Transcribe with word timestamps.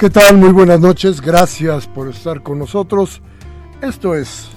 ¿Qué 0.00 0.08
tal? 0.08 0.38
Muy 0.38 0.48
buenas 0.48 0.80
noches. 0.80 1.20
Gracias 1.20 1.86
por 1.86 2.08
estar 2.08 2.42
con 2.42 2.58
nosotros. 2.58 3.20
Esto 3.82 4.14
es 4.14 4.48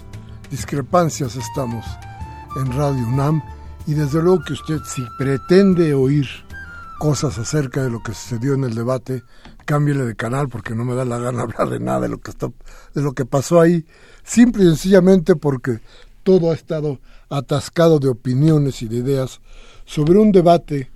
Discrepancias. 0.49 1.35
Estamos 1.35 1.85
en 2.55 2.71
Radio 2.71 3.05
UNAM 3.05 3.43
y 3.85 3.93
desde 3.93 4.21
luego 4.21 4.41
que 4.47 4.53
usted 4.53 4.77
si 4.85 5.03
pretende 5.17 5.93
oír 5.93 6.27
cosas 6.97 7.37
acerca 7.39 7.83
de 7.83 7.89
lo 7.89 8.01
que 8.01 8.13
sucedió 8.13 8.53
en 8.53 8.63
el 8.63 8.73
debate, 8.73 9.23
cámbiele 9.65 10.05
de 10.05 10.15
canal 10.15 10.47
porque 10.47 10.75
no 10.75 10.85
me 10.85 10.95
da 10.95 11.03
la 11.03 11.19
gana 11.19 11.41
hablar 11.43 11.69
de 11.69 11.81
nada 11.81 11.99
de 11.99 12.07
lo 12.07 12.21
que 12.21 12.31
está, 12.31 12.49
de 12.95 13.01
lo 13.01 13.11
que 13.11 13.25
pasó 13.25 13.59
ahí, 13.59 13.85
simple 14.23 14.63
y 14.63 14.67
sencillamente 14.67 15.35
porque 15.35 15.81
todo 16.23 16.51
ha 16.51 16.53
estado 16.53 17.01
atascado 17.27 17.99
de 17.99 18.07
opiniones 18.07 18.81
y 18.81 18.87
de 18.87 18.95
ideas 18.95 19.41
sobre 19.83 20.19
un 20.19 20.31
debate 20.31 20.89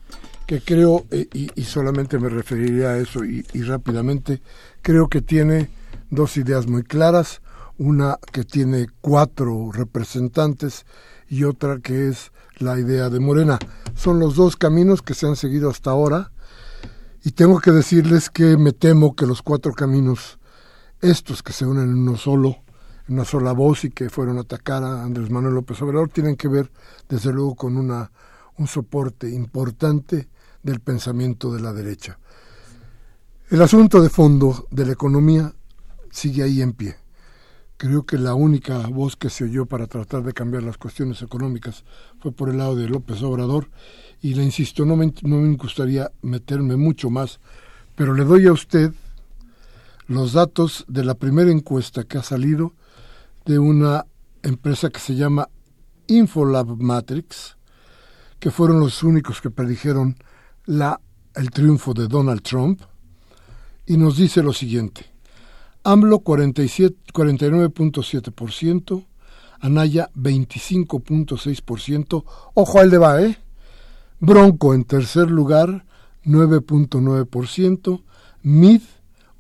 que 0.48 0.62
creo, 0.62 1.06
eh, 1.12 1.28
y, 1.34 1.64
solamente 1.66 2.18
me 2.18 2.30
referiría 2.30 2.92
a 2.92 2.98
eso 2.98 3.26
y, 3.26 3.44
rápidamente, 3.64 4.42
creo 4.82 5.10
que 5.10 5.22
tiene 5.22 5.70
dos 6.10 6.38
ideas 6.38 6.68
muy 6.68 6.84
claras, 6.84 7.42
una 7.78 8.18
que 8.32 8.46
tiene 8.46 8.88
cuatro 9.02 9.72
representantes 9.74 10.86
y 11.28 11.44
otra 11.44 11.80
que 11.80 12.08
es 12.08 12.32
la 12.60 12.80
idea 12.80 13.10
de 13.10 13.20
Morena. 13.20 13.60
Son 13.94 14.20
los 14.20 14.36
dos 14.36 14.56
caminos 14.56 15.02
que 15.02 15.14
se 15.14 15.28
han 15.28 15.36
seguido 15.36 15.70
hasta 15.70 15.92
ahora 15.92 16.32
y 17.26 17.32
tengo 17.32 17.60
que 17.60 17.72
decirles 17.72 18.30
que 18.30 18.56
me 18.58 18.72
temo 18.72 19.18
que 19.18 19.26
los 19.26 19.42
cuatro 19.42 19.74
caminos, 19.74 20.40
estos 21.02 21.44
que 21.44 21.52
se 21.52 21.66
unen 21.66 21.90
en 21.90 21.98
uno 21.98 22.16
solo, 22.16 22.60
en 23.10 23.16
una 23.16 23.26
sola 23.26 23.52
voz 23.52 23.84
y 23.84 23.92
que 23.92 24.10
fueron 24.10 24.38
a 24.38 24.42
atacar 24.42 24.82
a 24.86 25.04
Andrés 25.04 25.30
Manuel 25.30 25.56
López 25.56 25.82
Obrador, 25.82 26.08
tienen 26.08 26.38
que 26.38 26.48
ver 26.48 26.72
desde 27.10 27.34
luego 27.34 27.56
con 27.56 27.76
una, 27.76 28.10
un 28.58 28.68
soporte 28.68 29.30
importante 29.30 30.30
del 30.64 30.80
pensamiento 30.80 31.54
de 31.54 31.62
la 31.62 31.74
derecha. 31.74 32.20
El 33.50 33.62
asunto 33.62 34.02
de 34.02 34.10
fondo 34.10 34.68
de 34.72 34.86
la 34.86 34.92
economía 34.92 35.54
sigue 36.12 36.44
ahí 36.44 36.62
en 36.62 36.74
pie. 36.74 36.96
Creo 37.78 38.06
que 38.06 38.18
la 38.18 38.34
única 38.34 38.80
voz 38.88 39.16
que 39.16 39.30
se 39.30 39.44
oyó 39.44 39.68
para 39.68 39.88
tratar 39.88 40.24
de 40.24 40.34
cambiar 40.34 40.64
las 40.64 40.78
cuestiones 40.78 41.22
económicas 41.22 41.84
fue 42.20 42.32
por 42.32 42.50
el 42.50 42.58
lado 42.58 42.76
de 42.76 42.90
López 42.90 43.22
Obrador 43.22 43.70
y 44.22 44.34
le 44.34 44.44
insisto, 44.44 44.84
no 44.86 44.96
me, 44.96 45.14
no 45.22 45.38
me 45.38 45.56
gustaría 45.56 46.12
meterme 46.24 46.76
mucho 46.76 47.10
más, 47.10 47.40
pero 47.96 48.14
le 48.14 48.24
doy 48.24 48.48
a 48.48 48.52
usted 48.52 48.92
los 50.08 50.34
datos 50.34 50.86
de 50.88 51.04
la 51.04 51.16
primera 51.16 51.52
encuesta 51.52 52.04
que 52.04 52.18
ha 52.18 52.24
salido 52.24 52.74
de 53.46 53.60
una 53.60 54.06
empresa 54.42 54.90
que 54.90 55.00
se 55.00 55.16
llama 55.16 55.50
Infolab 56.08 56.82
Matrix, 56.82 57.58
que 58.40 58.52
fueron 58.52 58.80
los 58.80 59.04
únicos 59.04 59.42
que 59.42 59.50
predijeron 59.50 60.18
la, 60.68 61.02
el 61.34 61.50
triunfo 61.50 61.94
de 61.94 62.08
Donald 62.08 62.44
Trump 62.44 62.84
y 63.86 63.98
nos 63.98 64.18
dice 64.18 64.44
lo 64.44 64.54
siguiente. 64.54 65.06
AMLO 65.84 66.20
49.7%, 66.20 69.06
Anaya 69.60 70.12
25.6%, 70.16 72.24
ojo 72.54 72.80
al 72.80 72.92
de 72.92 73.00
va, 73.00 73.20
¿eh? 73.22 73.38
Bronco 74.20 74.74
en 74.74 74.84
tercer 74.84 75.30
lugar 75.32 75.86
9.9%, 76.26 78.04
Mid 78.44 78.82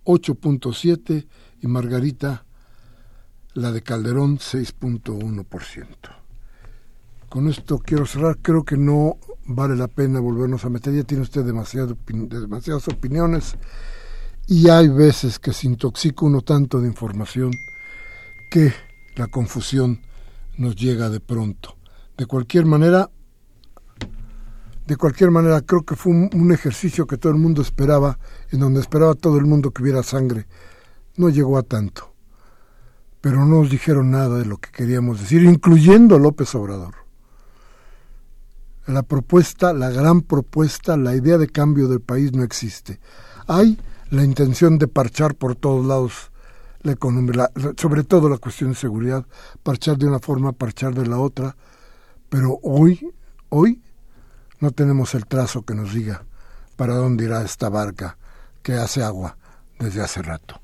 8.7% 0.06 1.28
y 1.62 1.68
Margarita, 1.68 2.46
la 3.54 3.72
de 3.72 3.84
Calderón, 3.84 4.38
6.1%. 4.38 5.88
Con 7.28 7.50
esto 7.50 7.80
quiero 7.80 8.06
cerrar, 8.06 8.38
creo 8.38 8.64
que 8.64 8.78
no 8.78 9.18
vale 9.47 9.75
la 9.75 9.88
pena 9.88 10.19
volvernos 10.19 10.66
a 10.66 10.69
meter. 10.69 10.94
Ya 10.94 11.03
tiene 11.03 11.24
usted 11.24 11.44
demasiadas 11.44 12.88
opiniones 12.88 13.56
y 14.46 14.69
hay 14.69 14.88
veces 14.90 15.40
que 15.40 15.53
se 15.53 15.68
intoxica 15.68 16.25
uno 16.25 16.41
tanto 16.41 16.80
de 16.80 16.88
información 16.88 17.52
que 18.52 18.74
la 19.16 19.28
confusión 19.28 20.02
nos 20.58 20.75
llega 20.75 21.09
de 21.09 21.19
pronto. 21.19 21.75
De 22.18 22.25
cualquier 22.25 22.66
manera, 22.66 23.09
de 24.85 24.96
cualquier 24.96 25.31
manera 25.31 25.62
creo 25.62 25.84
que 25.84 25.96
fue 25.96 26.14
un, 26.14 26.52
ejercicio 26.52 27.06
que 27.06 27.18
todo 27.18 27.34
el 27.34 27.40
mundo 27.40 27.62
esperaba, 27.62 28.19
en 28.52 28.59
donde 28.59 28.79
esperaba 28.79 29.16
todo 29.16 29.38
el 29.38 29.46
mundo 29.46 29.72
que 29.72 29.84
hubiera 29.84 30.03
sangre. 30.03 30.47
No 31.16 31.29
llegó 31.29 31.58
a 31.58 31.64
tanto, 31.64 32.14
pero 33.22 33.40
no 33.40 33.62
nos 33.62 33.69
dijeron 33.69 34.12
nada 34.12 34.38
de 34.38 34.46
lo 34.46 34.58
que 34.58 34.72
queríamos 34.72 35.19
decir, 35.19 35.44
incluyendo 35.44 36.19
López 36.19 36.53
Obrador 36.56 37.06
la 38.88 39.03
propuesta, 39.03 39.74
la 39.74 39.90
gran 39.90 40.22
propuesta, 40.22 40.96
la 40.98 41.14
idea 41.14 41.38
de 41.38 41.50
cambio 41.50 41.88
del 41.88 42.00
país 42.00 42.31
no 42.31 42.44
existe. 42.44 43.00
Hay 43.46 43.78
la 44.09 44.24
intención 44.24 44.78
de 44.78 44.88
parchar 44.88 45.36
por 45.36 45.56
todos 45.56 45.86
lados 45.86 46.31
la 46.81 46.94
economía, 46.94 47.52
sobre 47.78 48.03
todo 48.03 48.30
la 48.30 48.38
cuestión 48.38 48.72
de 48.72 48.78
seguridad, 48.78 49.26
parchar 49.62 49.97
de 49.97 50.08
una 50.08 50.20
forma, 50.20 50.53
parchar 50.53 50.94
de 50.94 51.06
la 51.06 51.20
otra, 51.20 51.58
pero 52.30 52.59
hoy, 52.64 53.14
hoy 53.50 53.81
no 54.59 54.72
tenemos 54.72 55.14
el 55.16 55.26
trazo 55.26 55.64
que 55.64 55.76
nos 55.76 55.94
diga 55.94 56.24
para 56.78 56.96
dónde 56.96 57.26
irá 57.26 57.44
esta 57.44 57.68
barca 57.68 58.18
que 58.64 58.74
hace 58.74 59.03
agua 59.03 59.38
desde 59.80 60.02
hace 60.02 60.22
rato. 60.22 60.62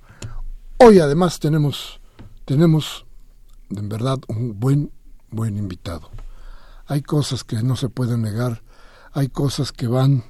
Hoy 0.77 0.99
además 0.99 1.39
tenemos, 1.39 1.99
tenemos 2.45 3.05
en 3.69 3.89
verdad 3.89 4.19
un 4.27 4.57
buen, 4.59 4.91
buen 5.29 5.57
invitado 5.57 6.09
hay 6.85 7.01
cosas 7.01 7.43
que 7.43 7.61
no 7.63 7.75
se 7.75 7.89
pueden 7.89 8.21
negar, 8.21 8.63
hay 9.13 9.29
cosas 9.29 9.71
que 9.71 9.87
van 9.87 10.23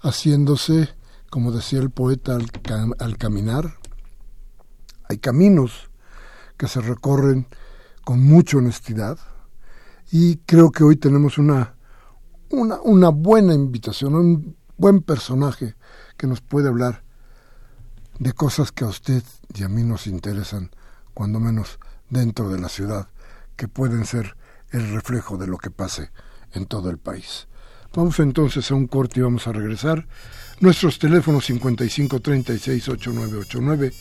haciéndose, 0.00 0.88
como 1.30 1.52
decía 1.52 1.80
el 1.80 1.90
poeta, 1.90 2.36
al, 2.98 3.18
caminar, 3.18 3.78
hay 5.08 5.18
caminos 5.18 5.90
que 6.56 6.66
se 6.66 6.80
recorren 6.80 7.46
con 8.04 8.20
mucha 8.22 8.58
honestidad 8.58 9.18
y 10.10 10.36
creo 10.38 10.70
que 10.70 10.84
hoy 10.84 10.96
tenemos 10.96 11.38
una, 11.38 11.76
una, 12.50 12.80
una 12.82 13.08
buena 13.10 13.54
invitación, 13.54 14.14
un 14.14 14.56
buen 14.76 15.00
personaje 15.02 15.76
que 16.16 16.26
nos 16.26 16.40
puede 16.40 16.68
hablar 16.68 17.04
de 18.18 18.32
cosas 18.32 18.72
que 18.72 18.84
a 18.84 18.88
usted 18.88 19.22
y 19.54 19.62
a 19.62 19.68
mí 19.68 19.82
nos 19.82 20.06
interesan, 20.06 20.70
cuando 21.14 21.40
menos 21.40 21.78
dentro 22.10 22.48
de 22.48 22.60
la 22.60 22.68
ciudad, 22.68 23.08
que 23.56 23.68
pueden 23.68 24.04
ser 24.04 24.36
el 24.72 24.92
reflejo 24.92 25.36
de 25.36 25.46
lo 25.46 25.58
que 25.58 25.70
pase 25.70 26.10
en 26.52 26.66
todo 26.66 26.90
el 26.90 26.98
país. 26.98 27.46
Vamos 27.94 28.18
entonces 28.20 28.70
a 28.70 28.74
un 28.74 28.86
corte 28.86 29.20
y 29.20 29.22
vamos 29.22 29.46
a 29.46 29.52
regresar. 29.52 30.06
Nuestros 30.60 30.98
teléfonos 30.98 31.50
5536-8989 31.50 33.92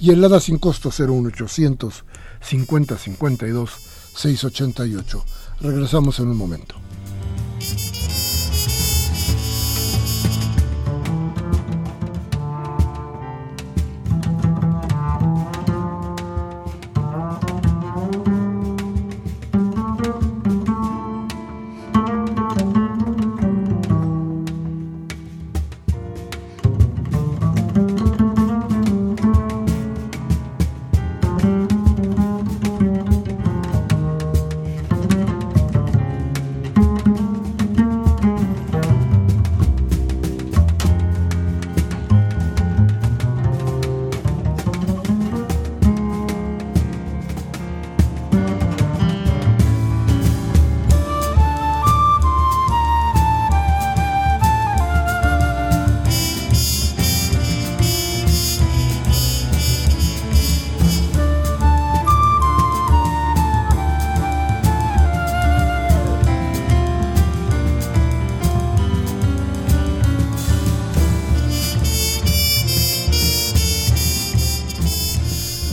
y 0.00 0.10
el 0.10 0.24
ADA 0.24 0.40
sin 0.40 0.58
costo 0.58 0.90
01800 0.90 2.04
5052 2.40 3.70
688. 4.14 5.24
Regresamos 5.60 6.18
en 6.18 6.26
un 6.28 6.36
momento. 6.36 6.74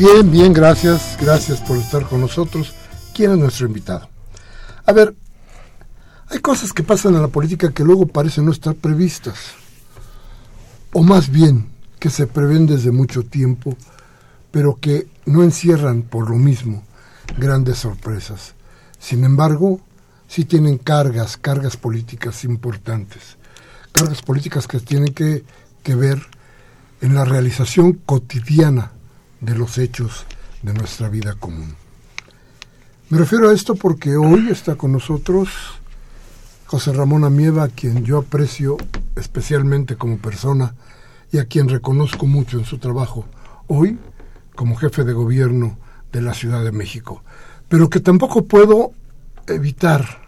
Bien, 0.03 0.29
bien, 0.29 0.51
gracias. 0.51 1.17
Gracias 1.17 1.61
por 1.61 1.77
estar 1.77 2.05
con 2.05 2.19
nosotros. 2.19 2.73
¿Quién 3.15 3.31
es 3.31 3.37
nuestro 3.37 3.67
invitado? 3.67 4.09
A 4.85 4.91
ver, 4.91 5.15
hay 6.27 6.39
cosas 6.39 6.73
que 6.73 6.83
pasan 6.83 7.15
en 7.15 7.21
la 7.21 7.29
política 7.29 7.71
que 7.71 7.85
luego 7.85 8.05
parecen 8.05 8.43
no 8.43 8.51
estar 8.51 8.75
previstas. 8.75 9.53
O 10.91 11.03
más 11.03 11.29
bien, 11.29 11.69
que 11.99 12.09
se 12.09 12.27
prevén 12.27 12.65
desde 12.65 12.91
mucho 12.91 13.23
tiempo, 13.23 13.77
pero 14.51 14.75
que 14.75 15.07
no 15.25 15.41
encierran 15.41 16.01
por 16.01 16.29
lo 16.29 16.35
mismo 16.35 16.83
grandes 17.37 17.77
sorpresas. 17.77 18.55
Sin 18.99 19.23
embargo, 19.23 19.79
sí 20.27 20.43
tienen 20.43 20.79
cargas, 20.79 21.37
cargas 21.37 21.77
políticas 21.77 22.43
importantes. 22.43 23.37
Cargas 23.93 24.21
políticas 24.21 24.67
que 24.67 24.81
tienen 24.81 25.13
que, 25.13 25.45
que 25.81 25.95
ver 25.95 26.21
en 26.99 27.15
la 27.15 27.23
realización 27.23 27.93
cotidiana 28.05 28.91
de 29.43 29.55
los 29.55 29.77
hechos 29.77 30.25
de 30.61 30.73
nuestra 30.73 31.09
vida 31.09 31.35
común. 31.35 31.75
Me 33.09 33.17
refiero 33.17 33.49
a 33.49 33.53
esto 33.53 33.75
porque 33.75 34.15
hoy 34.15 34.49
está 34.49 34.75
con 34.75 34.91
nosotros 34.91 35.49
José 36.65 36.93
Ramón 36.93 37.25
Amieva, 37.25 37.63
a 37.63 37.67
quien 37.67 38.03
yo 38.03 38.17
aprecio 38.17 38.77
especialmente 39.15 39.95
como 39.97 40.17
persona 40.17 40.73
y 41.31 41.37
a 41.37 41.45
quien 41.45 41.69
reconozco 41.69 42.25
mucho 42.25 42.57
en 42.57 42.65
su 42.65 42.79
trabajo, 42.79 43.25
hoy 43.67 43.99
como 44.55 44.75
jefe 44.75 45.03
de 45.03 45.13
gobierno 45.13 45.77
de 46.11 46.21
la 46.21 46.33
Ciudad 46.33 46.63
de 46.63 46.71
México, 46.71 47.23
pero 47.67 47.89
que 47.89 47.99
tampoco 47.99 48.45
puedo 48.45 48.91
evitar 49.47 50.21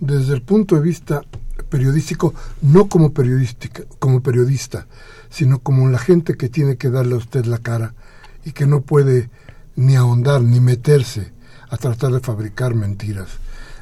desde 0.00 0.34
el 0.34 0.42
punto 0.42 0.76
de 0.76 0.82
vista 0.82 1.22
periodístico, 1.68 2.34
no 2.62 2.88
como, 2.88 3.12
periodística, 3.12 3.82
como 3.98 4.22
periodista, 4.22 4.86
sino 5.28 5.58
como 5.58 5.88
la 5.88 5.98
gente 5.98 6.36
que 6.36 6.48
tiene 6.48 6.76
que 6.76 6.90
darle 6.90 7.14
a 7.14 7.18
usted 7.18 7.44
la 7.46 7.58
cara 7.58 7.94
y 8.44 8.52
que 8.52 8.66
no 8.66 8.82
puede 8.82 9.30
ni 9.76 9.96
ahondar 9.96 10.42
ni 10.42 10.60
meterse 10.60 11.32
a 11.68 11.76
tratar 11.76 12.12
de 12.12 12.20
fabricar 12.20 12.74
mentiras, 12.74 13.38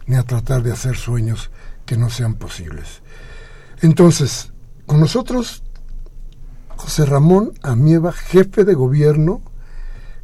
ni 0.07 0.17
a 0.17 0.23
tratar 0.23 0.63
de 0.63 0.73
hacer 0.73 0.97
sueños 0.97 1.51
que 1.85 1.97
no 1.97 2.11
sean 2.11 2.35
posibles. 2.35 3.03
Entonces, 3.81 4.51
con 4.87 5.01
nosotros, 5.01 5.63
José 6.77 7.05
Ramón 7.05 7.53
Amieva, 7.63 8.13
jefe 8.13 8.65
de 8.65 8.75
gobierno, 8.75 9.43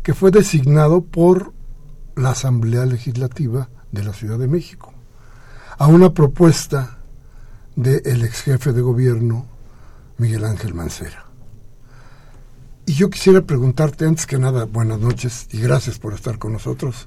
que 0.03 0.15
fue 0.15 0.31
designado 0.31 1.03
por 1.03 1.53
la 2.17 2.31
Asamblea 2.31 2.87
Legislativa 2.87 3.69
de 3.93 4.05
la 4.05 4.13
Ciudad 4.13 4.39
de 4.39 4.49
México, 4.49 4.93
a 5.77 5.87
una 5.87 6.13
propuesta 6.15 6.99
del 7.77 8.25
ex 8.25 8.43
jefe 8.43 8.73
de 8.73 8.81
gobierno, 8.81 9.47
Miguel 10.17 10.45
Ángel 10.45 10.75
Mancera. 10.75 11.28
Y 12.89 12.95
yo 12.95 13.11
quisiera 13.11 13.43
preguntarte 13.43 14.07
antes 14.07 14.25
que 14.25 14.39
nada, 14.39 14.65
buenas 14.65 14.99
noches 14.99 15.47
y 15.53 15.61
gracias 15.61 15.99
por 15.99 16.15
estar 16.15 16.39
con 16.39 16.55
nosotros, 16.55 17.07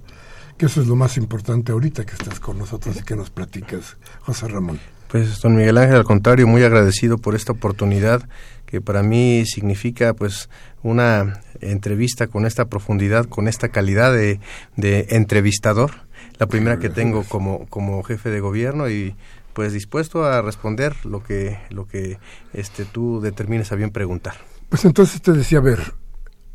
que 0.55 0.67
eso 0.67 0.79
es 0.79 0.85
lo 0.85 0.95
más 0.95 1.17
importante 1.17 1.71
ahorita 1.71 2.05
que 2.05 2.13
estás 2.13 2.39
con 2.39 2.59
nosotros 2.59 2.97
y 2.97 3.03
que 3.03 3.15
nos 3.15 3.31
platiques, 3.31 3.97
José 4.19 4.47
Ramón. 4.47 4.79
Pues 5.07 5.41
don 5.41 5.55
Miguel 5.55 5.79
Ángel, 5.79 5.95
al 5.95 6.03
contrario, 6.03 6.45
muy 6.45 6.61
agradecido 6.61 7.17
por 7.17 7.33
esta 7.33 7.53
oportunidad 7.53 8.29
que 8.67 8.79
para 8.79 9.01
mí 9.01 9.43
significa 9.47 10.13
pues 10.13 10.49
una 10.83 11.41
entrevista 11.61 12.27
con 12.27 12.45
esta 12.45 12.65
profundidad, 12.65 13.25
con 13.25 13.47
esta 13.47 13.69
calidad 13.69 14.13
de, 14.13 14.39
de 14.75 15.07
entrevistador, 15.09 15.93
la 16.37 16.45
primera 16.45 16.77
que 16.77 16.89
tengo 16.89 17.23
como, 17.23 17.65
como 17.69 18.03
jefe 18.03 18.29
de 18.29 18.39
gobierno 18.39 18.87
y 18.87 19.15
pues 19.53 19.73
dispuesto 19.73 20.25
a 20.25 20.43
responder 20.43 20.95
lo 21.05 21.23
que, 21.23 21.57
lo 21.71 21.87
que 21.87 22.19
este, 22.53 22.85
tú 22.85 23.19
determines 23.19 23.71
a 23.71 23.75
bien 23.75 23.89
preguntar. 23.89 24.50
Pues 24.71 24.85
entonces 24.85 25.21
te 25.21 25.33
decía, 25.33 25.57
a 25.57 25.61
ver, 25.61 25.95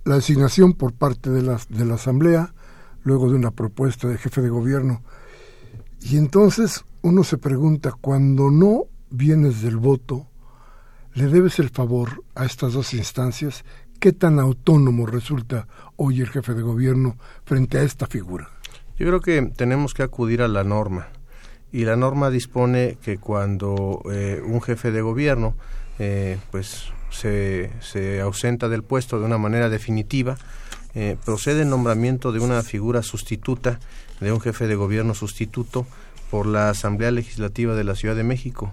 la 0.06 0.14
designación 0.14 0.72
por 0.72 0.94
parte 0.94 1.28
de 1.28 1.42
la, 1.42 1.60
de 1.68 1.84
la 1.84 1.96
Asamblea, 1.96 2.54
luego 3.02 3.28
de 3.28 3.36
una 3.36 3.50
propuesta 3.50 4.08
de 4.08 4.16
jefe 4.16 4.40
de 4.40 4.48
gobierno, 4.48 5.02
y 6.00 6.16
entonces 6.16 6.86
uno 7.02 7.24
se 7.24 7.36
pregunta, 7.36 7.92
cuando 7.92 8.50
no 8.50 8.84
vienes 9.10 9.60
del 9.60 9.76
voto, 9.76 10.26
¿le 11.12 11.26
debes 11.26 11.58
el 11.58 11.68
favor 11.68 12.24
a 12.34 12.46
estas 12.46 12.72
dos 12.72 12.94
instancias? 12.94 13.66
¿Qué 14.00 14.14
tan 14.14 14.38
autónomo 14.38 15.04
resulta 15.04 15.68
hoy 15.96 16.22
el 16.22 16.30
jefe 16.30 16.54
de 16.54 16.62
gobierno 16.62 17.18
frente 17.44 17.76
a 17.76 17.82
esta 17.82 18.06
figura? 18.06 18.48
Yo 18.98 19.06
creo 19.08 19.20
que 19.20 19.42
tenemos 19.54 19.92
que 19.92 20.02
acudir 20.02 20.40
a 20.40 20.48
la 20.48 20.64
norma 20.64 21.08
y 21.70 21.84
la 21.84 21.96
norma 21.96 22.30
dispone 22.30 22.96
que 23.02 23.18
cuando 23.18 24.00
eh, 24.10 24.40
un 24.42 24.62
jefe 24.62 24.90
de 24.90 25.02
gobierno 25.02 25.54
eh, 25.98 26.38
pues 26.50 26.94
se, 27.10 27.70
se, 27.80 28.20
ausenta 28.20 28.68
del 28.68 28.82
puesto 28.82 29.18
de 29.18 29.26
una 29.26 29.38
manera 29.38 29.68
definitiva, 29.68 30.36
eh, 30.94 31.16
procede 31.24 31.62
el 31.62 31.68
nombramiento 31.68 32.32
de 32.32 32.40
una 32.40 32.62
figura 32.62 33.02
sustituta, 33.02 33.78
de 34.20 34.32
un 34.32 34.40
jefe 34.40 34.66
de 34.66 34.76
gobierno 34.76 35.14
sustituto, 35.14 35.86
por 36.30 36.46
la 36.46 36.70
Asamblea 36.70 37.10
Legislativa 37.10 37.74
de 37.74 37.84
la 37.84 37.94
Ciudad 37.94 38.16
de 38.16 38.24
México. 38.24 38.72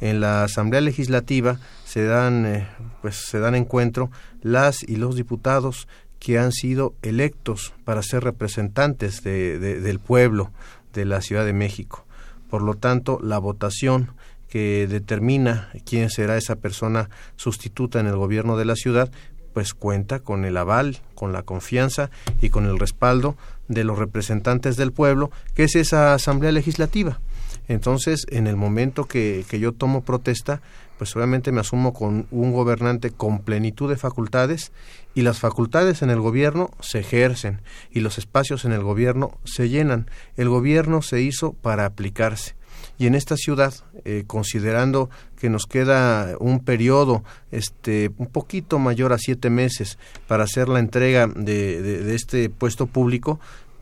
En 0.00 0.20
la 0.20 0.44
Asamblea 0.44 0.80
Legislativa 0.80 1.58
se 1.84 2.04
dan, 2.04 2.46
eh, 2.46 2.68
pues, 3.00 3.16
se 3.16 3.38
dan 3.38 3.54
encuentro 3.54 4.10
las 4.42 4.82
y 4.82 4.96
los 4.96 5.16
diputados 5.16 5.88
que 6.18 6.38
han 6.38 6.52
sido 6.52 6.94
electos 7.02 7.72
para 7.84 8.02
ser 8.02 8.22
representantes 8.22 9.22
de, 9.22 9.58
de, 9.58 9.80
del 9.80 9.98
pueblo 9.98 10.50
de 10.92 11.04
la 11.04 11.20
Ciudad 11.20 11.44
de 11.44 11.52
México. 11.52 12.04
Por 12.50 12.62
lo 12.62 12.74
tanto, 12.74 13.18
la 13.22 13.38
votación 13.38 14.10
que 14.52 14.86
determina 14.86 15.70
quién 15.86 16.10
será 16.10 16.36
esa 16.36 16.56
persona 16.56 17.08
sustituta 17.36 18.00
en 18.00 18.06
el 18.06 18.16
gobierno 18.16 18.58
de 18.58 18.66
la 18.66 18.76
ciudad, 18.76 19.10
pues 19.54 19.72
cuenta 19.72 20.20
con 20.20 20.44
el 20.44 20.58
aval, 20.58 20.98
con 21.14 21.32
la 21.32 21.42
confianza 21.42 22.10
y 22.42 22.50
con 22.50 22.66
el 22.66 22.78
respaldo 22.78 23.34
de 23.68 23.82
los 23.84 23.98
representantes 23.98 24.76
del 24.76 24.92
pueblo, 24.92 25.30
que 25.54 25.64
es 25.64 25.74
esa 25.74 26.12
asamblea 26.12 26.52
legislativa. 26.52 27.18
Entonces, 27.66 28.26
en 28.28 28.46
el 28.46 28.56
momento 28.56 29.06
que, 29.06 29.46
que 29.48 29.58
yo 29.58 29.72
tomo 29.72 30.02
protesta, 30.02 30.60
pues 30.98 31.16
obviamente 31.16 31.50
me 31.50 31.60
asumo 31.60 31.94
con 31.94 32.26
un 32.30 32.52
gobernante 32.52 33.10
con 33.10 33.38
plenitud 33.38 33.88
de 33.88 33.96
facultades 33.96 34.70
y 35.14 35.22
las 35.22 35.38
facultades 35.38 36.02
en 36.02 36.10
el 36.10 36.20
gobierno 36.20 36.68
se 36.80 36.98
ejercen 36.98 37.62
y 37.90 38.00
los 38.00 38.18
espacios 38.18 38.66
en 38.66 38.72
el 38.72 38.82
gobierno 38.82 39.38
se 39.44 39.70
llenan. 39.70 40.10
El 40.36 40.50
gobierno 40.50 41.00
se 41.00 41.22
hizo 41.22 41.54
para 41.54 41.86
aplicarse 41.86 42.54
y 43.02 43.06
en 43.08 43.16
esta 43.16 43.36
ciudad, 43.36 43.74
eh, 44.04 44.22
considerando 44.28 45.10
que 45.36 45.50
nos 45.50 45.66
queda 45.66 46.36
un 46.38 46.60
periodo 46.60 47.24
este, 47.50 48.12
un 48.16 48.28
poquito 48.28 48.78
mayor 48.78 49.12
a 49.12 49.18
siete 49.18 49.50
meses 49.50 49.98
para 50.28 50.44
hacer 50.44 50.68
la 50.68 50.78
entrega 50.78 51.26
de, 51.26 52.14
este 52.14 52.48
puesto 52.48 52.86
público, 52.86 53.40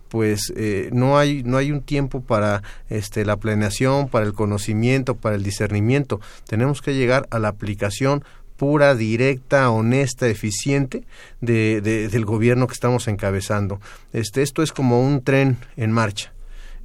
pues 0.09 0.55
eh, 0.57 0.89
no 0.95 1.19
hay 1.19 1.43
no 1.43 1.59
hay 1.59 1.71
un 1.71 1.83
tiempo 1.83 2.23
para 2.23 2.63
este 2.89 3.27
la 3.27 3.37
planeación 3.37 4.09
para 4.09 4.25
el 4.25 4.33
conocimiento 4.33 5.15
para 5.15 5.37
el 5.37 5.45
discernimiento 5.45 6.21
tenemos 6.49 6.83
que 6.83 6.95
llegar 6.95 7.29
a 7.31 7.39
la 7.39 7.47
aplicación 7.49 8.25
pura, 8.57 8.95
directa, 8.95 9.71
honesta, 9.71 10.29
eficiente 10.29 11.05
de, 11.41 11.81
de, 11.81 12.09
del 12.09 12.25
gobierno 12.25 12.67
que 12.67 12.75
estamos 12.75 13.09
encabezando. 13.09 13.81
Este, 14.13 14.43
esto 14.43 14.63
es 14.63 14.73
como 14.73 15.01
un 15.01 15.23
tren 15.23 15.57
en 15.77 15.93
marcha 15.93 16.33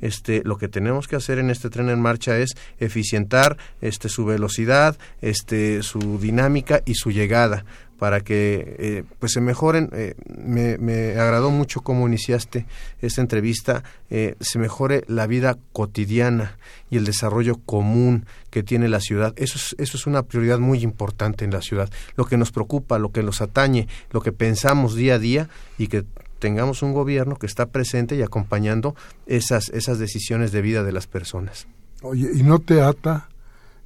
este, 0.02 0.42
lo 0.44 0.58
que 0.58 0.68
tenemos 0.68 1.08
que 1.08 1.16
hacer 1.16 1.40
en 1.40 1.50
este 1.50 1.70
tren 1.70 1.90
en 1.90 2.02
marcha 2.02 2.38
es 2.38 2.56
eficientar 2.80 3.58
este, 3.82 4.10
su 4.10 4.25
velocidad, 4.25 4.98
este, 5.22 5.84
su 5.84 6.20
dinámica 6.20 6.82
y 6.86 6.96
su 6.96 7.12
llegada 7.12 7.66
para 7.98 8.22
que 8.22 8.75
eh, 8.78 9.04
pues 9.20 9.32
se 9.34 9.42
mejoren. 9.42 9.90
Eh, 9.94 10.16
me, 10.28 10.78
me, 10.78 11.12
agradó 11.12 11.50
mucho 11.52 11.82
cómo 11.82 12.08
iniciaste 12.08 12.66
esta 13.00 13.22
entrevista, 13.22 13.84
eh, 14.10 14.36
se 14.40 14.60
mejore 14.60 15.04
la 15.08 15.28
vida 15.28 15.58
cotidiana 15.72 16.58
y 16.90 16.98
el 16.98 17.06
desarrollo 17.06 17.56
común 17.66 18.25
que 18.50 18.64
tiene 18.64 18.90
la 18.90 19.00
ciudad. 19.00 19.34
Eso 19.38 19.58
es, 19.58 19.75
eso 19.80 19.98
es 19.98 20.08
una 20.08 20.24
prioridad 20.24 20.60
muy 20.60 20.80
importante 20.84 21.46
en 21.46 21.52
la 21.52 21.62
ciudad. 21.62 21.90
Lo 22.16 22.25
que 22.25 22.38
nos 22.38 22.52
preocupa, 22.52 23.00
lo 23.00 23.12
que 23.12 23.24
nos 23.24 23.42
atañe, 23.42 23.88
lo 24.12 24.22
que 24.22 24.32
pensamos 24.32 24.96
día 24.96 25.16
a 25.16 25.20
día 25.20 25.50
y 25.78 25.88
que 25.88 26.06
tengamos 26.46 26.84
un 26.84 26.94
gobierno 26.94 27.38
que 27.38 27.48
está 27.48 27.66
presente 27.66 28.16
y 28.16 28.22
acompañando 28.22 28.94
esas, 29.25 29.70
esas 29.70 29.98
decisiones 29.98 30.52
de 30.52 30.62
vida 30.62 30.84
de 30.84 30.92
las 30.92 31.08
personas. 31.08 31.66
Oye, 32.04 32.30
¿y 32.36 32.44
no 32.44 32.60
te 32.60 32.84
ata 32.84 33.30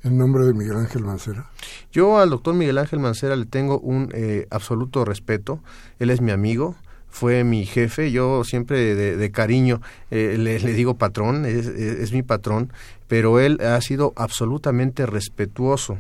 el 0.04 0.18
nombre 0.18 0.46
de 0.46 0.54
Miguel 0.54 0.76
Ángel 0.76 1.06
Mancera? 1.06 1.50
Yo 1.94 2.20
al 2.20 2.32
doctor 2.32 2.54
Miguel 2.56 2.78
Ángel 2.78 3.00
Mancera 3.00 3.38
le 3.38 3.46
tengo 3.46 3.80
un 3.80 4.10
eh, 4.14 4.46
absoluto 4.50 5.06
respeto. 5.06 5.62
Él 6.00 6.10
es 6.10 6.20
mi 6.20 6.32
amigo, 6.32 6.76
fue 7.08 7.46
mi 7.46 7.66
jefe, 7.66 8.12
yo 8.12 8.44
siempre 8.44 8.94
de, 8.94 9.16
de 9.16 9.32
cariño 9.32 9.80
eh, 10.12 10.36
le, 10.38 10.60
le, 10.60 10.74
digo 10.74 10.96
patrón, 10.96 11.46
es, 11.46 11.66
es, 11.66 12.00
es, 12.00 12.12
mi 12.12 12.24
patrón, 12.24 12.74
pero 13.08 13.40
él 13.40 13.62
ha 13.62 13.80
sido 13.80 14.12
absolutamente 14.18 15.06
respetuoso. 15.06 15.98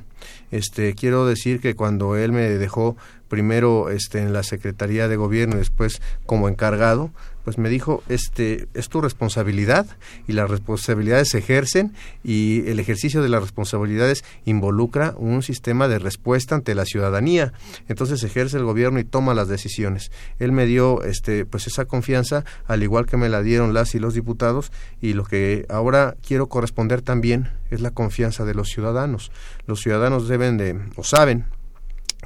Este, 0.51 0.94
quiero 0.94 1.25
decir 1.25 1.62
que 1.62 1.74
cuando 1.74 2.18
él 2.18 2.34
me 2.34 2.50
dejó 2.50 2.98
primero 3.29 3.89
este, 3.89 4.19
en 4.19 4.33
la 4.33 4.43
Secretaría 4.43 5.07
de 5.07 5.15
Gobierno 5.15 5.55
y 5.55 5.59
después 5.59 6.01
como 6.25 6.50
encargado, 6.50 7.12
pues 7.43 7.57
me 7.57 7.69
dijo, 7.69 8.03
este, 8.09 8.67
es 8.74 8.89
tu 8.89 9.01
responsabilidad 9.01 9.88
y 10.27 10.33
las 10.33 10.50
responsabilidades 10.50 11.29
se 11.29 11.39
ejercen 11.39 11.93
y 12.24 12.67
el 12.67 12.79
ejercicio 12.79 13.24
de 13.24 13.29
las 13.29 13.41
responsabilidades 13.41 14.24
involucra 14.45 15.15
un 15.17 15.41
sistema 15.41 15.88
de 15.88 16.00
respuesta 16.00 16.55
ante 16.55 16.75
la 16.75 16.86
ciudadanía. 16.86 17.53
Entonces 17.88 18.24
ejerce 18.24 18.57
el 18.57 18.65
gobierno 18.65 19.00
y 19.00 19.03
toma 19.03 19.33
las 19.33 19.48
decisiones. 19.48 20.12
Él 20.38 20.51
me 20.51 20.65
dio, 20.65 21.03
este, 21.03 21.45
pues 21.45 21.65
esa 21.65 21.86
confianza, 21.86 22.45
al 22.67 22.83
igual 22.83 23.05
que 23.05 23.17
me 23.17 23.29
la 23.29 23.41
dieron 23.41 23.74
las 23.74 23.95
y 23.95 24.00
los 24.00 24.13
diputados, 24.13 24.71
y 25.01 25.13
lo 25.13 25.24
que 25.24 25.65
ahora 25.69 26.17
quiero 26.21 26.50
corresponder 26.50 27.01
también 27.01 27.50
es 27.71 27.81
la 27.81 27.91
confianza 27.91 28.45
de 28.45 28.53
los 28.53 28.69
ciudadanos. 28.69 29.31
Los 29.65 29.81
ciudadanos 29.81 30.27
deben 30.27 30.57
de, 30.57 30.79
o 30.98 31.03
saben, 31.03 31.45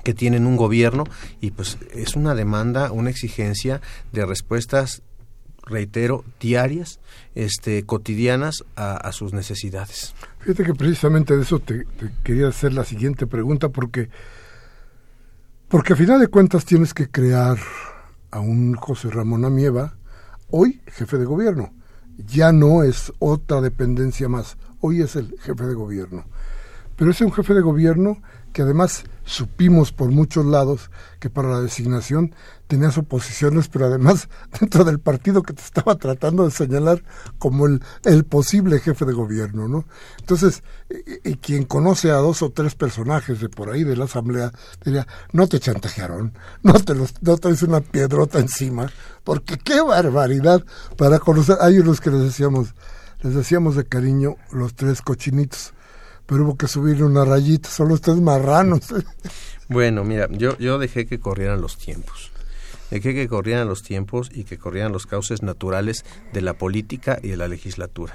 que 0.04 0.14
tienen 0.14 0.46
un 0.46 0.58
gobierno 0.58 1.06
y 1.40 1.52
pues 1.52 1.78
es 1.94 2.16
una 2.16 2.36
demanda, 2.36 2.92
una 2.92 3.10
exigencia 3.10 3.82
de 4.12 4.26
respuestas 4.26 5.02
reitero, 5.66 6.24
diarias, 6.40 7.00
este, 7.36 7.86
cotidianas 7.86 8.64
a, 8.76 9.12
sus 9.12 9.34
necesidades. 9.34 10.14
Fíjate 10.40 10.66
que 10.66 10.74
precisamente 10.74 11.36
de 11.36 11.44
eso 11.44 11.60
te, 11.60 11.88
quería 12.24 12.50
hacer 12.50 12.74
la 12.74 12.84
siguiente 12.84 13.28
pregunta, 13.28 13.70
porque, 13.70 14.10
porque 15.70 15.94
a 15.94 15.96
final 15.96 16.20
de 16.20 16.28
cuentas 16.28 16.66
tienes 16.66 16.94
que 16.94 17.10
crear 17.10 17.58
a 18.32 18.40
un 18.40 18.76
José 18.76 19.10
Ramón 19.10 19.46
Amieva, 19.46 19.96
hoy 20.50 20.82
jefe 20.88 21.18
de 21.18 21.26
gobierno. 21.26 21.74
Ya 22.18 22.52
no 22.52 22.84
es 22.84 23.12
otra 23.20 23.62
dependencia 23.62 24.28
más, 24.28 24.58
hoy 24.82 25.02
es 25.02 25.16
el 25.16 25.36
jefe 25.40 25.66
de 25.66 25.74
gobierno. 25.74 26.26
Pero 26.96 27.12
es 27.12 27.22
un 27.22 27.32
jefe 27.32 27.54
de 27.54 27.62
gobierno 27.62 28.22
que 28.52 28.62
además 28.62 29.06
supimos 29.26 29.92
por 29.92 30.10
muchos 30.12 30.46
lados 30.46 30.90
que 31.20 31.30
para 31.30 31.50
la 31.50 31.62
designación 31.62 32.36
tenías 32.68 32.98
oposiciones, 32.98 33.68
pero 33.68 33.86
además 33.86 34.30
dentro 34.60 34.84
del 34.84 35.00
partido 35.00 35.44
que 35.44 35.54
te 35.54 35.62
estaba 35.62 35.96
tratando 35.96 36.46
de 36.46 36.52
señalar 36.52 37.04
como 37.40 37.68
el, 37.68 37.82
el 38.04 38.24
posible 38.26 38.80
jefe 38.80 39.06
de 39.06 39.14
gobierno, 39.14 39.68
¿no? 39.68 39.86
Entonces, 40.20 40.64
y, 41.24 41.36
quien 41.36 41.66
conoce 41.66 42.12
a 42.12 42.16
dos 42.16 42.42
o 42.42 42.52
tres 42.52 42.76
personajes 42.76 43.40
de 43.40 43.50
por 43.50 43.70
ahí 43.70 43.84
de 43.84 43.96
la 43.96 44.06
asamblea 44.06 44.52
diría, 44.84 45.08
no 45.32 45.48
te 45.48 45.60
chantajearon, 45.60 46.34
no 46.64 46.74
te 46.74 46.96
los, 46.96 47.14
no 47.22 47.38
te 47.38 47.54
una 47.64 47.82
piedrota 47.82 48.40
encima, 48.40 48.92
porque 49.24 49.58
qué 49.58 49.82
barbaridad 49.82 50.66
para 50.98 51.20
conocer, 51.20 51.58
hay 51.62 51.80
unos 51.80 52.02
que 52.02 52.10
les 52.10 52.22
decíamos, 52.22 52.74
les 53.22 53.36
decíamos 53.36 53.76
de 53.76 53.86
cariño 53.86 54.36
los 54.52 54.74
tres 54.76 55.02
cochinitos 55.02 55.74
pero 56.26 56.44
hubo 56.44 56.58
que 56.58 56.68
subirle 56.68 57.04
una 57.04 57.26
rayita, 57.26 57.70
solo 57.70 57.96
ustedes 57.96 58.22
marranos. 58.22 58.82
Bueno, 59.70 60.04
mira, 60.04 60.28
yo, 60.30 60.58
yo 60.58 60.78
dejé 60.78 61.08
que 61.08 61.22
corrieran 61.22 61.62
los 61.62 61.78
tiempos. 61.78 62.32
Dejé 62.92 63.16
que 63.16 63.30
corrieran 63.30 63.68
los 63.68 63.82
tiempos 63.82 64.30
y 64.32 64.44
que 64.44 64.58
corrieran 64.58 64.92
los 64.92 65.08
cauces 65.08 65.42
naturales 65.42 66.04
de 66.34 66.42
la 66.42 66.54
política 66.54 67.18
y 67.24 67.30
de 67.30 67.38
la 67.38 67.48
legislatura 67.48 68.14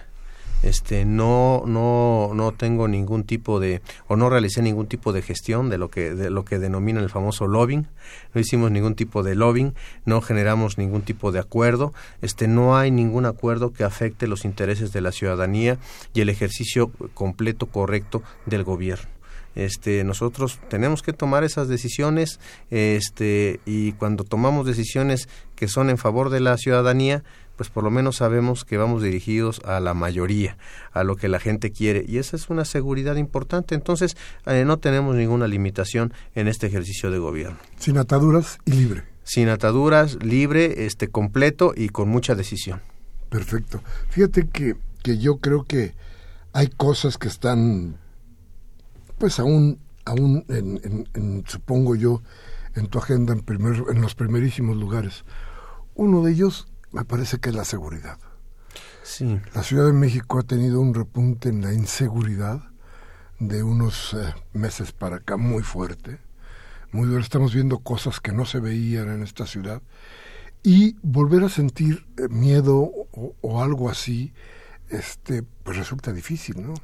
este 0.62 1.04
no 1.04 1.62
no 1.66 2.32
no 2.34 2.52
tengo 2.52 2.88
ningún 2.88 3.24
tipo 3.24 3.60
de 3.60 3.80
o 4.08 4.16
no 4.16 4.28
realicé 4.28 4.60
ningún 4.62 4.86
tipo 4.86 5.12
de 5.12 5.22
gestión 5.22 5.70
de 5.70 5.78
lo 5.78 5.88
que 5.88 6.14
de 6.14 6.30
lo 6.30 6.44
que 6.44 6.58
denominan 6.58 7.04
el 7.04 7.10
famoso 7.10 7.46
lobbying. 7.46 7.86
No 8.34 8.40
hicimos 8.40 8.70
ningún 8.70 8.94
tipo 8.94 9.22
de 9.22 9.34
lobbying 9.34 9.74
no 10.04 10.20
generamos 10.20 10.78
ningún 10.78 11.02
tipo 11.02 11.32
de 11.32 11.38
acuerdo. 11.38 11.92
Este 12.22 12.48
no 12.48 12.76
hay 12.76 12.90
ningún 12.90 13.26
acuerdo 13.26 13.72
que 13.72 13.84
afecte 13.84 14.26
los 14.26 14.44
intereses 14.44 14.92
de 14.92 15.00
la 15.00 15.12
ciudadanía 15.12 15.78
y 16.14 16.20
el 16.20 16.28
ejercicio 16.28 16.90
completo 17.14 17.66
correcto 17.66 18.22
del 18.46 18.64
gobierno. 18.64 19.08
Este 19.54 20.04
nosotros 20.04 20.60
tenemos 20.68 21.02
que 21.02 21.12
tomar 21.12 21.42
esas 21.42 21.68
decisiones 21.68 22.38
este 22.70 23.60
y 23.66 23.92
cuando 23.92 24.24
tomamos 24.24 24.66
decisiones 24.66 25.28
que 25.56 25.68
son 25.68 25.90
en 25.90 25.98
favor 25.98 26.30
de 26.30 26.40
la 26.40 26.56
ciudadanía 26.56 27.24
pues 27.58 27.70
por 27.70 27.82
lo 27.82 27.90
menos 27.90 28.16
sabemos 28.16 28.64
que 28.64 28.76
vamos 28.76 29.02
dirigidos 29.02 29.60
a 29.64 29.80
la 29.80 29.92
mayoría, 29.92 30.56
a 30.92 31.02
lo 31.02 31.16
que 31.16 31.26
la 31.26 31.40
gente 31.40 31.72
quiere, 31.72 32.04
y 32.06 32.18
esa 32.18 32.36
es 32.36 32.50
una 32.50 32.64
seguridad 32.64 33.16
importante. 33.16 33.74
Entonces, 33.74 34.16
eh, 34.46 34.64
no 34.64 34.78
tenemos 34.78 35.16
ninguna 35.16 35.48
limitación 35.48 36.14
en 36.36 36.46
este 36.46 36.68
ejercicio 36.68 37.10
de 37.10 37.18
gobierno. 37.18 37.58
Sin 37.76 37.98
ataduras 37.98 38.60
y 38.64 38.74
libre. 38.74 39.02
Sin 39.24 39.48
ataduras, 39.48 40.22
libre, 40.22 40.86
este, 40.86 41.08
completo 41.08 41.72
y 41.76 41.88
con 41.88 42.08
mucha 42.08 42.36
decisión. 42.36 42.80
Perfecto. 43.28 43.82
Fíjate 44.08 44.46
que, 44.46 44.76
que 45.02 45.18
yo 45.18 45.38
creo 45.38 45.64
que 45.64 45.94
hay 46.52 46.68
cosas 46.68 47.18
que 47.18 47.26
están, 47.26 47.96
pues 49.18 49.40
aún, 49.40 49.80
aún 50.04 50.44
en, 50.48 51.44
supongo 51.44 51.96
yo, 51.96 52.22
en 52.76 52.86
tu 52.86 53.00
agenda 53.00 53.32
en, 53.32 53.40
primer, 53.40 53.82
en 53.90 54.00
los 54.00 54.14
primerísimos 54.14 54.76
lugares. 54.76 55.24
Uno 55.96 56.22
de 56.22 56.30
ellos 56.30 56.68
me 56.92 57.04
parece 57.04 57.38
que 57.38 57.50
es 57.50 57.54
la 57.54 57.64
seguridad. 57.64 58.18
Sí. 59.02 59.40
La 59.54 59.62
Ciudad 59.62 59.86
de 59.86 59.92
México 59.92 60.38
ha 60.38 60.42
tenido 60.42 60.80
un 60.80 60.94
repunte 60.94 61.48
en 61.48 61.62
la 61.62 61.72
inseguridad 61.72 62.62
de 63.38 63.62
unos 63.62 64.14
eh, 64.14 64.34
meses 64.52 64.92
para 64.92 65.16
acá 65.16 65.36
muy 65.36 65.62
fuerte. 65.62 66.18
Muy 66.92 67.06
duro. 67.06 67.20
Estamos 67.20 67.54
viendo 67.54 67.78
cosas 67.78 68.20
que 68.20 68.32
no 68.32 68.44
se 68.44 68.60
veían 68.60 69.08
en 69.08 69.22
esta 69.22 69.46
ciudad. 69.46 69.82
Y 70.62 70.96
volver 71.02 71.44
a 71.44 71.48
sentir 71.48 72.06
eh, 72.16 72.28
miedo 72.28 72.90
o, 73.12 73.62
algo 73.62 73.88
así, 73.88 74.32
este, 74.90 75.42
pues 75.62 75.76
resulta 75.76 76.12
difícil, 76.12 76.62
¿no? 76.62 76.74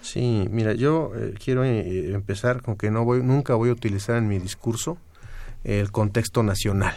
Sí, 0.00 0.46
mira, 0.50 0.74
yo 0.74 1.12
eh, 1.16 1.34
quiero 1.42 1.64
empezar 1.64 2.62
con 2.62 2.76
que 2.76 2.90
no 2.90 3.04
voy, 3.04 3.22
nunca 3.22 3.54
voy 3.54 3.70
a 3.70 3.72
utilizar 3.72 4.16
en 4.16 4.28
mi 4.28 4.38
discurso 4.38 4.98
el 5.64 5.90
contexto 5.90 6.42
nacional 6.42 6.94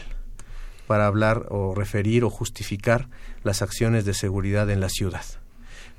para 0.90 1.06
hablar 1.06 1.46
o 1.50 1.76
referir 1.76 2.24
o 2.24 2.32
justificar 2.32 3.10
las 3.44 3.62
acciones 3.62 4.06
de 4.06 4.16
seguridad 4.16 4.72
en 4.72 4.80
la 4.80 4.90
ciudad. 4.90 5.24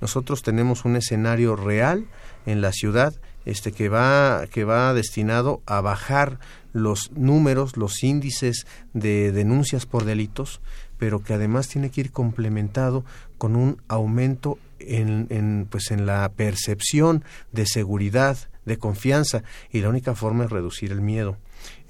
Nosotros 0.00 0.42
tenemos 0.42 0.84
un 0.84 0.96
escenario 0.96 1.54
real 1.54 2.08
en 2.44 2.60
la 2.60 2.72
ciudad 2.72 3.14
este 3.44 3.70
que 3.70 3.88
va 3.88 4.48
que 4.50 4.64
va 4.64 4.92
destinado 4.92 5.62
a 5.64 5.80
bajar 5.80 6.40
los 6.72 7.12
números, 7.12 7.76
los 7.76 8.02
índices 8.02 8.66
de 8.92 9.30
denuncias 9.30 9.86
por 9.86 10.04
delitos, 10.04 10.60
pero 10.98 11.22
que 11.22 11.34
además 11.34 11.68
tiene 11.68 11.90
que 11.90 12.00
ir 12.00 12.10
complementado 12.10 13.04
con 13.38 13.54
un 13.54 13.80
aumento 13.86 14.58
en, 14.80 15.28
en, 15.30 15.68
pues 15.70 15.92
en 15.92 16.04
la 16.04 16.28
percepción 16.32 17.22
de 17.52 17.64
seguridad, 17.64 18.36
de 18.64 18.76
confianza, 18.76 19.44
y 19.70 19.82
la 19.82 19.88
única 19.88 20.16
forma 20.16 20.46
es 20.46 20.50
reducir 20.50 20.90
el 20.90 21.00
miedo. 21.00 21.36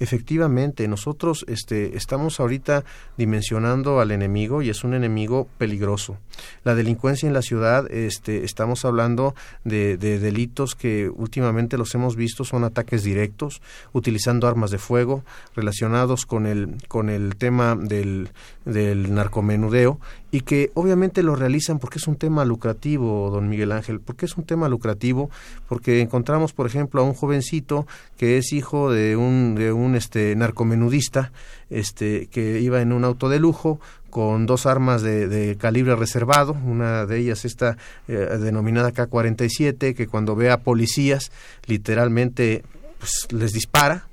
Efectivamente, 0.01 0.87
nosotros 0.87 1.45
este, 1.47 1.95
estamos 1.95 2.39
ahorita 2.39 2.83
dimensionando 3.19 3.99
al 3.99 4.09
enemigo 4.09 4.63
y 4.63 4.69
es 4.71 4.83
un 4.83 4.95
enemigo 4.95 5.47
peligroso. 5.59 6.17
La 6.63 6.73
delincuencia 6.73 7.27
en 7.27 7.33
la 7.33 7.43
ciudad, 7.43 7.85
este, 7.91 8.43
estamos 8.43 8.83
hablando 8.83 9.35
de, 9.63 9.97
delitos 9.97 10.73
que 10.73 11.07
últimamente 11.07 11.77
los 11.77 11.93
hemos 11.93 12.15
visto, 12.15 12.43
son 12.45 12.63
ataques 12.63 13.03
directos, 13.03 13.61
utilizando 13.93 14.47
armas 14.47 14.71
de 14.71 14.79
fuego, 14.79 15.23
relacionados 15.55 16.25
con 16.25 16.47
el, 16.47 16.77
con 16.87 17.11
el 17.11 17.35
tema 17.35 17.75
del, 17.75 18.29
del 18.65 19.13
narcomenudeo 19.13 19.99
y 20.31 20.41
que 20.41 20.71
obviamente 20.73 21.23
lo 21.23 21.35
realizan 21.35 21.77
porque 21.77 21.99
es 21.99 22.07
un 22.07 22.15
tema 22.15 22.45
lucrativo, 22.45 23.29
don 23.29 23.49
Miguel 23.49 23.71
Ángel, 23.71 23.99
porque 23.99 24.25
es 24.25 24.37
un 24.37 24.45
tema 24.45 24.69
lucrativo, 24.69 25.29
porque 25.67 26.01
encontramos, 26.01 26.53
por 26.53 26.65
ejemplo, 26.65 27.01
a 27.01 27.03
un 27.03 27.13
jovencito 27.13 27.85
que 28.17 28.37
es 28.37 28.53
hijo 28.53 28.91
de 28.91 29.17
un, 29.17 29.55
de 29.55 29.73
un 29.73 29.90
este, 29.95 30.35
narcomenudista 30.35 31.31
este, 31.69 32.27
que 32.27 32.59
iba 32.61 32.81
en 32.81 32.91
un 32.91 33.03
auto 33.03 33.29
de 33.29 33.39
lujo 33.39 33.79
con 34.09 34.45
dos 34.45 34.65
armas 34.65 35.01
de, 35.01 35.57
calibre 35.59 35.95
reservado, 35.95 36.53
una 36.65 37.05
de 37.05 37.19
ellas 37.19 37.45
esta 37.45 37.77
eh, 38.07 38.13
denominada 38.13 38.91
K-47, 38.91 39.95
que 39.95 40.07
cuando 40.07 40.35
ve 40.35 40.51
a 40.51 40.61
policías 40.61 41.31
literalmente 41.65 42.63
pues, 42.99 43.27
les 43.31 43.53
dispara, 43.53 44.07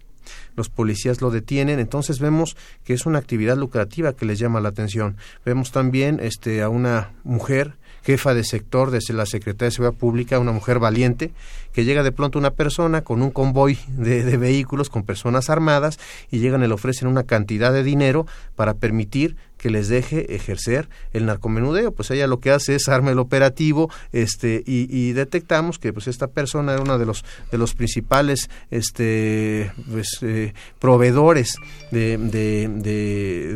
los 0.56 0.68
policías 0.68 1.20
lo 1.20 1.30
detienen, 1.30 1.78
entonces 1.78 2.18
vemos 2.18 2.56
que 2.84 2.94
es 2.94 3.06
una 3.06 3.18
actividad 3.18 3.56
lucrativa 3.56 4.12
que 4.14 4.26
les 4.26 4.38
llama 4.38 4.60
la 4.60 4.70
atención. 4.70 5.16
Vemos 5.44 5.72
también 5.72 6.18
este 6.20 6.62
a 6.62 6.68
una 6.68 7.12
mujer 7.24 7.76
jefa 8.08 8.32
de 8.32 8.42
sector 8.42 8.90
desde 8.90 9.12
la 9.12 9.26
Secretaría 9.26 9.66
de 9.66 9.72
Seguridad 9.72 9.98
Pública, 9.98 10.38
una 10.38 10.52
mujer 10.52 10.78
valiente, 10.78 11.30
que 11.74 11.84
llega 11.84 12.02
de 12.02 12.10
pronto 12.10 12.38
una 12.38 12.52
persona 12.52 13.02
con 13.02 13.20
un 13.20 13.30
convoy 13.30 13.78
de, 13.88 14.38
vehículos 14.38 14.88
con 14.88 15.02
personas 15.02 15.50
armadas 15.50 15.98
y 16.30 16.38
llegan 16.38 16.64
y 16.64 16.68
le 16.68 16.72
ofrecen 16.72 17.06
una 17.06 17.24
cantidad 17.24 17.70
de 17.70 17.82
dinero 17.82 18.26
para 18.56 18.72
permitir 18.72 19.36
que 19.58 19.70
les 19.70 19.88
deje 19.88 20.34
ejercer 20.34 20.88
el 21.12 21.26
narcomenudeo. 21.26 21.92
Pues 21.92 22.10
ella 22.10 22.26
lo 22.26 22.40
que 22.40 22.50
hace 22.50 22.76
es 22.76 22.88
arma 22.88 23.10
el 23.10 23.18
operativo 23.18 23.90
este, 24.12 24.62
y, 24.64 25.12
detectamos 25.12 25.78
que 25.78 25.92
pues 25.92 26.06
esta 26.06 26.28
persona 26.28 26.72
era 26.72 26.82
uno 26.82 26.98
de 26.98 27.04
los, 27.04 27.24
de 27.50 27.58
los 27.58 27.74
principales 27.74 28.48
este, 28.70 29.72
pues, 29.90 30.18
eh, 30.22 30.54
proveedores 30.78 31.56
de, 31.90 32.16
de, 32.16 33.47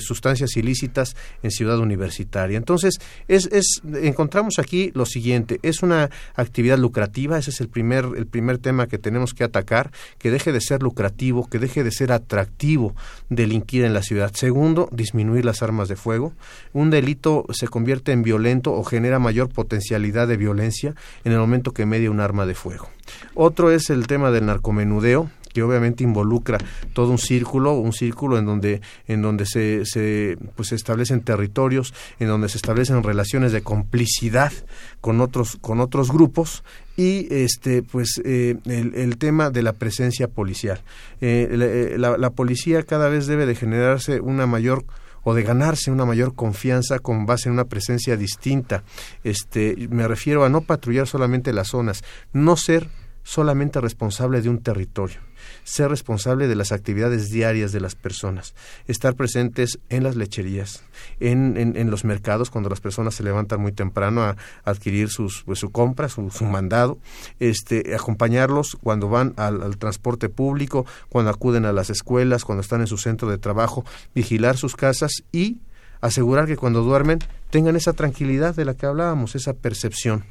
sustancias 0.00 0.56
ilícitas 0.56 1.16
en 1.42 1.50
Ciudad 1.50 1.78
Universitaria. 1.78 2.56
Entonces, 2.56 2.98
es, 3.28 3.46
es, 3.52 3.82
encontramos 4.02 4.58
aquí 4.58 4.90
lo 4.94 5.06
siguiente, 5.06 5.60
es 5.62 5.82
una 5.82 6.10
actividad 6.34 6.78
lucrativa, 6.78 7.38
ese 7.38 7.50
es 7.50 7.60
el 7.60 7.68
primer, 7.68 8.06
el 8.16 8.26
primer 8.26 8.58
tema 8.58 8.86
que 8.86 8.98
tenemos 8.98 9.34
que 9.34 9.44
atacar, 9.44 9.90
que 10.18 10.30
deje 10.30 10.52
de 10.52 10.60
ser 10.60 10.82
lucrativo, 10.82 11.48
que 11.48 11.58
deje 11.58 11.84
de 11.84 11.90
ser 11.90 12.12
atractivo 12.12 12.94
delinquir 13.28 13.84
en 13.84 13.94
la 13.94 14.02
ciudad. 14.02 14.32
Segundo, 14.34 14.88
disminuir 14.92 15.44
las 15.44 15.62
armas 15.62 15.88
de 15.88 15.96
fuego. 15.96 16.32
Un 16.72 16.90
delito 16.90 17.44
se 17.52 17.68
convierte 17.68 18.12
en 18.12 18.22
violento 18.22 18.72
o 18.72 18.84
genera 18.84 19.18
mayor 19.18 19.48
potencialidad 19.48 20.28
de 20.28 20.36
violencia 20.36 20.94
en 21.24 21.32
el 21.32 21.38
momento 21.38 21.72
que 21.72 21.86
media 21.86 22.10
un 22.10 22.20
arma 22.20 22.46
de 22.46 22.54
fuego. 22.54 22.88
Otro 23.34 23.70
es 23.70 23.90
el 23.90 24.06
tema 24.06 24.30
del 24.30 24.46
narcomenudeo, 24.46 25.30
que 25.52 25.62
obviamente 25.62 26.04
involucra 26.04 26.58
todo 26.92 27.10
un 27.10 27.18
círculo, 27.18 27.74
un 27.74 27.92
círculo 27.92 28.38
en 28.38 28.46
donde, 28.46 28.80
en 29.06 29.22
donde 29.22 29.46
se, 29.46 29.84
se, 29.84 30.36
pues, 30.56 30.72
establecen 30.72 31.22
territorios, 31.22 31.94
en 32.18 32.28
donde 32.28 32.48
se 32.48 32.58
establecen 32.58 33.02
relaciones 33.02 33.52
de 33.52 33.62
complicidad 33.62 34.52
con 35.00 35.20
otros, 35.20 35.58
con 35.60 35.80
otros 35.80 36.10
grupos 36.10 36.62
y 36.96 37.32
este 37.32 37.84
pues 37.84 38.20
eh, 38.24 38.56
el, 38.64 39.18
tema 39.18 39.50
de 39.50 39.62
la 39.62 39.72
presencia 39.72 40.26
policial. 40.26 40.80
Eh, 41.20 41.48
eh, 41.50 41.94
la, 41.96 42.18
la, 42.18 42.30
policía 42.30 42.82
cada 42.82 43.08
vez 43.08 43.28
debe 43.28 43.46
de 43.46 43.54
generarse 43.54 44.20
una 44.20 44.46
mayor 44.46 44.84
o 45.22 45.32
de 45.32 45.44
ganarse 45.44 45.92
una 45.92 46.04
mayor 46.04 46.34
confianza 46.34 46.98
con 46.98 47.24
base 47.24 47.48
en 47.48 47.52
una 47.52 47.66
presencia 47.66 48.16
distinta. 48.16 48.82
Este 49.22 49.88
me 49.90 50.08
refiero 50.08 50.44
a 50.44 50.48
no 50.48 50.62
patrullar 50.62 51.06
solamente 51.06 51.52
las 51.52 51.68
zonas 51.68 52.02
no 52.32 52.56
ser 52.56 52.88
solamente 53.22 53.80
responsable 53.80 54.42
de 54.42 54.48
un 54.48 54.58
territorio 54.58 55.27
ser 55.68 55.90
responsable 55.90 56.48
de 56.48 56.56
las 56.56 56.72
actividades 56.72 57.28
diarias 57.28 57.72
de 57.72 57.80
las 57.80 57.94
personas, 57.94 58.54
estar 58.86 59.14
presentes 59.14 59.78
en 59.90 60.02
las 60.02 60.16
lecherías, 60.16 60.82
en, 61.20 61.56
en, 61.58 61.90
los 61.90 62.04
mercados 62.04 62.48
cuando 62.48 62.70
las 62.70 62.80
personas 62.80 63.14
se 63.14 63.22
levantan 63.22 63.60
muy 63.60 63.72
temprano 63.72 64.22
a, 64.22 64.36
adquirir 64.64 65.10
sus, 65.10 65.42
pues, 65.44 65.58
su 65.58 65.70
compra, 65.70 66.08
su, 66.08 66.22
mandado, 66.44 66.98
este, 67.38 67.94
acompañarlos 67.94 68.78
cuando 68.82 69.10
van 69.10 69.34
al, 69.36 69.76
transporte 69.76 70.30
público, 70.30 70.86
cuando 71.10 71.30
acuden 71.30 71.66
a 71.66 71.72
las 71.72 71.90
escuelas, 71.90 72.46
cuando 72.46 72.62
están 72.62 72.80
en 72.80 72.86
su 72.86 72.96
centro 72.96 73.30
de 73.30 73.36
trabajo, 73.36 73.84
vigilar 74.14 74.56
sus 74.56 74.74
casas 74.74 75.22
y 75.32 75.58
asegurar 76.00 76.46
que 76.46 76.56
cuando 76.56 76.82
duermen 76.82 77.18
tengan 77.50 77.76
esa 77.76 77.92
tranquilidad 77.92 78.54
de 78.54 78.64
la 78.64 78.74
que 78.74 78.86
hablábamos, 78.86 79.34
esa 79.34 79.52
percepción. 79.52 80.24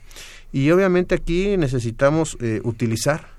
Y 0.52 0.72
obviamente 0.72 1.14
aquí 1.14 1.58
necesitamos 1.58 2.38
eh, 2.40 2.62
utilizar 2.64 3.37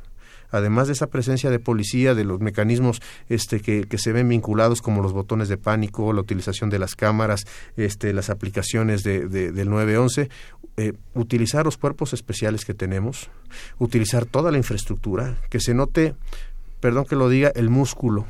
además 0.51 0.87
de 0.87 0.95
esa 0.95 1.09
presencia 1.09 1.51
de 1.51 1.59
policía, 1.59 2.15
de 2.15 2.25
los 2.25 2.41
mecanismos 2.41 3.01
este, 3.29 3.61
que, 3.61 3.87
se 3.99 4.13
ven 4.13 4.29
vinculados 4.29 4.83
como 4.83 5.03
los 5.03 5.13
botones 5.13 5.49
de 5.49 5.57
pánico, 5.57 6.13
la 6.13 6.21
utilización 6.21 6.71
de 6.71 6.79
las 6.79 6.95
cámaras, 6.95 7.47
este, 7.77 8.13
las 8.13 8.31
aplicaciones 8.31 9.03
de, 9.03 9.29
del 9.29 9.71
911, 9.71 10.29
eh, 10.77 10.93
utilizar 11.15 11.65
los 11.65 11.77
cuerpos 11.77 12.13
especiales 12.13 12.65
que 12.65 12.75
tenemos, 12.75 13.31
utilizar 13.79 14.27
toda 14.27 14.51
la 14.53 14.59
infraestructura, 14.59 15.37
que 15.51 15.61
se 15.61 15.75
note, 15.75 16.15
perdón 16.81 17.05
que 17.05 17.17
lo 17.17 17.29
diga, 17.29 17.51
el 17.55 17.69
músculo 17.71 18.27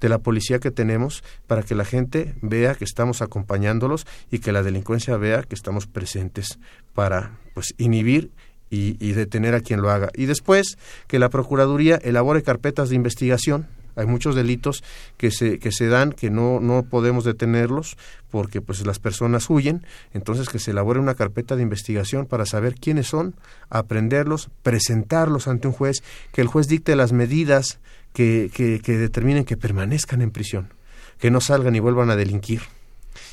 de 0.00 0.08
la 0.08 0.18
policía 0.18 0.58
que 0.58 0.70
tenemos 0.70 1.22
para 1.46 1.62
que 1.62 1.74
la 1.74 1.84
gente 1.84 2.34
vea 2.42 2.74
que 2.74 2.84
estamos 2.84 3.22
acompañándolos 3.22 4.06
y 4.30 4.40
que 4.40 4.52
la 4.52 4.62
delincuencia 4.62 5.16
vea 5.16 5.44
que 5.44 5.54
estamos 5.54 5.86
presentes 5.86 6.58
para 6.92 7.38
pues 7.54 7.74
inhibir 7.78 8.30
y, 8.74 9.12
detener 9.12 9.54
a 9.54 9.60
quien 9.60 9.80
lo 9.80 9.90
haga. 9.90 10.10
Y 10.14 10.26
después 10.26 10.78
que 11.06 11.18
la 11.18 11.30
Procuraduría 11.30 11.96
elabore 11.96 12.42
carpetas 12.42 12.88
de 12.88 12.96
investigación. 12.96 13.66
Hay 13.96 14.06
muchos 14.06 14.34
delitos 14.34 14.82
que 15.16 15.30
se 15.30 15.60
que 15.60 15.70
se 15.70 15.86
dan 15.86 16.10
que 16.10 16.28
no 16.28 16.58
no 16.58 16.82
podemos 16.82 17.22
detenerlos 17.22 17.96
porque 18.28 18.60
pues 18.60 18.84
las 18.84 18.98
personas 18.98 19.48
huyen. 19.48 19.86
Entonces 20.12 20.48
que 20.48 20.58
se 20.58 20.72
elabore 20.72 20.98
una 20.98 21.14
carpeta 21.14 21.54
de 21.54 21.62
investigación 21.62 22.26
para 22.26 22.44
saber 22.44 22.74
quiénes 22.74 23.06
son 23.06 23.36
aprenderlos 23.70 24.50
presentarlos 24.64 25.46
ante 25.46 25.68
un 25.68 25.74
juez 25.74 26.02
que 26.32 26.40
el 26.40 26.48
juez 26.48 26.66
dicte 26.66 26.96
las 26.96 27.12
medidas 27.12 27.78
que, 28.12 28.50
que, 28.52 28.80
que 28.80 28.98
determinen 28.98 29.44
que 29.44 29.56
permanezcan 29.56 30.22
en 30.22 30.32
prisión 30.32 30.74
que 31.20 31.30
no 31.30 31.40
salgan 31.40 31.76
y 31.76 31.80
vuelvan 31.80 32.10
a 32.10 32.16
delinquir 32.16 32.62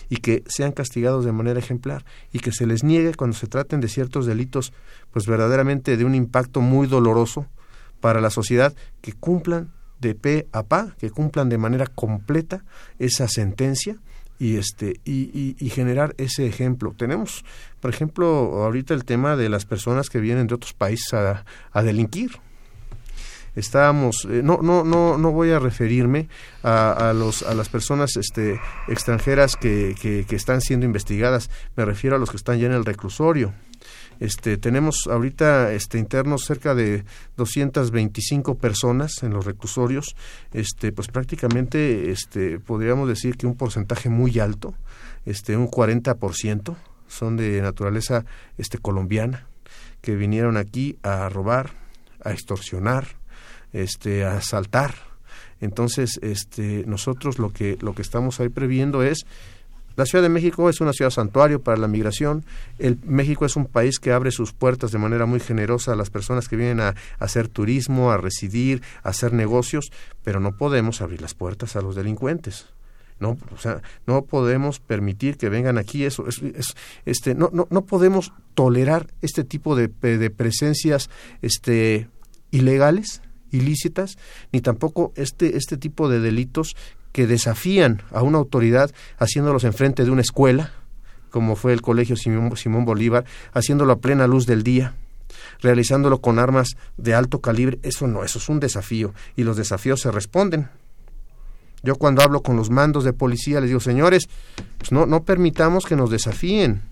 y 0.10 0.18
que 0.18 0.44
sean 0.48 0.72
castigados 0.72 1.26
de 1.26 1.32
manera 1.32 1.60
ejemplar 1.60 2.06
y 2.32 2.40
que 2.40 2.52
se 2.52 2.66
les 2.66 2.84
niegue 2.84 3.14
cuando 3.14 3.36
se 3.36 3.48
traten 3.48 3.82
de 3.82 3.88
ciertos 3.88 4.26
delitos 4.26 4.74
pues 5.12 5.26
verdaderamente 5.28 5.98
de 5.98 6.06
un 6.06 6.16
impacto 6.16 6.62
muy 6.62 6.88
doloroso 6.88 7.48
para 8.00 8.22
la 8.22 8.30
sociedad 8.30 8.74
que 9.02 9.14
cumplan 9.14 9.72
de 10.00 10.16
pe 10.16 10.48
a 10.52 10.64
pa, 10.64 10.96
que 11.00 11.12
cumplan 11.12 11.50
de 11.50 11.58
manera 11.58 11.86
completa 11.86 12.64
esa 12.98 13.28
sentencia 13.28 13.98
y 14.40 14.58
este 14.58 15.00
y, 15.06 15.56
y, 15.60 15.70
generar 15.70 16.16
ese 16.18 16.48
ejemplo. 16.48 16.96
Tenemos, 16.98 17.46
por 17.80 17.92
ejemplo, 17.92 18.28
ahorita 18.64 18.96
el 18.96 19.06
tema 19.06 19.36
de 19.36 19.50
las 19.50 19.66
personas 19.66 20.10
que 20.10 20.20
vienen 20.20 20.48
de 20.48 20.56
otros 20.56 20.74
países 20.74 21.14
a, 21.14 21.46
a 21.72 21.84
delinquir 21.84 22.32
estábamos 23.56 24.28
eh, 24.30 24.42
no 24.44 24.60
no 24.62 24.84
no 24.84 25.18
no 25.18 25.32
voy 25.32 25.52
a 25.52 25.60
referirme 25.60 26.30
a, 26.64 27.10
a, 27.10 27.14
los 27.14 27.44
a 27.44 27.54
las 27.54 27.70
personas 27.70 28.16
este 28.16 28.60
extranjeras 28.88 29.56
que, 29.56 29.96
que, 30.00 30.26
que, 30.28 30.36
están 30.36 30.62
siendo 30.62 30.86
investigadas. 30.86 31.50
Me 31.76 31.86
refiero 31.86 32.16
a 32.16 32.20
los 32.20 32.30
que 32.30 32.38
están 32.38 32.60
ya 32.60 32.68
en 32.68 32.74
el 32.74 32.86
reclusorio. 32.86 33.54
Este 34.20 34.58
tenemos 34.58 35.08
ahorita 35.10 35.74
este 35.74 35.98
internos 35.98 36.46
cerca 36.46 36.76
de 36.76 37.04
225 37.38 38.56
personas 38.56 39.24
en 39.24 39.34
los 39.34 39.46
reclusorios. 39.46 40.16
Este 40.54 40.92
pues 40.92 41.08
prácticamente 41.08 42.12
este 42.12 42.60
podríamos 42.60 43.08
decir 43.08 43.38
que 43.38 43.48
un 43.48 43.56
porcentaje 43.56 44.10
muy 44.10 44.40
alto 44.40 44.76
este 45.26 45.58
un 45.58 45.70
40% 45.70 46.76
son 47.08 47.38
de 47.38 47.62
naturaleza 47.62 48.26
este 48.58 48.78
colombiana 48.78 49.48
que 50.02 50.16
vinieron 50.16 50.58
aquí 50.58 50.98
a 51.04 51.30
robar 51.30 51.72
a 52.24 52.32
extorsionar 52.32 53.21
este, 53.74 54.26
asaltar. 54.26 54.96
Entonces, 55.60 56.20
este, 56.24 56.84
nosotros 56.88 57.40
lo 57.40 57.52
que, 57.54 57.78
lo 57.82 57.94
que 57.94 58.02
estamos 58.02 58.40
ahí 58.40 58.50
previendo 58.50 59.04
es 59.04 59.26
la 59.96 60.06
Ciudad 60.06 60.24
de 60.24 60.30
México 60.30 60.70
es 60.70 60.80
una 60.82 60.94
ciudad 60.94 61.12
santuario 61.12 61.62
para 61.62 61.78
la 61.78 61.88
migración. 61.88 62.46
El 62.80 62.98
México 63.04 63.46
es 63.46 63.56
un 63.56 63.66
país 63.66 64.00
que 64.00 64.12
abre 64.12 64.32
sus 64.32 64.54
puertas 64.54 64.92
de 64.92 64.98
manera 64.98 65.26
muy 65.26 65.40
generosa 65.40 65.94
a 65.94 65.96
las 65.96 66.10
personas 66.10 66.48
que 66.48 66.56
vienen 66.56 66.80
a, 66.80 66.96
hacer 67.20 67.48
turismo, 67.50 68.12
a 68.12 68.18
residir, 68.18 68.82
a 69.04 69.10
hacer 69.10 69.34
negocios, 69.34 69.92
pero 70.24 70.40
no 70.40 70.56
podemos 70.56 71.02
abrir 71.02 71.22
las 71.22 71.34
puertas 71.34 71.76
a 71.76 71.82
los 71.82 71.96
delincuentes. 71.96 72.68
No, 73.20 73.38
o 73.54 73.58
sea, 73.58 73.82
no 74.08 74.24
podemos 74.24 74.80
permitir 74.80 75.38
que 75.38 75.50
vengan 75.50 75.78
aquí 75.78 76.06
eso, 76.06 76.28
es, 76.28 76.42
este, 77.06 77.36
no, 77.36 77.52
no, 77.54 77.68
no 77.70 77.86
podemos 77.86 78.34
tolerar 78.56 79.06
este 79.22 79.44
tipo 79.44 79.76
de, 79.76 79.90
de 79.90 80.30
presencias, 80.32 81.12
este, 81.44 82.08
ilegales 82.50 83.22
ilícitas, 83.52 84.18
ni 84.52 84.62
tampoco 84.62 85.14
este, 85.16 85.58
este 85.58 85.78
tipo 85.78 86.10
de 86.10 86.20
delitos 86.20 86.76
que 87.12 87.28
desafían 87.28 88.02
a 88.12 88.24
una 88.24 88.38
autoridad 88.38 88.92
haciéndolos 89.18 89.64
enfrente 89.64 90.06
de 90.06 90.12
una 90.12 90.22
escuela, 90.22 90.72
como 91.30 91.56
fue 91.56 91.74
el 91.74 91.82
Colegio 91.82 92.16
Simón, 92.16 92.56
Simón 92.58 92.86
Bolívar, 92.86 93.26
haciéndolo 93.54 93.94
a 93.94 94.00
plena 94.00 94.28
luz 94.28 94.46
del 94.46 94.64
día, 94.64 94.96
realizándolo 95.62 96.20
con 96.20 96.40
armas 96.40 96.76
de 96.98 97.14
alto 97.14 97.40
calibre, 97.40 97.80
eso 97.84 98.08
no, 98.08 98.24
eso 98.24 98.40
es 98.40 98.50
un 98.50 98.60
desafío 98.60 99.14
y 99.36 99.44
los 99.44 99.58
desafíos 99.58 100.02
se 100.02 100.12
responden. 100.12 100.70
Yo 101.84 101.96
cuando 101.96 102.22
hablo 102.22 102.44
con 102.44 102.58
los 102.58 102.70
mandos 102.70 103.04
de 103.04 103.14
policía 103.14 103.60
les 103.60 103.70
digo, 103.70 103.80
señores, 103.80 104.30
pues 104.78 104.92
no, 104.92 105.06
no 105.06 105.24
permitamos 105.24 105.86
que 105.86 105.96
nos 105.96 106.12
desafíen, 106.12 106.84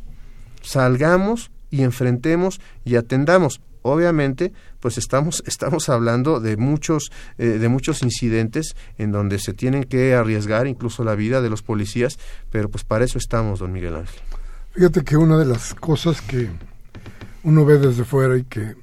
salgamos 0.62 1.52
y 1.70 1.84
enfrentemos 1.84 2.60
y 2.86 2.96
atendamos 2.96 3.62
obviamente 3.82 4.54
pues 4.80 4.98
estamos 4.98 5.44
estamos 5.46 5.90
hablando 5.90 6.40
de 6.40 6.58
muchos 6.58 7.12
eh, 7.38 7.46
de 7.46 7.70
muchos 7.70 8.04
incidentes 8.04 8.76
en 8.98 9.12
donde 9.12 9.40
se 9.40 9.54
tienen 9.54 9.84
que 9.84 10.14
arriesgar 10.14 10.68
incluso 10.68 11.04
la 11.04 11.16
vida 11.16 11.42
de 11.42 11.50
los 11.50 11.62
policías 11.62 12.18
pero 12.52 12.70
pues 12.70 12.84
para 12.84 13.06
eso 13.06 13.18
estamos 13.18 13.60
don 13.60 13.72
Miguel 13.72 13.96
Ángel. 13.96 14.20
Fíjate 14.72 15.04
que 15.04 15.18
una 15.18 15.38
de 15.38 15.46
las 15.46 15.74
cosas 15.74 16.22
que 16.22 16.50
uno 17.44 17.66
ve 17.66 17.78
desde 17.78 18.04
fuera 18.04 18.38
y 18.38 18.44
que 18.44 18.76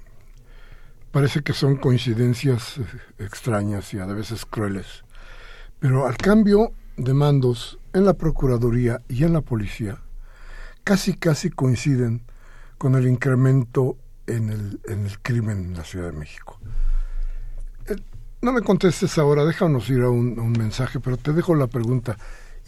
parece 1.11 1.43
que 1.43 1.53
son 1.53 1.77
coincidencias 1.77 2.79
eh, 2.79 2.85
extrañas 3.25 3.93
y 3.95 3.99
a 3.99 4.07
veces 4.07 4.45
crueles 4.45 5.05
pero 5.79 6.07
al 6.07 6.17
cambio 6.17 6.73
de 6.97 7.13
mandos 7.13 7.79
en 7.93 8.05
la 8.05 8.15
procuraduría 8.15 9.03
y 9.09 9.25
en 9.25 9.33
la 9.33 9.43
policía 9.43 10.01
casi 10.85 11.15
casi 11.15 11.51
coinciden 11.51 12.23
con 12.79 12.95
el 12.95 13.09
incremento 13.09 13.97
en 14.27 14.51
el, 14.51 14.81
en 14.87 15.07
el 15.07 15.19
crimen 15.21 15.65
en 15.65 15.75
la 15.75 15.85
Ciudad 15.85 16.07
de 16.07 16.19
México. 16.19 16.59
Eh, 17.87 17.97
no 18.43 18.53
me 18.53 18.63
contestes 18.63 19.19
ahora, 19.19 19.45
déjanos 19.45 19.89
ir 19.91 20.03
a 20.03 20.11
un, 20.11 20.53
mensaje, 20.53 21.01
pero 21.01 21.17
te 21.17 21.33
dejo 21.33 21.55
la 21.55 21.67
pregunta. 21.67 22.17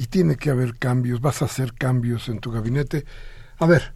y 0.00 0.06
tiene 0.06 0.36
que 0.36 0.50
haber 0.50 0.78
cambios, 0.78 1.20
vas 1.20 1.42
a 1.42 1.46
hacer 1.46 1.74
cambios 1.74 2.28
en 2.28 2.38
tu 2.38 2.52
gabinete. 2.52 3.04
A 3.58 3.66
ver, 3.66 3.94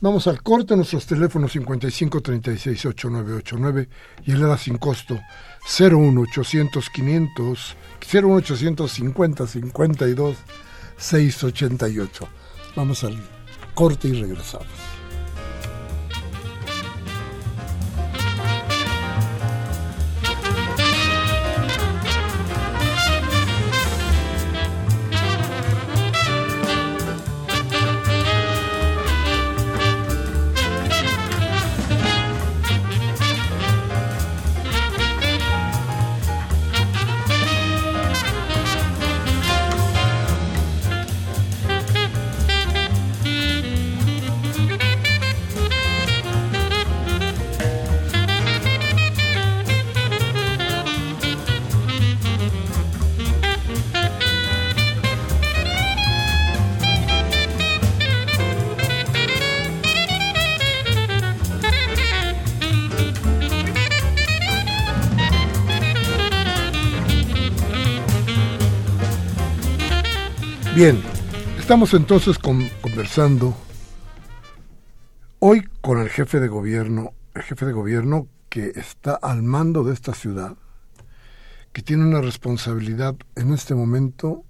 vamos 0.00 0.28
al 0.28 0.42
corte, 0.42 0.76
nuestros 0.76 1.06
teléfonos 1.06 1.50
55 1.52 2.20
36 2.20 2.86
8989 2.86 3.88
y 4.26 4.32
el 4.32 4.42
era 4.42 4.56
sin 4.56 4.78
costo 4.78 5.20
01800 5.66 6.88
500 6.90 7.76
01800 8.12 8.92
50 8.92 9.46
52 9.46 10.36
688. 10.96 12.28
Vamos 12.76 13.02
al 13.02 13.18
corte 13.74 14.08
y 14.08 14.20
regresamos. 14.20 14.89
Bien, 70.80 70.98
estamos 71.58 71.92
entonces 71.92 72.38
conversando 72.38 73.54
hoy 75.38 75.68
con 75.82 75.98
el 75.98 76.08
jefe 76.08 76.40
de 76.40 76.48
gobierno, 76.48 77.12
el 77.34 77.42
jefe 77.42 77.66
de 77.66 77.72
gobierno 77.72 78.28
que 78.48 78.72
está 78.76 79.12
al 79.12 79.42
mando 79.42 79.84
de 79.84 79.92
esta 79.92 80.14
ciudad, 80.14 80.56
que 81.74 81.82
tiene 81.82 82.04
una 82.06 82.22
responsabilidad 82.22 83.14
en 83.36 83.52
este 83.52 83.74
momento 83.74 84.44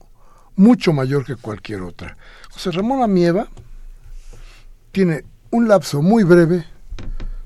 mucho 0.54 0.92
mayor 0.92 1.24
que 1.24 1.34
cualquier 1.34 1.82
otra. 1.82 2.16
José 2.52 2.70
Ramón 2.70 3.02
Amieva 3.02 3.48
tiene 4.92 5.24
un 5.50 5.66
lapso 5.66 6.00
muy 6.00 6.22
breve 6.22 6.64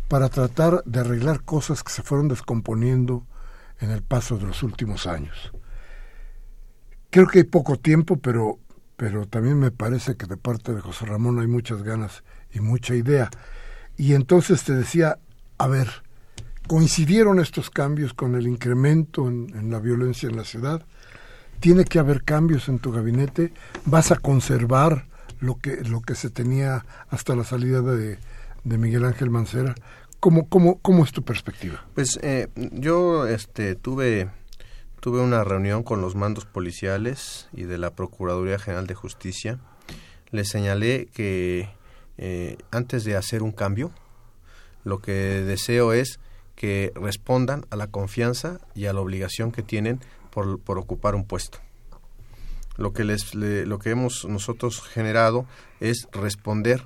para 0.08 0.28
tratar 0.28 0.84
de 0.84 1.00
arreglar 1.00 1.42
cosas 1.42 1.82
que 1.82 1.90
se 1.90 2.02
fueron 2.02 2.28
descomponiendo 2.28 3.26
en 3.80 3.92
el 3.92 4.02
paso 4.02 4.36
de 4.36 4.44
los 4.44 4.62
últimos 4.62 5.06
años. 5.06 5.54
Creo 7.08 7.28
que 7.28 7.38
hay 7.38 7.44
poco 7.44 7.78
tiempo, 7.78 8.16
pero 8.18 8.58
pero 8.96 9.26
también 9.26 9.58
me 9.58 9.70
parece 9.70 10.16
que 10.16 10.26
de 10.26 10.36
parte 10.36 10.72
de 10.72 10.80
José 10.80 11.06
Ramón 11.06 11.40
hay 11.40 11.46
muchas 11.46 11.82
ganas 11.82 12.22
y 12.52 12.60
mucha 12.60 12.94
idea. 12.94 13.30
Y 13.96 14.14
entonces 14.14 14.64
te 14.64 14.74
decía, 14.74 15.18
a 15.58 15.66
ver, 15.68 15.88
coincidieron 16.66 17.40
estos 17.40 17.70
cambios 17.70 18.14
con 18.14 18.34
el 18.34 18.46
incremento 18.46 19.28
en, 19.28 19.70
la 19.70 19.80
violencia 19.80 20.28
en 20.28 20.36
la 20.36 20.44
ciudad. 20.44 20.84
Tiene 21.60 21.84
que 21.84 21.98
haber 21.98 22.24
cambios 22.24 22.68
en 22.68 22.78
tu 22.78 22.92
gabinete. 22.92 23.52
Vas 23.84 24.10
a 24.10 24.16
conservar 24.16 25.06
lo 25.40 25.56
que 25.56 25.82
lo 25.84 26.00
que 26.00 26.14
se 26.14 26.30
tenía 26.30 26.86
hasta 27.08 27.34
la 27.34 27.44
salida 27.44 27.80
de, 27.82 28.18
de 28.64 28.78
Miguel 28.78 29.04
Ángel 29.04 29.30
Mancera. 29.30 29.74
¿Cómo, 30.20 30.48
cómo, 30.48 30.78
¿Cómo 30.80 31.04
es 31.04 31.12
tu 31.12 31.22
perspectiva? 31.22 31.84
Pues 31.94 32.18
eh, 32.22 32.48
yo 32.72 33.26
este, 33.26 33.74
tuve 33.74 34.30
tuve 35.04 35.20
una 35.20 35.44
reunión 35.44 35.82
con 35.82 36.00
los 36.00 36.14
mandos 36.14 36.46
policiales 36.46 37.46
y 37.52 37.64
de 37.64 37.76
la 37.76 37.90
Procuraduría 37.90 38.58
General 38.58 38.86
de 38.86 38.94
Justicia. 38.94 39.58
Les 40.30 40.48
señalé 40.48 41.08
que 41.12 41.68
eh, 42.16 42.56
antes 42.70 43.04
de 43.04 43.14
hacer 43.14 43.42
un 43.42 43.52
cambio, 43.52 43.90
lo 44.82 45.02
que 45.02 45.12
deseo 45.12 45.92
es 45.92 46.20
que 46.54 46.90
respondan 46.94 47.66
a 47.68 47.76
la 47.76 47.88
confianza 47.88 48.60
y 48.74 48.86
a 48.86 48.94
la 48.94 49.02
obligación 49.02 49.52
que 49.52 49.62
tienen 49.62 50.00
por, 50.30 50.58
por 50.58 50.78
ocupar 50.78 51.14
un 51.14 51.26
puesto. 51.26 51.58
Lo 52.78 52.94
que, 52.94 53.04
les, 53.04 53.34
lo 53.34 53.78
que 53.78 53.90
hemos 53.90 54.24
nosotros 54.24 54.80
generado 54.80 55.44
es 55.80 56.08
responder 56.12 56.82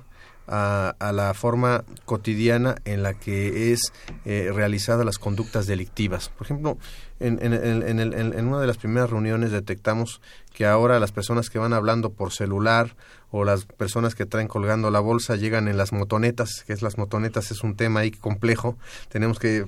a, 0.49 1.11
la 1.13 1.33
forma 1.33 1.83
cotidiana 2.05 2.75
en 2.85 3.03
la 3.03 3.13
que 3.13 3.71
es 3.71 3.93
eh, 4.25 4.51
realizada 4.53 5.03
las 5.03 5.19
conductas 5.19 5.67
delictivas. 5.67 6.29
Por 6.29 6.47
ejemplo, 6.47 6.77
en, 7.19 7.39
en, 7.41 7.53
en, 7.53 7.99
en, 8.13 8.47
una 8.47 8.59
de 8.59 8.67
las 8.67 8.77
primeras 8.77 9.09
reuniones 9.09 9.51
detectamos 9.51 10.21
que 10.53 10.65
ahora 10.65 10.99
las 10.99 11.11
personas 11.11 11.49
que 11.49 11.59
van 11.59 11.73
hablando 11.73 12.11
por 12.11 12.31
celular 12.31 12.95
o 13.29 13.43
las 13.43 13.65
personas 13.65 14.15
que 14.15 14.25
traen 14.25 14.47
colgando 14.47 14.89
la 14.89 14.99
bolsa 14.99 15.35
llegan 15.35 15.67
en 15.67 15.77
las 15.77 15.93
motonetas, 15.93 16.63
que 16.65 16.73
es 16.73 16.81
las 16.81 16.97
motonetas 16.97 17.51
es 17.51 17.63
un 17.63 17.75
tema 17.75 17.99
ahí 17.99 18.11
complejo, 18.11 18.77
tenemos 19.09 19.37
que 19.37 19.65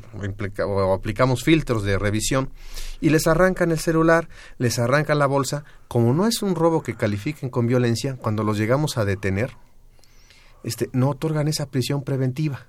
o 0.65 0.93
aplicamos 0.93 1.43
filtros 1.43 1.83
de 1.83 1.99
revisión 1.99 2.49
y 3.01 3.09
les 3.09 3.27
arrancan 3.27 3.71
el 3.71 3.79
celular, 3.79 4.29
les 4.57 4.79
arrancan 4.79 5.19
la 5.19 5.27
bolsa, 5.27 5.63
como 5.87 6.13
no 6.13 6.25
es 6.25 6.41
un 6.41 6.55
robo 6.55 6.81
que 6.81 6.95
califiquen 6.95 7.49
con 7.49 7.67
violencia, 7.67 8.15
cuando 8.15 8.43
los 8.43 8.57
llegamos 8.57 8.97
a 8.97 9.05
detener, 9.05 9.51
este, 10.63 10.89
no 10.93 11.09
otorgan 11.09 11.47
esa 11.47 11.67
prisión 11.67 12.03
preventiva. 12.03 12.67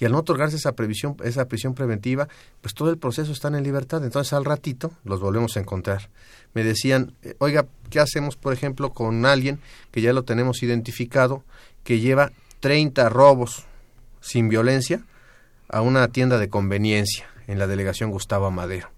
Y 0.00 0.06
al 0.06 0.12
no 0.12 0.18
otorgarse 0.18 0.56
esa, 0.56 0.72
previsión, 0.72 1.16
esa 1.22 1.46
prisión 1.46 1.74
preventiva, 1.74 2.26
pues 2.62 2.72
todo 2.72 2.88
el 2.88 2.96
proceso 2.96 3.32
está 3.32 3.48
en 3.48 3.62
libertad. 3.62 4.02
Entonces 4.02 4.32
al 4.32 4.46
ratito 4.46 4.92
los 5.04 5.20
volvemos 5.20 5.56
a 5.56 5.60
encontrar. 5.60 6.08
Me 6.54 6.64
decían, 6.64 7.12
eh, 7.22 7.34
oiga, 7.38 7.66
¿qué 7.90 8.00
hacemos, 8.00 8.36
por 8.36 8.54
ejemplo, 8.54 8.94
con 8.94 9.26
alguien 9.26 9.60
que 9.90 10.00
ya 10.00 10.14
lo 10.14 10.22
tenemos 10.22 10.62
identificado, 10.62 11.44
que 11.84 12.00
lleva 12.00 12.32
30 12.60 13.10
robos 13.10 13.66
sin 14.22 14.48
violencia 14.48 15.04
a 15.68 15.82
una 15.82 16.08
tienda 16.08 16.38
de 16.38 16.48
conveniencia 16.48 17.26
en 17.46 17.58
la 17.58 17.66
delegación 17.66 18.10
Gustavo 18.10 18.46
Amadero? 18.46 18.88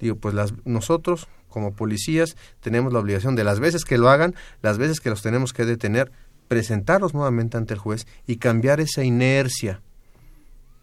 Digo, 0.00 0.16
pues 0.16 0.34
las, 0.34 0.54
nosotros 0.64 1.28
como 1.48 1.72
policías 1.72 2.36
tenemos 2.60 2.92
la 2.92 2.98
obligación 2.98 3.36
de 3.36 3.44
las 3.44 3.60
veces 3.60 3.84
que 3.84 3.96
lo 3.96 4.10
hagan, 4.10 4.34
las 4.60 4.76
veces 4.76 5.00
que 5.00 5.10
los 5.10 5.22
tenemos 5.22 5.52
que 5.52 5.64
detener, 5.64 6.10
presentarlos 6.48 7.14
nuevamente 7.14 7.56
ante 7.56 7.74
el 7.74 7.80
juez 7.80 8.06
y 8.26 8.36
cambiar 8.36 8.80
esa 8.80 9.04
inercia 9.04 9.80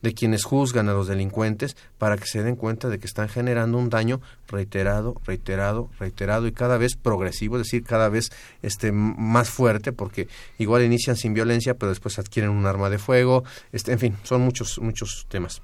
de 0.05 0.13
quienes 0.13 0.43
juzgan 0.43 0.87
a 0.87 0.93
los 0.93 1.07
delincuentes 1.07 1.75
para 1.97 2.15
que 2.15 2.27
se 2.27 2.43
den 2.43 2.55
cuenta 2.55 2.89
de 2.89 2.99
que 2.99 3.07
están 3.07 3.27
generando 3.27 3.79
un 3.79 3.89
daño 3.89 4.21
reiterado, 4.47 5.19
reiterado, 5.25 5.89
reiterado 5.99 6.45
y 6.45 6.51
cada 6.51 6.77
vez 6.77 6.95
progresivo, 6.95 7.57
es 7.57 7.63
decir, 7.63 7.83
cada 7.83 8.07
vez 8.09 8.29
este 8.61 8.91
más 8.91 9.49
fuerte, 9.49 9.93
porque 9.93 10.27
igual 10.59 10.83
inician 10.83 11.15
sin 11.15 11.33
violencia, 11.33 11.73
pero 11.73 11.89
después 11.89 12.19
adquieren 12.19 12.51
un 12.51 12.67
arma 12.67 12.91
de 12.91 12.99
fuego, 12.99 13.43
este, 13.71 13.93
en 13.93 13.99
fin, 13.99 14.15
son 14.21 14.41
muchos, 14.41 14.77
muchos 14.77 15.25
temas. 15.27 15.63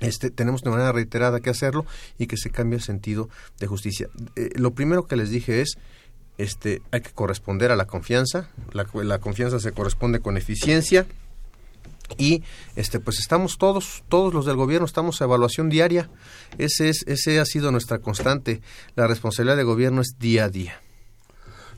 Este, 0.00 0.30
tenemos 0.30 0.62
de 0.62 0.70
manera 0.70 0.90
reiterada 0.90 1.40
que 1.40 1.48
hacerlo 1.48 1.86
y 2.18 2.26
que 2.26 2.36
se 2.36 2.50
cambie 2.50 2.78
el 2.78 2.82
sentido 2.82 3.30
de 3.60 3.68
justicia. 3.68 4.08
Eh, 4.34 4.50
lo 4.56 4.74
primero 4.74 5.06
que 5.06 5.16
les 5.16 5.30
dije 5.30 5.60
es 5.60 5.78
este, 6.38 6.82
hay 6.90 7.00
que 7.00 7.10
corresponder 7.10 7.70
a 7.70 7.76
la 7.76 7.86
confianza, 7.86 8.48
la, 8.72 9.18
confianza 9.18 9.58
se 9.58 9.72
corresponde 9.72 10.20
con 10.20 10.36
eficiencia. 10.36 11.06
Y 12.18 12.44
este 12.76 13.00
pues 13.00 13.18
estamos 13.18 13.58
todos 13.58 14.04
todos 14.08 14.32
los 14.32 14.46
del 14.46 14.54
gobierno 14.54 14.86
estamos 14.86 15.20
a 15.20 15.24
evaluación 15.24 15.68
diaria. 15.68 16.08
Ese 16.56 16.88
es 16.88 17.02
ese 17.08 17.40
ha 17.40 17.44
sido 17.44 17.72
nuestra 17.72 17.98
constante. 17.98 18.60
La 18.94 19.08
responsabilidad 19.08 19.56
del 19.56 19.66
gobierno 19.66 20.02
es 20.02 20.14
día 20.16 20.44
a 20.44 20.48
día. 20.48 20.80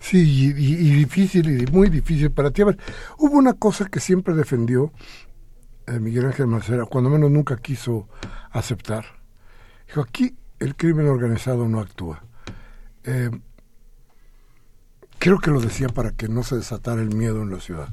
Sí 0.01 0.19
y, 0.19 0.53
difícil 0.53 1.63
y 1.63 1.73
muy 1.73 1.89
difícil 1.89 2.31
para 2.31 2.51
ti. 2.51 2.61
A 2.61 2.67
ver 2.67 2.79
hubo 3.17 3.39
una 3.39 3.55
cosa 3.55 3.87
que 3.87 4.01
siempre 4.01 4.35
defendió 4.35 4.93
eh, 5.87 5.99
Miguel 5.99 6.27
Ángel 6.27 6.47
Macera 6.47 6.85
cuando 6.85 7.09
menos 7.09 7.31
nunca 7.31 7.57
quiso 7.57 8.07
aceptar. 8.51 9.07
Dijo 9.87 10.03
aquí 10.03 10.37
el 10.59 10.77
crimen 10.77 11.09
organizado 11.09 11.67
no 11.69 11.81
actúa 11.81 12.23
eh, 13.05 13.31
Creo 15.19 15.39
que 15.41 15.51
lo 15.51 15.61
decía 15.61 15.89
para 15.89 16.13
que 16.13 16.29
no 16.29 16.45
se 16.45 16.57
desatara 16.57 17.03
el 17.03 17.15
miedo 17.15 17.43
en 17.43 17.51
la 17.51 17.61
ciudad. 17.61 17.89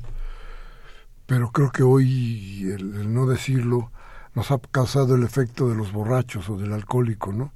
Pero 1.26 1.52
creo 1.52 1.72
que 1.72 1.82
hoy 1.82 2.72
el, 2.72 3.14
no 3.14 3.26
decirlo 3.26 3.92
nos 4.36 4.52
ha 4.52 4.60
causado 4.60 5.16
el 5.16 5.24
efecto 5.24 5.68
de 5.68 5.76
los 5.76 5.92
borrachos 5.92 6.50
o 6.50 6.58
del 6.58 6.74
alcohólico, 6.74 7.34
¿no? 7.34 7.54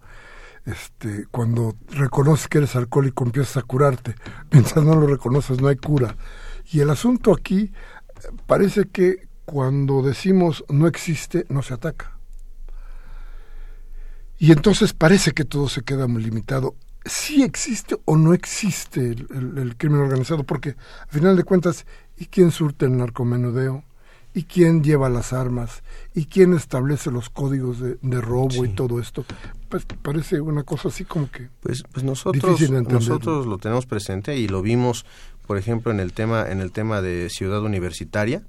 Este, 0.66 1.26
cuando 1.30 1.76
reconoces 1.90 2.48
que 2.48 2.60
eres 2.60 2.76
alcohólico 2.76 3.24
empiezas 3.24 3.58
a 3.58 3.62
curarte, 3.62 4.16
mientras 4.52 4.84
no 4.84 4.96
lo 4.96 5.06
reconoces 5.06 5.62
no 5.62 5.68
hay 5.68 5.78
cura. 5.78 6.16
Y 6.72 6.80
el 6.80 6.90
asunto 6.90 7.32
aquí 7.32 7.72
parece 8.48 8.86
que 8.86 9.28
cuando 9.46 10.02
decimos 10.02 10.64
no 10.70 10.88
existe, 10.88 11.46
no 11.50 11.62
se 11.62 11.76
ataca. 11.76 12.18
Y 14.38 14.52
entonces 14.52 14.94
parece 14.94 15.34
que 15.34 15.46
todo 15.46 15.68
se 15.68 15.84
queda 15.84 16.08
muy 16.08 16.24
limitado 16.24 16.76
si 17.10 17.44
existe 17.44 17.98
o 18.06 18.18
no 18.18 18.34
existe 18.34 19.02
el, 19.02 19.76
crimen 19.78 20.02
organizado, 20.02 20.44
porque 20.44 20.76
al 21.02 21.10
final 21.10 21.36
de 21.36 21.44
cuentas, 21.44 21.86
¿y 22.18 22.28
quién 22.28 22.52
surte 22.52 22.86
el 22.86 22.98
narcomenudeo? 22.98 23.84
¿Y 24.34 24.44
quién 24.44 24.84
lleva 24.84 25.10
las 25.10 25.34
armas? 25.34 25.82
¿Y 26.14 26.28
quién 26.28 26.54
establece 26.54 27.10
los 27.10 27.30
códigos 27.30 27.80
de, 27.80 28.22
robo 28.22 28.64
y 28.64 28.70
todo 28.70 29.00
esto? 29.00 29.26
Pues 29.70 29.86
parece 29.86 30.40
una 30.40 30.64
cosa 30.64 30.90
así 30.90 31.04
como 31.04 31.32
que... 31.32 31.50
Pues, 31.62 31.84
pues 31.92 32.06
nosotros, 32.06 32.70
nosotros 32.70 33.48
lo 33.48 33.58
tenemos 33.58 33.88
presente 33.88 34.38
y 34.38 34.48
lo 34.48 34.62
vimos, 34.62 35.06
por 35.48 35.58
ejemplo, 35.58 35.92
en 35.92 36.00
el 36.00 36.14
tema, 36.14 36.48
en 36.48 36.62
el 36.62 36.72
tema 36.72 37.02
de 37.02 37.30
Ciudad 37.30 37.64
Universitaria. 37.64 38.44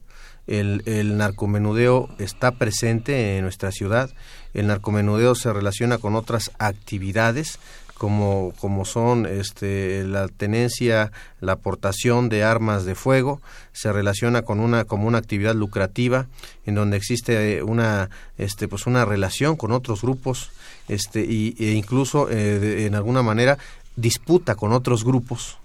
El, 0.47 0.83
el 0.85 1.17
narcomenudeo 1.17 2.09
está 2.19 2.53
presente 2.53 3.39
en 3.39 3.45
nuestra 3.45 3.73
ciudad. 3.73 4.11
El 4.53 4.67
narcomenudeo 4.67 5.35
se 5.35 5.53
relaciona 5.53 5.97
con 5.97 6.15
otras 6.15 6.51
actividades 6.59 7.59
como, 8.01 8.55
como 8.59 8.87
son 8.87 9.27
este, 9.27 10.05
la 10.05 10.27
tenencia, 10.29 11.13
la 11.43 11.53
aportación 11.53 12.31
de 12.31 12.43
armas 12.43 12.87
de 12.87 12.95
fuego, 12.95 13.43
se 13.73 13.93
relaciona 13.93 14.41
con 14.41 14.59
una, 14.59 14.87
como 14.87 15.07
una 15.07 15.19
actividad 15.19 15.55
lucrativa 15.55 16.27
en 16.65 16.77
donde 16.77 16.97
existe 16.97 17.63
una, 17.63 18.09
este, 18.39 18.69
pues 18.69 18.87
una 18.87 19.05
relación 19.05 19.55
con 19.55 19.71
otros 19.71 20.01
grupos 20.01 20.51
este, 20.89 21.27
y, 21.29 21.55
e 21.59 21.73
incluso 21.73 22.31
eh, 22.31 22.87
en 22.87 22.95
alguna 22.95 23.23
manera 23.23 23.59
disputa 23.97 24.55
con 24.55 24.73
otros 24.73 25.05
grupos 25.05 25.59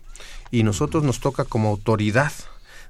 y 0.52 0.64
nosotros 0.64 1.06
nos 1.06 1.22
toca 1.22 1.46
como 1.46 1.70
autoridad 1.70 2.34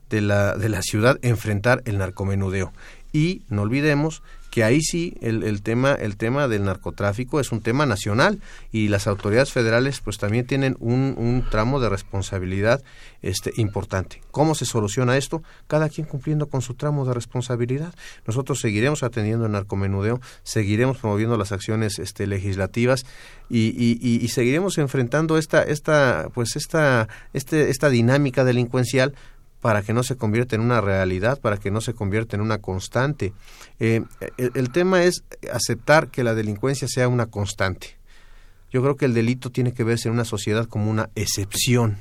de 0.09 0.21
la, 0.21 0.55
de 0.55 0.69
la 0.69 0.81
ciudad 0.81 1.19
enfrentar 1.21 1.83
el 1.85 1.99
narcomenudeo. 1.99 2.73
Y 3.13 3.43
no 3.49 3.61
olvidemos 3.61 4.23
que 4.55 4.63
ahí 4.63 4.79
sí 4.81 5.17
el, 5.19 5.43
el, 5.43 5.61
tema 5.61 5.91
el 5.95 6.15
tema 6.15 6.47
del 6.47 6.63
narcotráfico 6.63 7.41
es 7.41 7.51
un 7.51 7.59
tema 7.59 7.85
nacional 7.85 8.39
y 8.71 8.87
las 8.87 9.05
autoridades 9.05 9.51
federales 9.51 9.99
pues 9.99 10.17
también 10.17 10.47
tienen 10.47 10.77
un, 10.79 11.13
un 11.17 11.45
tramo 11.51 11.81
de 11.81 11.89
responsabilidad 11.89 12.81
este 13.21 13.51
importante. 13.57 14.21
Cómo 14.31 14.55
se 14.55 14.63
soluciona 14.63 15.17
esto 15.17 15.43
cada 15.67 15.89
quien 15.89 16.07
cumpliendo 16.07 16.47
con 16.47 16.61
su 16.61 16.73
tramo 16.75 17.05
de 17.05 17.13
responsabilidad. 17.13 17.93
Nosotros 18.25 18.61
seguiremos 18.61 19.03
atendiendo 19.03 19.45
el 19.45 19.51
narcomenudeo 19.51 20.21
seguiremos 20.43 20.99
promoviendo 20.99 21.35
las 21.35 21.51
acciones 21.51 21.99
este 21.99 22.25
legislativas 22.25 23.05
y, 23.49 23.99
y, 24.01 24.27
seguiremos 24.29 24.77
enfrentando 24.77 25.37
esta 25.37 25.63
esta 25.63 26.29
pues 26.33 26.55
esta 26.55 27.09
este, 27.33 27.69
esta 27.69 27.89
dinámica 27.89 28.45
delincuencial 28.45 29.15
para 29.65 29.81
que 29.81 29.93
no 29.93 30.03
se 30.03 30.15
convierta 30.15 30.55
en 30.55 30.61
una 30.61 30.79
realidad, 30.79 31.41
para 31.41 31.57
que 31.57 31.71
no 31.71 31.81
se 31.81 31.95
convierta 31.95 32.35
en 32.35 32.43
una 32.43 32.59
constante. 32.59 33.33
Eh, 33.79 34.03
el, 34.37 34.69
tema 34.69 35.01
es 35.05 35.23
aceptar 35.51 36.09
que 36.09 36.23
la 36.23 36.35
delincuencia 36.35 36.87
sea 36.87 37.07
una 37.07 37.25
constante. 37.25 37.97
Yo 38.69 38.83
creo 38.83 38.95
que 38.95 39.05
el 39.05 39.15
delito 39.15 39.49
tiene 39.49 39.73
que 39.73 39.83
verse 39.83 40.07
en 40.07 40.13
una 40.13 40.23
sociedad 40.23 40.67
como 40.67 40.91
una 40.91 41.09
excepción. 41.15 41.97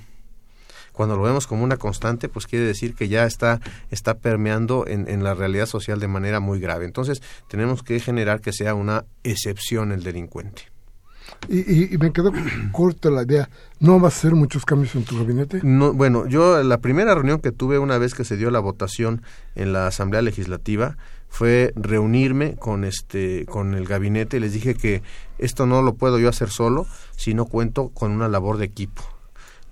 Cuando 0.92 1.16
lo 1.16 1.22
vemos 1.22 1.46
como 1.46 1.64
una 1.64 1.78
constante, 1.78 2.28
pues 2.28 2.46
quiere 2.46 2.66
decir 2.66 2.94
que 2.94 3.08
ya 3.08 3.24
está, 3.24 3.62
está 3.90 4.18
permeando 4.18 4.86
en, 4.86 5.08
en 5.08 5.24
la 5.24 5.32
realidad 5.32 5.64
social 5.64 6.00
de 6.00 6.08
manera 6.08 6.40
muy 6.40 6.60
grave. 6.60 6.84
Entonces, 6.84 7.22
tenemos 7.48 7.82
que 7.82 7.98
generar 7.98 8.42
que 8.42 8.52
sea 8.52 8.74
una 8.74 9.06
excepción 9.22 9.90
el 9.90 10.02
delincuente. 10.02 10.73
Y, 11.48 11.96
me 11.98 12.12
quedó 12.12 12.32
corta 12.72 13.10
la 13.10 13.22
idea. 13.22 13.48
¿No 13.80 14.00
va 14.00 14.06
a 14.06 14.08
hacer 14.08 14.34
muchos 14.34 14.64
cambios 14.64 14.94
en 14.94 15.04
tu 15.04 15.18
gabinete? 15.18 15.60
No, 15.62 15.92
bueno, 15.92 16.26
yo 16.26 16.62
la 16.62 16.78
primera 16.78 17.14
reunión 17.14 17.40
que 17.40 17.52
tuve 17.52 17.78
una 17.78 17.98
vez 17.98 18.14
que 18.14 18.24
se 18.24 18.36
dio 18.36 18.50
la 18.50 18.60
votación 18.60 19.22
en 19.54 19.72
la 19.72 19.86
Asamblea 19.86 20.22
Legislativa 20.22 20.96
fue 21.28 21.72
reunirme 21.74 22.54
con 22.56 22.84
este 22.84 23.44
con 23.46 23.74
el 23.74 23.86
gabinete 23.86 24.36
y 24.36 24.40
les 24.40 24.52
dije 24.52 24.74
que 24.74 25.02
esto 25.38 25.66
no 25.66 25.82
lo 25.82 25.94
puedo 25.94 26.20
yo 26.20 26.28
hacer 26.28 26.48
solo 26.48 26.86
si 27.16 27.34
no 27.34 27.46
cuento 27.46 27.88
con 27.88 28.12
una 28.12 28.28
labor 28.28 28.56
de 28.56 28.66
equipo. 28.66 29.02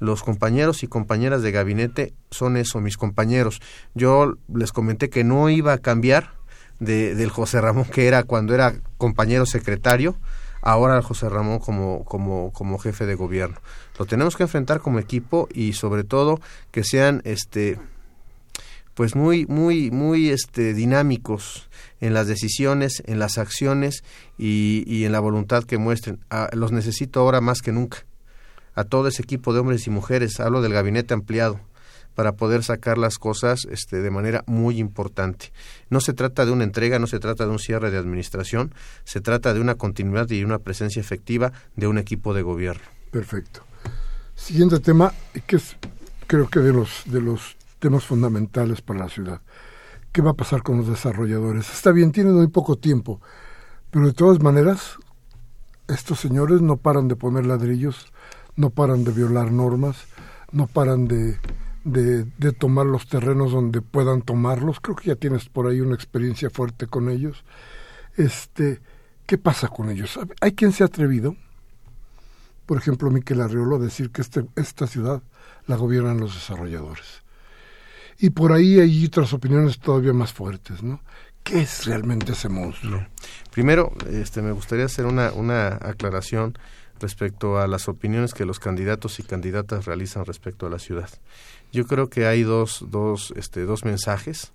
Los 0.01 0.25
compañeros 0.25 0.83
y 0.83 0.89
compañeras 0.89 1.43
de 1.43 1.53
gabinete 1.53 2.15
son 2.33 2.57
eso, 2.57 2.81
mis 2.81 2.97
compañeros. 2.97 3.61
Yo 3.95 4.35
les 4.53 4.73
comenté 4.73 5.09
que 5.09 5.23
no 5.23 5.49
iba 5.49 5.73
a 5.73 5.79
cambiar 5.79 6.35
de, 6.81 7.15
del 7.15 7.31
José 7.31 7.61
Ramón 7.61 7.85
que 7.85 8.09
era 8.09 8.25
cuando 8.25 8.55
era 8.55 8.75
compañero 8.99 9.47
secretario 9.47 10.17
ahora 10.63 11.03
José 11.03 11.29
Ramón 11.29 11.59
como, 11.59 12.05
como, 12.05 12.53
como 12.53 12.79
jefe 12.79 13.05
de 13.05 13.15
gobierno. 13.15 13.61
Lo 13.99 14.07
tenemos 14.07 14.37
que 14.37 14.45
enfrentar 14.45 14.81
como 14.81 14.99
equipo 14.99 15.49
y 15.53 15.75
sobre 15.75 16.05
todo 16.05 16.41
que 16.71 16.85
sean 16.85 17.21
este 17.25 17.79
pues 18.95 19.17
muy 19.17 19.47
muy 19.47 19.91
muy 19.91 20.29
este 20.29 20.75
dinámicos 20.75 21.69
en 22.01 22.13
las 22.13 22.27
decisiones 22.27 23.03
en 23.07 23.19
las 23.19 23.39
acciones 23.39 24.05
y, 24.39 24.85
y 24.87 25.05
en 25.05 25.13
la 25.13 25.21
voluntad 25.21 25.65
que 25.65 25.79
muestren. 25.79 26.21
Ah, 26.31 26.49
los 26.53 26.73
necesito 26.73 27.21
ahora 27.21 27.41
más 27.41 27.61
que 27.61 27.73
nunca. 27.73 28.05
A 28.75 28.85
todo 28.85 29.09
ese 29.09 29.23
equipo 29.23 29.53
de 29.53 29.61
hombres 29.61 29.87
y 29.87 29.91
mujeres 29.91 30.41
hablo 30.41 30.63
del 30.63 30.73
gabinete 30.73 31.13
ampliado 31.13 31.61
para 32.15 32.33
poder 32.33 32.63
sacar 32.65 32.99
las 32.99 33.19
cosas 33.19 33.67
este, 33.71 34.01
de 34.03 34.11
manera 34.11 34.45
muy 34.47 34.79
importante. 34.79 35.53
No 35.91 36.01
se 36.01 36.13
trata 36.13 36.45
de 36.45 36.53
una 36.53 36.65
entrega, 36.65 36.99
no 36.99 37.07
se 37.07 37.19
trata 37.19 37.45
de 37.45 37.51
un 37.51 37.59
cierre 37.59 37.91
de 37.91 37.99
administración, 37.99 38.75
se 39.05 39.21
trata 39.21 39.55
de 39.55 39.61
una 39.61 39.77
continuidad 39.77 40.29
y 40.31 40.45
una 40.45 40.59
presencia 40.59 41.01
efectiva 41.01 41.53
de 41.77 41.87
un 41.87 41.99
equipo 41.99 42.35
de 42.35 42.43
gobierno. 42.43 42.83
Perfecto. 43.11 43.63
Siguiente 44.35 44.81
tema, 44.81 45.13
que 45.47 45.57
es 45.57 45.77
creo 46.27 46.49
que 46.49 46.61
de 46.61 46.73
los, 46.73 47.03
de 47.05 47.21
los 47.21 47.57
temas 47.79 48.05
fundamentales 48.05 48.81
para 48.81 49.01
la 49.01 49.09
ciudad. 49.11 49.43
¿Qué 50.13 50.23
va 50.23 50.31
a 50.31 50.35
pasar 50.35 50.63
con 50.63 50.79
los 50.79 50.89
desarrolladores? 50.89 51.71
Está 51.71 51.93
bien, 51.93 52.11
tienen 52.11 52.35
muy 52.35 52.49
poco 52.49 52.77
tiempo, 52.77 53.21
pero 53.91 54.07
de 54.07 54.15
todas 54.15 54.41
maneras, 54.41 54.97
estos 55.89 56.21
señores 56.21 56.63
no 56.63 56.79
paran 56.79 57.09
de 57.09 57.17
poner 57.17 57.45
ladrillos, 57.45 58.13
no 58.57 58.71
paran 58.71 59.05
de 59.05 59.13
violar 59.13 59.53
normas, 59.53 60.07
no 60.53 60.67
paran 60.67 61.07
de 61.07 61.39
de, 61.85 62.25
tomar 62.53 62.87
los 62.87 63.07
terrenos 63.07 63.53
donde 63.53 63.81
puedan 63.81 64.23
tomarlos. 64.23 64.81
Creo 64.81 64.97
que 64.97 65.09
ya 65.09 65.17
tienes 65.17 65.49
por 65.49 65.67
ahí 65.67 65.81
una 65.81 65.95
experiencia 65.95 66.51
fuerte 66.51 66.87
con 66.87 67.09
ellos. 67.09 67.45
Este, 68.17 68.81
¿Qué 69.27 69.39
pasa 69.39 69.69
con 69.69 69.91
ellos? 69.91 70.19
¿Hay 70.41 70.53
quien 70.53 70.73
se 70.73 70.83
ha 70.83 70.87
atrevido? 70.87 71.37
Por 72.67 72.79
ejemplo, 72.79 73.11
Miquel 73.11 73.41
Arriolo, 73.41 73.77
a 73.77 73.81
decir 73.81 74.11
que 74.11 74.23
este, 74.23 74.45
esta 74.57 74.87
ciudad 74.87 75.23
la 75.67 75.77
gobiernan 75.77 76.21
los 76.21 76.35
desarrolladores. 76.35 77.23
Y 78.19 78.31
por 78.31 78.53
ahí 78.53 78.79
hay 78.79 79.07
otras 79.07 79.33
opiniones 79.33 79.79
todavía 79.79 80.13
más 80.13 80.33
fuertes, 80.33 80.83
¿no? 80.83 81.01
¿Qué 81.43 81.63
es 81.63 81.87
realmente 81.87 82.33
ese 82.33 82.49
monstruo? 82.49 83.05
Primero, 83.51 83.93
este, 84.09 84.43
me 84.43 84.53
gustaría 84.53 84.85
hacer 84.85 85.07
una, 85.07 85.33
una 85.33 85.75
aclaración 85.83 86.57
respecto 87.01 87.59
a 87.59 87.67
las 87.67 87.89
opiniones 87.89 88.33
que 88.33 88.47
los 88.47 88.61
candidatos 88.61 89.19
y 89.19 89.25
candidatas 89.25 89.85
realizan 89.85 90.25
respecto 90.25 90.67
a 90.67 90.71
la 90.71 90.79
ciudad. 90.79 91.11
Yo 91.73 91.87
creo 91.87 92.09
que 92.09 92.27
hay 92.27 92.43
dos, 92.43 92.85
dos, 92.91 93.33
este, 93.37 93.63
dos 93.63 93.85
mensajes 93.85 94.53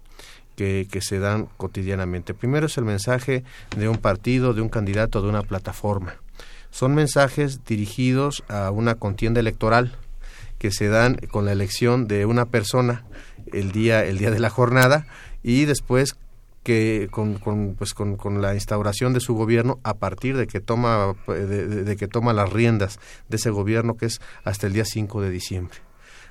que, 0.55 0.87
que 0.89 1.01
se 1.01 1.19
dan 1.19 1.47
cotidianamente. 1.57 2.33
Primero 2.33 2.67
es 2.67 2.77
el 2.77 2.85
mensaje 2.85 3.43
de 3.75 3.89
un 3.89 3.97
partido, 3.97 4.53
de 4.53 4.61
un 4.61 4.69
candidato, 4.69 5.21
de 5.21 5.29
una 5.29 5.43
plataforma. 5.43 6.15
Son 6.69 6.93
mensajes 6.93 7.65
dirigidos 7.65 8.43
a 8.49 8.71
una 8.71 8.95
contienda 8.95 9.39
electoral 9.39 9.95
que 10.57 10.71
se 10.71 10.87
dan 10.89 11.15
con 11.31 11.45
la 11.45 11.51
elección 11.51 12.07
de 12.07 12.25
una 12.25 12.45
persona 12.45 13.05
el 13.51 13.71
día, 13.71 14.03
el 14.05 14.17
día 14.17 14.31
de 14.31 14.39
la 14.39 14.49
jornada 14.49 15.07
y 15.43 15.65
después 15.65 16.15
que 16.63 17.07
con, 17.11 17.35
con, 17.35 17.75
pues 17.75 17.93
con, 17.93 18.17
con, 18.17 18.41
la 18.41 18.53
instauración 18.53 19.13
de 19.13 19.21
su 19.21 19.35
gobierno 19.35 19.79
a 19.83 19.93
partir 19.93 20.35
de 20.35 20.47
que 20.47 20.59
toma 20.59 21.15
de, 21.27 21.65
de, 21.65 21.95
que 21.95 22.07
toma 22.07 22.33
las 22.33 22.51
riendas 22.51 22.99
de 23.29 23.37
ese 23.37 23.51
gobierno 23.51 23.95
que 23.95 24.07
es 24.07 24.19
hasta 24.43 24.67
el 24.67 24.73
día 24.73 24.83
5 24.83 25.21
de 25.21 25.29
diciembre. 25.29 25.86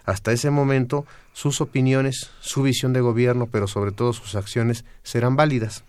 Hasta 0.06 0.32
ese 0.32 0.50
momento, 0.50 1.04
sus 1.32 1.60
opiniones, 1.60 2.30
su 2.40 2.62
visión 2.62 2.92
de 2.92 3.00
gobierno, 3.00 3.48
pero 3.50 3.66
sobre 3.66 3.92
todo 3.92 4.12
sus 4.12 4.36
acciones, 4.36 4.84
serán 5.02 5.36
válidas. 5.36 5.84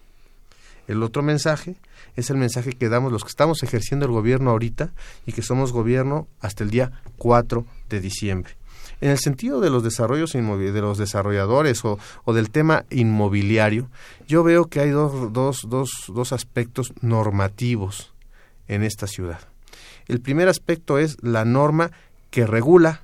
El 0.88 1.04
otro 1.04 1.22
mensaje 1.22 1.76
es 2.16 2.30
el 2.30 2.38
mensaje 2.38 2.74
que 2.74 2.90
damos 2.90 3.12
los 3.12 3.24
que 3.24 3.30
estamos 3.30 3.62
ejerciendo 3.62 4.06
el 4.06 4.12
gobierno 4.12 4.52
ahorita 4.52 4.92
y 5.26 5.34
que 5.34 5.44
somos 5.44 5.72
gobierno 5.72 6.28
hasta 6.42 6.64
el 6.64 6.72
día 6.72 6.92
4 7.18 7.66
de 7.90 8.00
diciembre. 8.00 8.56
En 9.02 9.12
el 9.12 9.20
sentido 9.20 9.62
de 9.62 9.70
los 9.70 9.84
desarrollos 9.84 10.34
de 10.34 10.82
los 10.82 10.98
desarrolladores 10.98 11.86
o, 11.86 12.00
o, 12.24 12.34
del 12.34 12.50
tema 12.50 12.86
inmobiliario, 12.90 13.90
yo 14.28 14.44
veo 14.44 14.66
que 14.66 14.80
hay 14.80 14.90
dos, 14.90 15.32
dos, 15.32 15.68
dos, 15.68 15.92
dos 16.08 16.34
aspectos 16.34 16.94
normativos 17.02 18.14
en 18.68 18.82
esta 18.82 19.06
ciudad. 19.06 19.40
El 20.08 20.22
primer 20.22 20.48
aspecto 20.48 20.98
es 20.98 21.18
la 21.22 21.46
norma 21.46 21.92
que 22.32 22.48
regula 22.48 23.02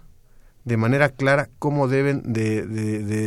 de 0.66 0.78
manera 0.78 1.10
clara 1.10 1.50
cómo 1.60 1.88
deben 1.88 2.34
de, 2.34 2.60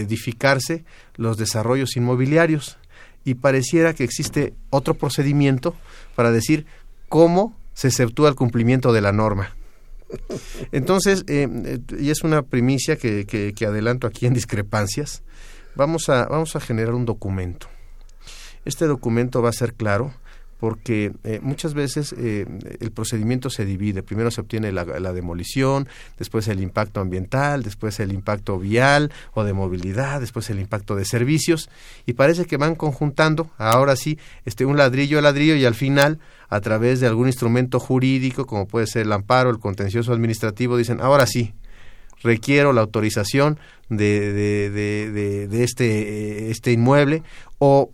edificarse 0.01 0.85
los 1.17 1.37
desarrollos 1.37 1.97
inmobiliarios 1.97 2.79
y 3.25 3.35
pareciera 3.35 3.95
que 3.95 4.05
existe 4.05 4.55
otro 4.71 4.95
procedimiento 4.95 5.75
para 6.15 6.31
decir 6.31 6.67
cómo 7.09 7.57
se 7.75 7.89
exceptúa 7.89 8.29
el 8.29 8.35
cumplimiento 8.35 8.93
de 8.93 9.01
la 9.01 9.13
norma. 9.13 9.55
Entonces, 10.71 11.25
eh, 11.27 11.49
eh, 11.51 11.79
y 11.99 12.11
es 12.11 12.23
una 12.23 12.43
primicia 12.43 12.97
que, 12.97 13.27
que, 13.27 13.53
que, 13.53 13.67
adelanto 13.67 14.07
aquí 14.07 14.27
en 14.27 14.35
discrepancias, 14.35 15.23
vamos 15.75 16.09
a, 16.09 16.27
vamos 16.27 16.55
a 16.55 16.61
generar 16.61 16.95
un 16.95 17.05
documento. 17.05 17.69
Este 18.65 18.87
documento 18.87 19.43
va 19.43 19.51
a 19.51 19.53
ser 19.53 19.75
claro 19.75 20.15
porque 20.59 21.13
eh, 21.25 21.41
muchas 21.43 21.75
veces 21.75 22.15
eh, 22.17 22.47
el 22.81 22.91
procedimiento 22.91 23.51
se 23.51 23.65
divide. 23.65 24.03
Primero 24.03 24.31
se 24.31 24.41
obtiene 24.41 24.73
la, 24.73 24.85
demolición, 25.13 25.89
después 26.19 26.49
el 26.49 26.61
impacto 26.61 27.01
ambiental, 27.01 27.63
después 27.63 28.01
el 28.01 28.13
impacto 28.13 28.59
vial 28.59 29.13
o 29.35 29.45
de 29.45 29.53
movilidad, 29.53 30.21
después 30.21 30.49
el 30.51 30.61
impacto 30.61 30.97
de 30.97 31.05
servicios 31.05 31.69
y 32.07 32.15
parece 32.15 32.47
que 32.47 32.57
van 32.57 32.75
conjuntando, 32.75 33.51
ahora 33.59 33.97
sí, 33.97 34.19
este 34.45 34.65
un 34.65 34.77
ladrillo 34.77 35.19
a 35.19 35.23
ladrillo 35.23 35.55
y 35.57 35.65
al 35.65 35.75
final 35.75 36.19
a 36.49 36.61
través 36.61 37.01
de 37.01 37.07
algún 37.07 37.27
instrumento 37.27 37.79
jurídico 37.79 38.47
como 38.47 38.67
puede 38.67 38.87
ser 38.87 39.03
el 39.03 39.13
amparo, 39.13 39.51
el 39.51 39.59
contencioso 39.59 40.13
administrativo, 40.13 40.77
dicen 40.77 41.01
ahora 41.01 41.27
sí, 41.27 41.55
requiero 42.23 42.73
la 42.73 42.81
autorización 42.81 43.59
de, 43.89 44.33
de, 44.33 45.49
de 45.49 45.65
este, 45.65 46.51
este 46.51 46.73
inmueble 46.73 47.23
o 47.59 47.93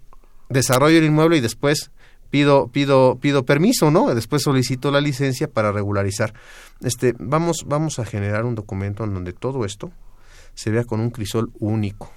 desarrollo 0.49 0.99
el 0.99 1.05
inmueble 1.05 1.39
y 1.39 1.41
después 1.41 1.91
pido, 2.33 2.69
pido, 2.69 3.19
pido 3.21 3.45
permiso, 3.45 3.91
¿no? 3.91 4.15
Después 4.15 4.43
solicito 4.43 4.91
la 4.91 5.03
licencia 5.03 5.49
para 5.49 5.71
regularizar. 5.71 6.33
Este, 6.81 7.15
vamos, 7.19 7.65
vamos 7.67 7.99
a 7.99 8.07
generar 8.07 8.47
un 8.47 8.55
documento 8.55 9.05
en 9.05 9.13
donde 9.13 9.35
todo 9.35 9.67
esto 9.67 9.93
se 10.55 10.71
vea 10.71 10.85
con 10.85 11.01
un 11.01 11.11
crisol 11.11 11.53
único, 11.61 12.11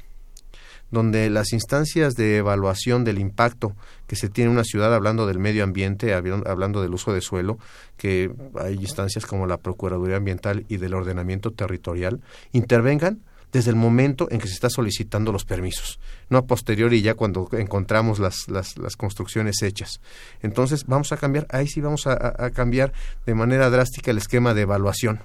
donde 0.90 1.30
las 1.30 1.52
instancias 1.52 2.14
de 2.14 2.38
evaluación 2.38 3.04
del 3.04 3.20
impacto 3.20 3.76
que 4.08 4.16
se 4.16 4.30
tiene 4.30 4.52
en 4.52 4.56
una 4.56 4.64
ciudad 4.64 4.96
hablando 4.96 5.28
del 5.28 5.38
medio 5.38 5.66
ambiente, 5.66 6.14
hablando 6.14 6.82
del 6.82 6.94
uso 6.94 7.12
de 7.12 7.20
suelo, 7.20 7.60
que 7.98 8.32
hay 8.58 8.76
instancias 8.76 9.26
como 9.26 9.48
la 9.48 9.58
Procuraduría 9.58 10.16
Ambiental 10.16 10.66
y 10.70 10.78
del 10.78 10.94
ordenamiento 10.94 11.52
territorial, 11.52 12.22
intervengan 12.54 13.20
desde 13.52 13.70
el 13.70 13.76
momento 13.76 14.28
en 14.32 14.40
que 14.40 14.48
se 14.48 14.54
está 14.54 14.70
solicitando 14.70 15.32
los 15.32 15.46
permisos, 15.46 16.00
no 16.30 16.38
a 16.38 16.46
posteriori 16.46 17.02
ya 17.02 17.14
cuando 17.14 17.48
encontramos 17.54 18.20
las, 18.20 18.48
las, 18.48 18.76
construcciones 18.98 19.62
hechas. 19.62 20.02
Entonces 20.42 20.86
vamos 20.86 21.12
a 21.12 21.18
cambiar, 21.18 21.48
ahí 21.50 21.68
sí 21.68 21.82
vamos 21.82 22.08
a, 22.08 22.50
cambiar 22.52 22.94
de 23.26 23.36
manera 23.36 23.70
drástica 23.70 24.12
el 24.12 24.18
esquema 24.18 24.54
de 24.54 24.62
evaluación, 24.62 25.22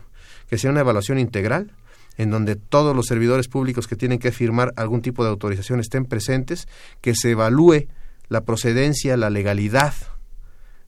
que 0.49 0.59
sea 0.59 0.71
una 0.71 0.81
evaluación 0.81 1.19
integral 1.19 1.73
en 2.17 2.31
donde 2.31 2.57
todos 2.57 2.95
los 2.95 3.07
servidores 3.07 3.49
públicos 3.49 3.87
que 3.87 3.97
tienen 3.97 4.19
que 4.19 4.33
firmar 4.33 4.73
algún 4.77 5.01
tipo 5.01 5.25
de 5.25 5.31
autorización 5.31 5.81
estén 5.81 6.05
presentes, 6.05 6.69
que 7.01 7.15
se 7.15 7.31
evalúe 7.31 7.87
la 8.29 8.43
procedencia, 8.43 9.17
la 9.17 9.31
legalidad, 9.31 9.95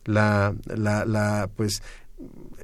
la, 0.05 0.55
la, 0.67 1.05
la 1.05 1.49
pues 1.57 1.83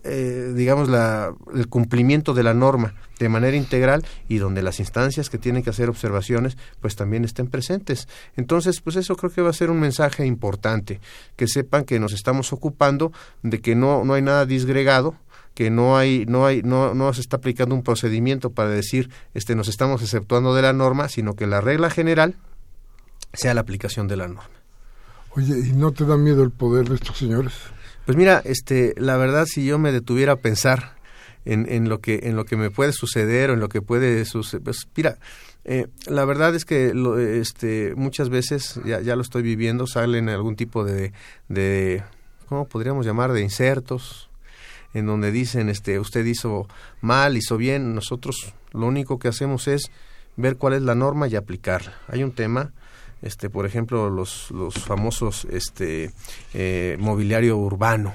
eh, 0.08 0.52
digamos, 0.54 0.88
la, 0.88 1.32
el 1.54 1.68
cumplimiento 1.68 2.34
de 2.34 2.42
la 2.42 2.54
norma 2.54 2.94
de 3.18 3.28
manera 3.28 3.56
integral 3.56 4.04
y 4.28 4.38
donde 4.38 4.62
las 4.62 4.78
instancias 4.80 5.28
que 5.30 5.38
tienen 5.38 5.62
que 5.62 5.70
hacer 5.70 5.88
observaciones, 5.88 6.56
pues 6.80 6.96
también 6.96 7.24
estén 7.24 7.48
presentes. 7.48 8.08
Entonces, 8.36 8.80
pues 8.80 8.96
eso 8.96 9.16
creo 9.16 9.32
que 9.32 9.42
va 9.42 9.50
a 9.50 9.54
ser 9.54 9.70
un 9.70 9.80
mensaje 9.80 10.24
importante, 10.24 11.00
que 11.36 11.46
sepan 11.48 11.84
que 11.84 11.98
nos 11.98 12.12
estamos 12.12 12.52
ocupando 12.52 13.12
de 13.42 13.60
que 13.60 13.74
no, 13.74 14.04
no 14.04 14.14
hay 14.14 14.22
nada 14.22 14.46
disgregado, 14.46 15.16
que 15.54 15.70
no 15.70 15.96
hay 15.96 16.24
no 16.26 16.46
hay 16.46 16.62
no 16.62 16.94
no 16.94 17.12
se 17.12 17.20
está 17.20 17.38
aplicando 17.38 17.74
un 17.74 17.82
procedimiento 17.82 18.50
para 18.50 18.68
decir 18.68 19.10
este 19.34 19.56
nos 19.56 19.66
estamos 19.66 20.00
exceptuando 20.02 20.54
de 20.54 20.62
la 20.62 20.72
norma 20.72 21.08
sino 21.08 21.34
que 21.34 21.48
la 21.48 21.60
regla 21.60 21.90
general 21.90 22.36
sea 23.32 23.54
la 23.54 23.62
aplicación 23.62 24.06
de 24.06 24.16
la 24.16 24.28
norma 24.28 24.48
oye 25.34 25.58
y 25.58 25.72
no 25.72 25.90
te 25.90 26.04
da 26.04 26.16
miedo 26.16 26.44
el 26.44 26.52
poder 26.52 26.88
de 26.88 26.94
estos 26.94 27.18
señores 27.18 27.54
pues 28.08 28.16
mira, 28.16 28.40
este, 28.46 28.94
la 28.96 29.18
verdad, 29.18 29.44
si 29.44 29.66
yo 29.66 29.78
me 29.78 29.92
detuviera 29.92 30.32
a 30.32 30.36
pensar 30.36 30.94
en, 31.44 31.70
en 31.70 31.90
lo 31.90 32.00
que 32.00 32.20
en 32.22 32.36
lo 32.36 32.46
que 32.46 32.56
me 32.56 32.70
puede 32.70 32.94
suceder 32.94 33.50
o 33.50 33.52
en 33.52 33.60
lo 33.60 33.68
que 33.68 33.82
puede 33.82 34.24
suceder, 34.24 34.64
pues 34.64 34.88
mira, 34.96 35.18
eh, 35.66 35.88
la 36.06 36.24
verdad 36.24 36.54
es 36.54 36.64
que 36.64 36.94
lo, 36.94 37.18
este, 37.18 37.92
muchas 37.96 38.30
veces 38.30 38.80
ya, 38.86 39.02
ya 39.02 39.14
lo 39.14 39.20
estoy 39.20 39.42
viviendo, 39.42 39.86
salen 39.86 40.30
algún 40.30 40.56
tipo 40.56 40.86
de, 40.86 41.12
de, 41.50 42.02
¿cómo 42.46 42.66
podríamos 42.66 43.04
llamar? 43.04 43.32
De 43.32 43.42
insertos, 43.42 44.30
en 44.94 45.04
donde 45.04 45.30
dicen, 45.30 45.68
este, 45.68 45.98
usted 45.98 46.24
hizo 46.24 46.66
mal, 47.02 47.36
hizo 47.36 47.58
bien, 47.58 47.94
nosotros 47.94 48.54
lo 48.72 48.86
único 48.86 49.18
que 49.18 49.28
hacemos 49.28 49.68
es 49.68 49.90
ver 50.34 50.56
cuál 50.56 50.72
es 50.72 50.80
la 50.80 50.94
norma 50.94 51.28
y 51.28 51.36
aplicarla. 51.36 51.92
Hay 52.08 52.24
un 52.24 52.32
tema 52.32 52.72
este 53.22 53.50
por 53.50 53.66
ejemplo 53.66 54.11
los, 54.11 54.50
los 54.50 54.74
famosos 54.74 55.46
este 55.50 56.12
eh, 56.54 56.96
mobiliario 56.98 57.57
urbano 57.57 58.14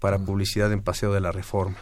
para 0.00 0.18
publicidad 0.18 0.70
en 0.72 0.82
Paseo 0.82 1.12
de 1.12 1.20
la 1.20 1.32
Reforma. 1.32 1.78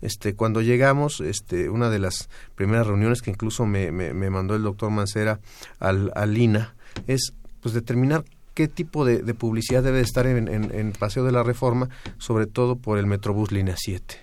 Este, 0.00 0.34
cuando 0.34 0.60
llegamos, 0.60 1.20
este, 1.20 1.68
una 1.68 1.88
de 1.90 1.98
las 1.98 2.28
primeras 2.54 2.86
reuniones 2.86 3.22
que 3.22 3.30
incluso 3.30 3.64
me, 3.66 3.90
me, 3.92 4.30
mandó 4.30 4.54
el 4.54 4.62
doctor 4.62 4.90
Mancera 4.90 5.40
al, 5.78 6.12
al 6.14 6.36
INA 6.36 6.74
es 7.06 7.32
pues 7.60 7.74
determinar 7.74 8.24
qué 8.54 8.68
tipo 8.68 9.04
de, 9.04 9.22
de 9.22 9.34
publicidad 9.34 9.82
debe 9.82 10.00
estar 10.00 10.26
en, 10.26 10.48
en, 10.48 10.92
Paseo 10.92 11.24
de 11.24 11.32
la 11.32 11.42
Reforma, 11.42 11.88
sobre 12.18 12.46
todo 12.46 12.76
por 12.76 12.98
el 12.98 13.06
Metrobús 13.06 13.50
Línea 13.52 13.76
7. 13.76 14.14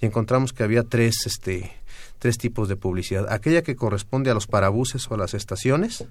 Y 0.00 0.06
encontramos 0.06 0.52
que 0.52 0.62
había 0.62 0.82
tres, 0.82 1.26
este, 1.26 1.72
tres 2.18 2.38
tipos 2.38 2.68
de 2.68 2.76
publicidad. 2.76 3.30
Aquella 3.30 3.62
que 3.62 3.76
corresponde 3.76 4.30
a 4.30 4.34
los 4.34 4.46
parabuses 4.46 5.10
o 5.10 5.14
a 5.14 5.18
las 5.18 5.34
estaciones, 5.34 6.04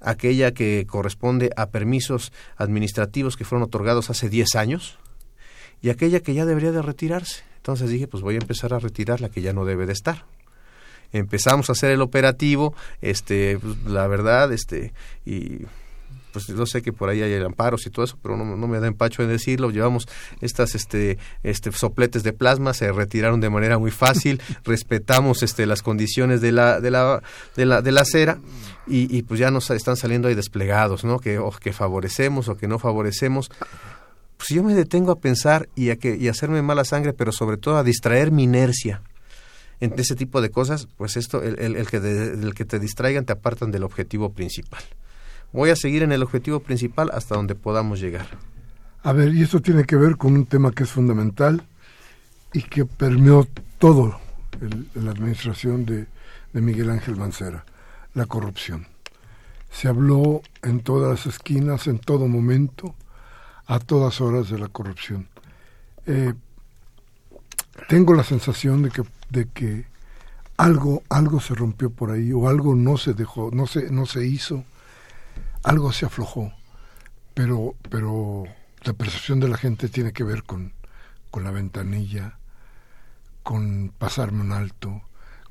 aquella 0.00 0.52
que 0.52 0.86
corresponde 0.86 1.50
a 1.56 1.70
permisos 1.70 2.32
administrativos 2.56 3.36
que 3.36 3.44
fueron 3.44 3.66
otorgados 3.66 4.10
hace 4.10 4.28
10 4.28 4.54
años 4.56 4.98
y 5.80 5.90
aquella 5.90 6.20
que 6.20 6.34
ya 6.34 6.44
debería 6.44 6.72
de 6.72 6.82
retirarse. 6.82 7.42
Entonces 7.56 7.90
dije, 7.90 8.08
pues 8.08 8.22
voy 8.22 8.34
a 8.34 8.38
empezar 8.38 8.74
a 8.74 8.78
retirar 8.78 9.20
la 9.20 9.28
que 9.28 9.42
ya 9.42 9.52
no 9.52 9.64
debe 9.64 9.86
de 9.86 9.92
estar. 9.92 10.24
Empezamos 11.12 11.68
a 11.68 11.72
hacer 11.72 11.90
el 11.90 12.02
operativo, 12.02 12.74
este, 13.00 13.58
pues, 13.58 13.82
la 13.84 14.06
verdad, 14.06 14.52
este, 14.52 14.92
y 15.24 15.60
pues 16.46 16.58
yo 16.58 16.66
sé 16.66 16.82
que 16.82 16.92
por 16.92 17.08
ahí 17.08 17.22
hay 17.22 17.34
amparos 17.42 17.86
y 17.86 17.90
todo 17.90 18.04
eso, 18.04 18.18
pero 18.22 18.36
no, 18.36 18.68
me 18.68 18.80
da 18.80 18.86
empacho 18.86 19.22
en 19.22 19.28
decirlo. 19.28 19.70
Llevamos 19.70 20.06
estas 20.40 20.74
este, 20.74 21.18
este 21.42 21.72
sopletes 21.72 22.22
de 22.22 22.32
plasma, 22.32 22.74
se 22.74 22.92
retiraron 22.92 23.40
de 23.40 23.50
manera 23.50 23.78
muy 23.78 23.90
fácil, 23.90 24.40
respetamos 24.64 25.42
este, 25.42 25.66
las 25.66 25.82
condiciones 25.82 26.40
de 26.40 26.52
la, 26.52 26.80
de 26.80 26.90
la, 26.90 27.22
de 27.56 27.66
la, 27.66 27.82
de 27.82 27.92
la 27.92 28.02
acera 28.02 28.38
y, 28.86 29.14
y 29.16 29.22
pues 29.22 29.40
ya 29.40 29.50
nos 29.50 29.70
están 29.70 29.96
saliendo 29.96 30.28
ahí 30.28 30.34
desplegados, 30.34 31.04
¿no? 31.04 31.18
Que, 31.18 31.38
o 31.38 31.50
que 31.50 31.72
favorecemos 31.72 32.48
o 32.48 32.56
que 32.56 32.68
no 32.68 32.78
favorecemos. 32.78 33.50
Pues 34.36 34.50
yo 34.50 34.62
me 34.62 34.74
detengo 34.74 35.10
a 35.10 35.18
pensar 35.18 35.68
y 35.74 35.90
a, 35.90 35.96
que, 35.96 36.16
y 36.16 36.28
a 36.28 36.30
hacerme 36.30 36.62
mala 36.62 36.84
sangre, 36.84 37.12
pero 37.12 37.32
sobre 37.32 37.56
todo 37.56 37.76
a 37.76 37.82
distraer 37.82 38.30
mi 38.30 38.44
inercia 38.44 39.02
en 39.80 39.94
ese 39.96 40.16
tipo 40.16 40.40
de 40.40 40.50
cosas, 40.50 40.88
pues 40.96 41.16
esto, 41.16 41.42
el, 41.42 41.58
el, 41.60 41.76
el 41.76 41.88
que, 41.88 41.98
el 41.98 42.54
que 42.54 42.64
te 42.64 42.78
distraigan 42.78 43.24
te 43.24 43.32
apartan 43.32 43.70
del 43.70 43.84
objetivo 43.84 44.32
principal 44.32 44.82
voy 45.52 45.70
a 45.70 45.76
seguir 45.76 46.02
en 46.02 46.12
el 46.12 46.22
objetivo 46.22 46.60
principal 46.60 47.10
hasta 47.12 47.34
donde 47.34 47.54
podamos 47.54 48.00
llegar. 48.00 48.26
A 49.02 49.12
ver, 49.12 49.34
y 49.34 49.42
esto 49.42 49.60
tiene 49.60 49.84
que 49.84 49.96
ver 49.96 50.16
con 50.16 50.34
un 50.34 50.46
tema 50.46 50.72
que 50.72 50.84
es 50.84 50.90
fundamental 50.90 51.64
y 52.52 52.62
que 52.62 52.84
permeó 52.84 53.46
todo 53.78 54.18
la 54.94 55.10
administración 55.10 55.84
de, 55.84 56.06
de 56.52 56.60
Miguel 56.60 56.90
Ángel 56.90 57.16
Mancera, 57.16 57.64
la 58.14 58.26
corrupción. 58.26 58.86
Se 59.70 59.88
habló 59.88 60.42
en 60.62 60.80
todas 60.80 61.10
las 61.10 61.34
esquinas, 61.34 61.86
en 61.86 61.98
todo 61.98 62.26
momento, 62.26 62.94
a 63.66 63.78
todas 63.78 64.20
horas 64.20 64.48
de 64.48 64.58
la 64.58 64.68
corrupción. 64.68 65.28
Eh, 66.06 66.32
tengo 67.88 68.14
la 68.14 68.24
sensación 68.24 68.82
de 68.82 68.90
que, 68.90 69.02
de 69.30 69.46
que 69.46 69.84
algo, 70.56 71.02
algo 71.08 71.40
se 71.40 71.54
rompió 71.54 71.90
por 71.90 72.10
ahí 72.10 72.32
o 72.32 72.48
algo 72.48 72.74
no 72.74 72.96
se 72.96 73.14
dejó, 73.14 73.50
no 73.52 73.66
se, 73.66 73.90
no 73.90 74.06
se 74.06 74.26
hizo 74.26 74.64
algo 75.68 75.92
se 75.92 76.06
aflojó, 76.06 76.52
pero, 77.34 77.74
pero 77.90 78.44
la 78.84 78.94
percepción 78.94 79.38
de 79.38 79.48
la 79.48 79.58
gente 79.58 79.90
tiene 79.90 80.12
que 80.12 80.24
ver 80.24 80.42
con, 80.44 80.72
con 81.30 81.44
la 81.44 81.50
ventanilla, 81.50 82.38
con 83.42 83.92
pasarme 83.98 84.40
un 84.40 84.52
alto, 84.52 85.02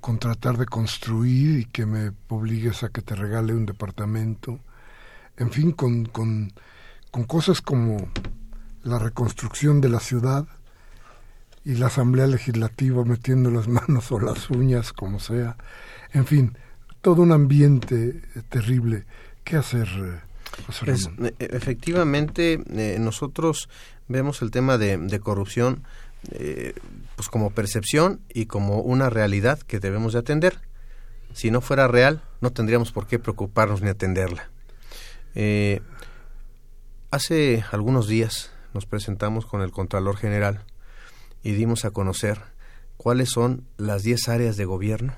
con 0.01 0.17
tratar 0.17 0.57
de 0.57 0.65
construir 0.65 1.59
y 1.59 1.65
que 1.65 1.85
me 1.85 2.13
obligues 2.29 2.83
a 2.83 2.89
que 2.89 3.03
te 3.03 3.13
regale 3.13 3.53
un 3.53 3.67
departamento, 3.67 4.59
en 5.37 5.51
fin, 5.51 5.71
con, 5.71 6.05
con, 6.05 6.51
con 7.11 7.25
cosas 7.25 7.61
como 7.61 8.09
la 8.81 8.97
reconstrucción 8.97 9.81
de 9.81 9.89
la 9.89 9.99
ciudad 9.99 10.47
y 11.63 11.75
la 11.75 11.87
Asamblea 11.87 12.25
Legislativa 12.25 13.05
metiendo 13.05 13.51
las 13.51 13.67
manos 13.67 14.11
o 14.11 14.19
las 14.19 14.49
uñas, 14.49 14.93
como 14.93 15.19
sea, 15.19 15.57
en 16.11 16.25
fin, 16.25 16.57
todo 17.01 17.21
un 17.21 17.31
ambiente 17.31 18.23
terrible 18.49 19.05
¿Qué 19.47 19.55
hacer? 19.55 19.87
Pues, 20.83 21.09
eh, 21.19 21.33
efectivamente, 21.39 22.61
eh, 22.69 22.97
nosotros 22.99 23.69
vemos 24.09 24.41
el 24.41 24.51
tema 24.51 24.77
de, 24.77 25.19
corrupción 25.21 25.85
eh, 26.31 26.73
pues 27.15 27.29
como 27.29 27.51
percepción 27.51 28.19
y 28.27 28.47
como 28.47 28.81
una 28.81 29.09
realidad 29.09 29.59
que 29.59 29.79
debemos 29.79 30.11
de 30.11 30.19
atender. 30.19 30.59
Si 31.31 31.49
no 31.49 31.61
fuera 31.61 31.87
real, 31.87 32.21
no 32.41 32.51
tendríamos 32.51 32.91
por 32.91 33.07
qué 33.07 33.19
preocuparnos 33.19 33.81
ni 33.81 33.87
atenderla. 33.87 34.49
hace 37.09 37.63
algunos 37.71 38.09
días 38.09 38.51
nos 38.73 38.85
presentamos 38.85 39.45
con 39.45 39.61
el 39.61 39.71
Contralor 39.71 40.17
General 40.17 40.65
y 41.41 41.53
dimos 41.53 41.85
a 41.85 41.91
conocer 41.91 42.41
cuáles 42.97 43.29
son 43.29 43.65
las 43.77 44.03
10 44.03 44.27
áreas 44.27 44.57
de 44.57 44.65
gobierno 44.65 45.13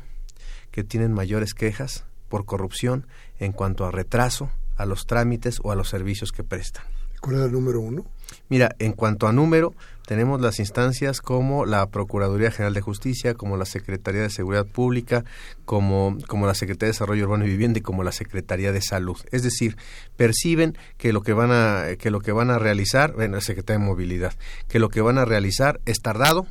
que 0.70 0.84
tienen 0.84 1.14
mayores 1.14 1.56
quejas 1.56 2.06
por 2.30 2.46
corrupción 2.46 3.08
en 3.40 3.52
cuanto 3.52 3.86
a 3.86 3.92
retraso, 3.92 4.50
a 4.78 4.86
los 4.86 5.06
trámites 5.06 5.60
o 5.64 5.72
a 5.72 5.76
los 5.76 5.90
servicios 5.90 6.32
que 6.32 6.44
prestan. 6.44 6.86
¿Cuál 7.20 7.36
es 7.36 7.42
el 7.42 7.52
número 7.52 7.82
uno? 7.82 8.06
Mira, 8.48 8.76
en 8.80 8.94
cuanto 8.94 9.28
a 9.28 9.34
número, 9.34 9.74
tenemos 10.08 10.40
las 10.40 10.60
instancias 10.60 11.20
como 11.22 11.66
la 11.66 11.86
Procuraduría 11.88 12.52
General 12.52 12.74
de 12.74 12.82
Justicia, 12.82 13.34
como 13.34 13.58
la 13.58 13.66
Secretaría 13.66 14.22
de 14.22 14.30
Seguridad 14.30 14.66
Pública, 14.66 15.26
como, 15.66 16.18
como 16.28 16.48
la 16.48 16.54
Secretaría 16.54 16.88
de 16.88 16.94
Desarrollo 16.94 17.26
Urbano 17.26 17.46
y 17.46 17.50
Vivienda 17.50 17.80
y 17.80 17.82
como 17.82 18.04
la 18.04 18.14
Secretaría 18.14 18.72
de 18.72 18.82
Salud. 18.82 19.18
Es 19.32 19.44
decir, 19.44 19.76
perciben 20.16 20.78
que 20.98 21.12
lo 21.12 21.22
que 21.22 21.34
van 21.34 21.52
a, 21.52 21.96
que 21.98 22.10
lo 22.10 22.22
que 22.22 22.32
van 22.32 22.52
a 22.52 22.58
realizar, 22.60 23.14
bueno, 23.14 23.36
la 23.36 23.42
Secretaría 23.42 23.80
de 23.80 23.86
Movilidad, 23.86 24.34
que 24.70 24.80
lo 24.80 24.90
que 24.90 25.02
van 25.02 25.18
a 25.18 25.26
realizar 25.26 25.82
es 25.86 26.00
tardado, 26.00 26.48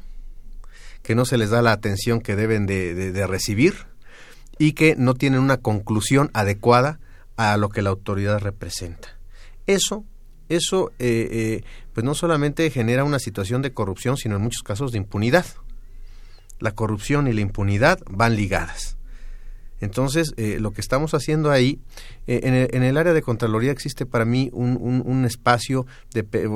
que 1.03 1.15
no 1.15 1.25
se 1.25 1.39
les 1.39 1.49
da 1.49 1.63
la 1.63 1.73
atención 1.73 2.21
que 2.21 2.37
deben 2.37 2.67
de, 2.67 2.95
de 2.95 3.27
recibir 3.27 3.87
y 4.59 4.73
que 4.73 4.97
no 4.97 5.15
tienen 5.15 5.41
una 5.41 5.59
conclusión 5.59 6.31
adecuada 6.35 7.01
a 7.37 7.57
lo 7.57 7.69
que 7.69 7.83
la 7.83 7.91
autoridad 7.91 8.41
representa. 8.41 9.19
Eso 9.67 10.05
eso 10.49 10.91
eh, 10.99 11.29
eh, 11.31 11.65
pues 11.93 12.05
no 12.05 12.15
solamente 12.15 12.71
genera 12.71 13.05
una 13.05 13.19
situación 13.19 13.63
de 13.63 13.73
corrupción, 13.73 14.17
sino 14.17 14.37
en 14.37 14.43
muchos 14.43 14.63
casos 14.63 14.93
de 14.93 14.99
impunidad. 14.99 15.47
La 16.59 16.73
corrupción 16.73 17.29
y 17.29 17.33
la 17.33 17.41
impunidad 17.41 18.01
van 18.11 18.35
ligadas. 18.35 18.97
Entonces, 19.81 20.33
eh, 20.37 20.59
lo 20.59 20.73
que 20.73 20.81
estamos 20.81 21.15
haciendo 21.15 21.53
ahí, 21.53 21.81
en 22.27 22.83
el, 22.83 22.97
área 22.97 23.13
de 23.13 23.23
Contraloría 23.23 23.71
existe 23.71 24.07
para 24.07 24.25
mí 24.25 24.51
un, 24.53 24.77
un, 24.77 25.25
espacio 25.25 25.87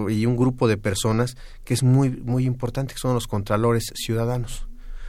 y 0.09 0.27
un 0.27 0.37
grupo 0.37 0.67
de 0.67 0.77
personas 0.77 1.37
que 1.63 1.73
es 1.73 1.85
muy, 1.85 2.11
muy 2.11 2.47
importante, 2.47 2.95
que 2.95 2.99
son 2.99 3.15
los 3.15 3.29
contralores 3.29 3.93
ciudadanos. 3.95 4.67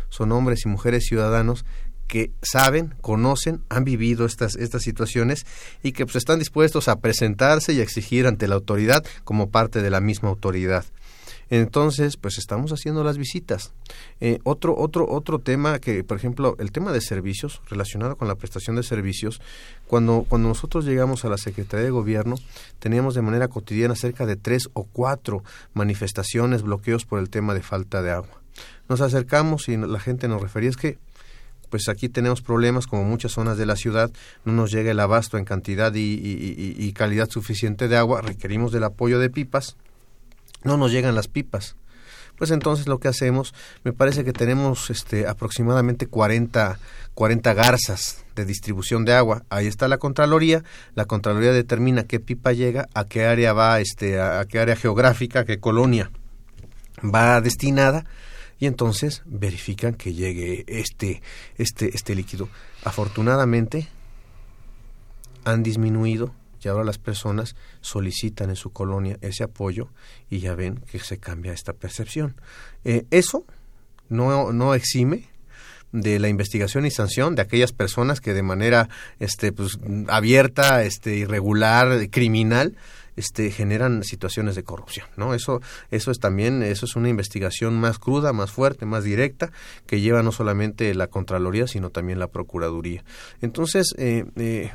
Son 0.10 0.32
hombres 0.32 0.64
y 0.66 0.70
mujeres 0.70 1.06
ciudadanos 1.08 1.66
que 2.08 2.32
saben, 2.41 2.93
conocen, 3.01 3.62
han 3.70 3.84
vivido 3.84 4.26
estas, 4.26 4.56
estas 4.56 4.84
situaciones 4.84 5.45
y 5.82 5.93
que 5.93 6.06
pues, 6.06 6.18
están 6.18 6.39
dispuestos 6.39 6.88
a 6.88 6.99
presentarse 6.99 7.74
y 7.74 7.80
a 7.80 7.84
exigir 7.84 8.28
ante 8.28 8.47
la 8.47 8.56
autoridad 8.56 9.04
como 9.24 9.49
parte 9.49 9.82
de 9.82 9.89
la 9.89 10.01
misma 10.01 10.30
autoridad. 10.30 10.86
Entonces, 11.49 12.18
pues 12.18 12.38
estamos 12.38 12.72
haciendo 12.72 13.04
las 13.04 13.18
visitas. 13.18 13.74
Eh, 14.22 14.39
otro, 14.43 14.76
otro, 14.76 15.08
otro 15.08 15.39
tema 15.39 15.78
que, 15.80 16.04
por 16.04 16.18
ejemplo, 16.18 16.56
el 16.58 16.72
tema 16.72 16.91
de 16.91 17.01
servicios, 17.01 17.62
relacionado 17.70 18.16
con 18.16 18.28
la 18.28 18.36
prestación 18.36 18.76
de 18.76 18.84
servicios, 18.84 19.41
cuando, 19.86 20.26
cuando 20.28 20.47
nosotros 20.47 20.86
llegamos 20.86 21.26
a 21.26 21.30
la 21.30 21.38
Secretaría 21.38 21.86
de 21.86 21.91
Gobierno, 21.91 22.38
teníamos 22.80 23.14
de 23.14 23.22
manera 23.22 23.49
cotidiana 23.49 23.95
cerca 23.95 24.26
de 24.26 24.36
tres 24.36 24.70
o 24.74 24.86
cuatro 24.86 25.43
manifestaciones, 25.74 26.64
bloqueos 26.64 27.06
por 27.06 27.20
el 27.20 27.30
tema 27.30 27.54
de 27.54 27.62
falta 27.62 28.01
de 28.01 28.12
agua. 28.12 28.41
Nos 28.89 29.01
acercamos 29.01 29.70
y 29.70 29.78
la 29.78 29.99
gente 29.99 30.28
nos 30.28 30.41
refería, 30.41 30.70
es 30.70 30.78
que 30.78 30.97
pues 31.74 31.89
aquí 31.89 32.07
tenemos 32.07 32.43
problemas 32.43 32.86
como 32.86 33.03
muchas 33.03 33.32
zonas 33.32 33.57
de 33.57 33.65
la 33.65 33.76
ciudad, 33.76 34.11
no 34.45 34.53
nos 34.53 34.71
llega 34.71 34.91
el 34.91 34.99
abasto 34.99 35.39
en 35.39 35.43
cantidad 35.43 35.91
y, 35.95 36.93
calidad 36.93 37.32
suficiente 37.32 37.88
de 37.88 37.97
agua, 37.97 38.21
requerimos 38.21 38.71
del 38.71 38.84
apoyo 38.84 39.17
de 39.17 39.32
pipas, 39.32 39.76
no 40.63 40.78
nos 40.78 40.91
llegan 40.91 41.15
las 41.15 41.28
pipas. 41.28 41.76
Pues 42.38 42.51
entonces 42.51 42.86
lo 42.86 42.99
que 42.99 43.07
hacemos, 43.07 43.55
me 43.84 43.91
parece 43.91 44.24
que 44.24 44.34
tenemos 44.34 44.91
este, 44.91 45.26
aproximadamente 45.28 46.05
40, 46.05 46.78
40 47.15 47.53
garzas 47.55 48.24
de 48.36 48.45
distribución 48.45 49.03
de 49.03 49.13
agua. 49.13 49.41
Ahí 49.49 49.65
está 49.65 49.88
la 49.88 49.97
Contraloría, 49.97 50.63
la 50.93 51.05
Contraloría 51.05 51.53
determina 51.53 52.03
qué 52.03 52.19
pipa 52.19 52.53
llega, 52.53 52.88
a 52.93 53.05
qué 53.05 53.26
área 53.26 53.51
va, 53.53 53.80
este, 53.80 54.21
a 54.21 54.45
qué 54.45 54.59
área 54.59 54.76
geográfica, 54.76 55.39
a 55.39 55.45
qué 55.45 55.59
colonia 55.59 56.11
va 57.03 57.41
destinada 57.41 58.05
y 58.64 58.66
entonces 58.66 59.24
verifican 59.26 59.93
que 59.93 60.14
llegue 60.14 60.64
este, 60.68 61.22
este, 61.57 61.93
este 61.93 62.16
líquido. 62.16 62.47
Afortunadamente 62.86 63.89
han 65.43 65.64
disminuido 65.64 66.34
y 66.64 66.70
ahora 66.70 66.86
las 66.86 66.97
personas 66.97 67.57
solicitan 67.82 68.51
en 68.51 68.55
su 68.55 68.70
colonia 68.70 69.18
ese 69.20 69.43
apoyo 69.43 69.89
y 70.30 70.39
ya 70.39 70.55
ven 70.55 70.78
que 70.89 70.99
se 70.99 71.18
cambia 71.18 71.51
esta 71.51 71.74
percepción. 71.74 72.38
Eh, 72.86 73.05
eso 73.11 73.43
no, 74.07 74.53
no 74.53 74.76
exime 74.76 75.28
de 75.91 76.20
la 76.20 76.30
investigación 76.30 76.86
y 76.86 76.91
sanción 76.91 77.36
de 77.36 77.41
aquellas 77.41 77.74
personas 77.74 78.22
que 78.22 78.34
de 78.34 78.43
manera 78.43 78.88
este 79.20 79.51
pues 79.51 79.78
abierta 80.07 80.86
este 80.86 81.18
irregular 81.18 82.09
criminal 82.09 82.78
este, 83.16 83.51
generan 83.51 84.03
situaciones 84.03 84.55
de 84.55 84.64
corrupción, 84.64 85.07
¿no? 85.18 85.34
Eso, 85.34 85.61
eso 85.91 86.11
es 86.11 86.20
también, 86.20 86.64
eso 86.64 86.86
es 86.86 86.95
una 86.95 87.09
investigación 87.09 87.80
más 87.80 87.99
cruda, 87.99 88.34
más 88.34 88.51
fuerte, 88.51 88.86
más 88.86 89.03
directa, 89.03 89.51
que 89.86 90.01
lleva 90.01 90.24
no 90.24 90.32
solamente 90.32 90.93
la 90.93 91.07
Contraloría, 91.07 91.68
sino 91.68 91.89
también 91.89 92.20
la 92.20 92.28
Procuraduría. 92.28 93.03
Entonces, 93.41 93.93
eh, 93.97 94.26
eh, 94.36 94.72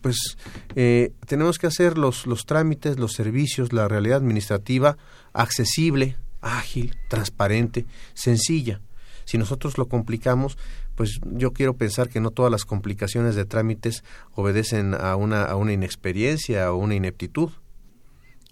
pues 0.00 0.36
eh, 0.74 1.12
tenemos 1.26 1.58
que 1.58 1.66
hacer 1.66 1.98
los, 1.98 2.26
los 2.26 2.46
trámites, 2.46 2.98
los 2.98 3.12
servicios, 3.12 3.72
la 3.72 3.88
realidad 3.88 4.18
administrativa 4.18 4.96
accesible, 5.32 6.16
ágil, 6.40 6.96
transparente, 7.08 7.86
sencilla. 8.14 8.80
Si 9.24 9.36
nosotros 9.36 9.76
lo 9.76 9.88
complicamos, 9.88 10.56
pues 10.94 11.20
yo 11.22 11.52
quiero 11.52 11.76
pensar 11.76 12.08
que 12.08 12.20
no 12.20 12.30
todas 12.30 12.50
las 12.50 12.64
complicaciones 12.64 13.36
de 13.36 13.44
trámites 13.44 14.02
obedecen 14.34 14.94
a 14.94 15.16
una, 15.16 15.44
a 15.44 15.54
una 15.56 15.72
inexperiencia 15.72 16.72
o 16.72 16.76
una 16.76 16.94
ineptitud. 16.94 17.50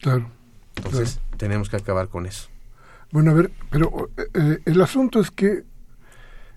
Claro. 0.00 0.30
Entonces, 0.76 1.20
tenemos 1.36 1.68
que 1.70 1.76
acabar 1.76 2.08
con 2.08 2.26
eso. 2.26 2.48
Bueno, 3.10 3.30
a 3.30 3.34
ver, 3.34 3.52
pero 3.70 4.10
eh, 4.34 4.58
el 4.64 4.80
asunto 4.80 5.20
es 5.20 5.30
que 5.30 5.64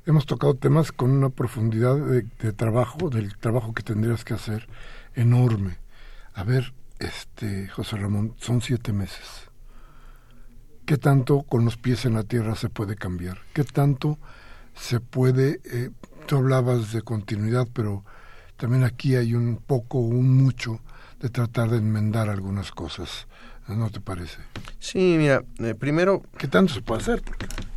hemos 0.05 0.25
tocado 0.25 0.55
temas 0.55 0.91
con 0.91 1.11
una 1.11 1.29
profundidad 1.29 1.95
de, 1.95 2.53
trabajo, 2.53 3.09
del 3.09 3.37
trabajo 3.37 3.73
que 3.73 3.83
tendrías 3.83 4.25
que 4.25 4.33
hacer, 4.33 4.67
enorme. 5.13 5.77
A 6.33 6.43
ver, 6.43 6.73
este, 6.99 7.67
José 7.69 7.97
Ramón, 7.97 8.35
son 8.39 8.61
siete 8.61 8.91
meses. 8.91 9.49
¿Qué 10.85 10.97
tanto 10.97 11.43
con 11.43 11.65
los 11.65 11.77
pies 11.77 12.05
en 12.05 12.15
la 12.15 12.23
tierra 12.23 12.55
se 12.55 12.69
puede 12.69 12.95
cambiar? 12.95 13.37
¿Qué 13.53 13.63
tanto 13.63 14.17
se 14.73 14.99
puede, 14.99 15.61
eh, 15.65 15.91
tú 16.25 16.37
hablabas 16.37 16.91
de 16.91 17.03
continuidad, 17.03 17.67
pero 17.73 18.03
también 18.57 18.83
aquí 18.83 19.15
hay 19.15 19.35
un 19.35 19.57
poco, 19.57 19.99
un 19.99 20.35
mucho 20.35 20.81
de 21.19 21.29
tratar 21.29 21.69
de 21.69 21.77
enmendar 21.77 22.29
algunas 22.29 22.71
cosas. 22.71 23.27
¿No 23.67 23.89
te 23.89 23.99
parece? 23.99 24.37
Sí, 24.79 25.15
mira, 25.17 25.43
eh, 25.59 25.75
primero... 25.75 26.23
¿Qué 26.37 26.47
tanto 26.47 26.73
se 26.73 26.81
puede 26.81 27.01
hacer? 27.01 27.21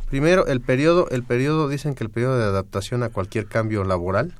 Primero, 0.09 0.47
el 0.47 0.61
periodo, 0.61 1.07
el 1.09 1.23
periodo, 1.23 1.67
dicen 1.69 1.93
que 1.93 2.03
el 2.03 2.09
periodo 2.09 2.39
de 2.39 2.45
adaptación 2.45 3.03
a 3.03 3.09
cualquier 3.09 3.45
cambio 3.45 3.83
laboral 3.83 4.33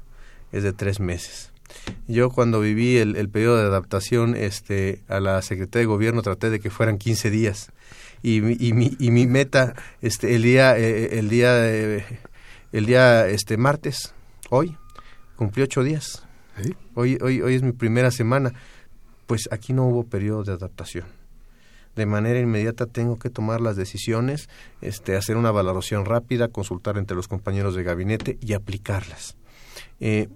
es 0.52 0.64
de 0.64 0.74
tres 0.74 1.00
meses. 1.00 1.52
Yo 2.08 2.30
cuando 2.30 2.60
viví 2.60 2.98
el, 2.98 3.16
el 3.16 3.30
periodo 3.30 3.58
de 3.58 3.64
adaptación 3.64 4.36
este, 4.36 5.04
a 5.08 5.20
la 5.20 5.42
Secretaría 5.42 5.82
de 5.82 5.88
Gobierno 5.88 6.22
traté 6.22 6.50
de 6.50 6.60
que 6.60 6.70
fueran 6.70 6.98
15 6.98 7.30
días. 7.30 7.72
Y, 8.22 8.38
y, 8.66 8.74
mi, 8.74 8.96
y 9.00 9.12
mi 9.12 9.28
meta, 9.28 9.76
este, 10.02 10.36
el 10.36 10.44
día, 10.44 10.78
eh, 10.78 11.20
el 11.20 11.30
día, 11.30 11.70
eh, 11.70 12.06
el 12.72 12.86
día 12.86 13.28
este, 13.28 13.58
martes, 13.58 14.14
hoy, 14.50 14.78
cumplí 15.36 15.64
ocho 15.64 15.84
días. 15.84 16.24
Hoy, 16.94 17.18
hoy, 17.22 17.42
hoy 17.42 17.56
es 17.56 17.64
mi 17.64 17.72
primera 17.72 18.12
semana 18.12 18.54
pues 19.26 19.50
aquí 19.52 19.74
no 19.74 19.86
hubo 19.88 20.04
periodo 20.04 20.44
de 20.44 20.54
adaptación. 20.54 21.06
De 21.96 22.06
manera 22.06 22.40
inmediata 22.40 22.88
tengo 22.88 23.20
que 23.20 23.30
tomar 23.30 23.62
las 23.62 23.76
decisiones, 23.76 24.50
este, 24.82 25.16
hacer 25.16 25.38
una 25.38 25.52
valoración 25.52 26.06
rápida, 26.06 26.48
consultar 26.48 26.98
entre 26.98 27.16
los 27.16 27.28
compañeros 27.28 27.76
de 27.76 27.84
gabinete 27.84 28.38
y 28.42 28.54
aplicarlas. 28.54 29.36
Eh, 30.00 30.28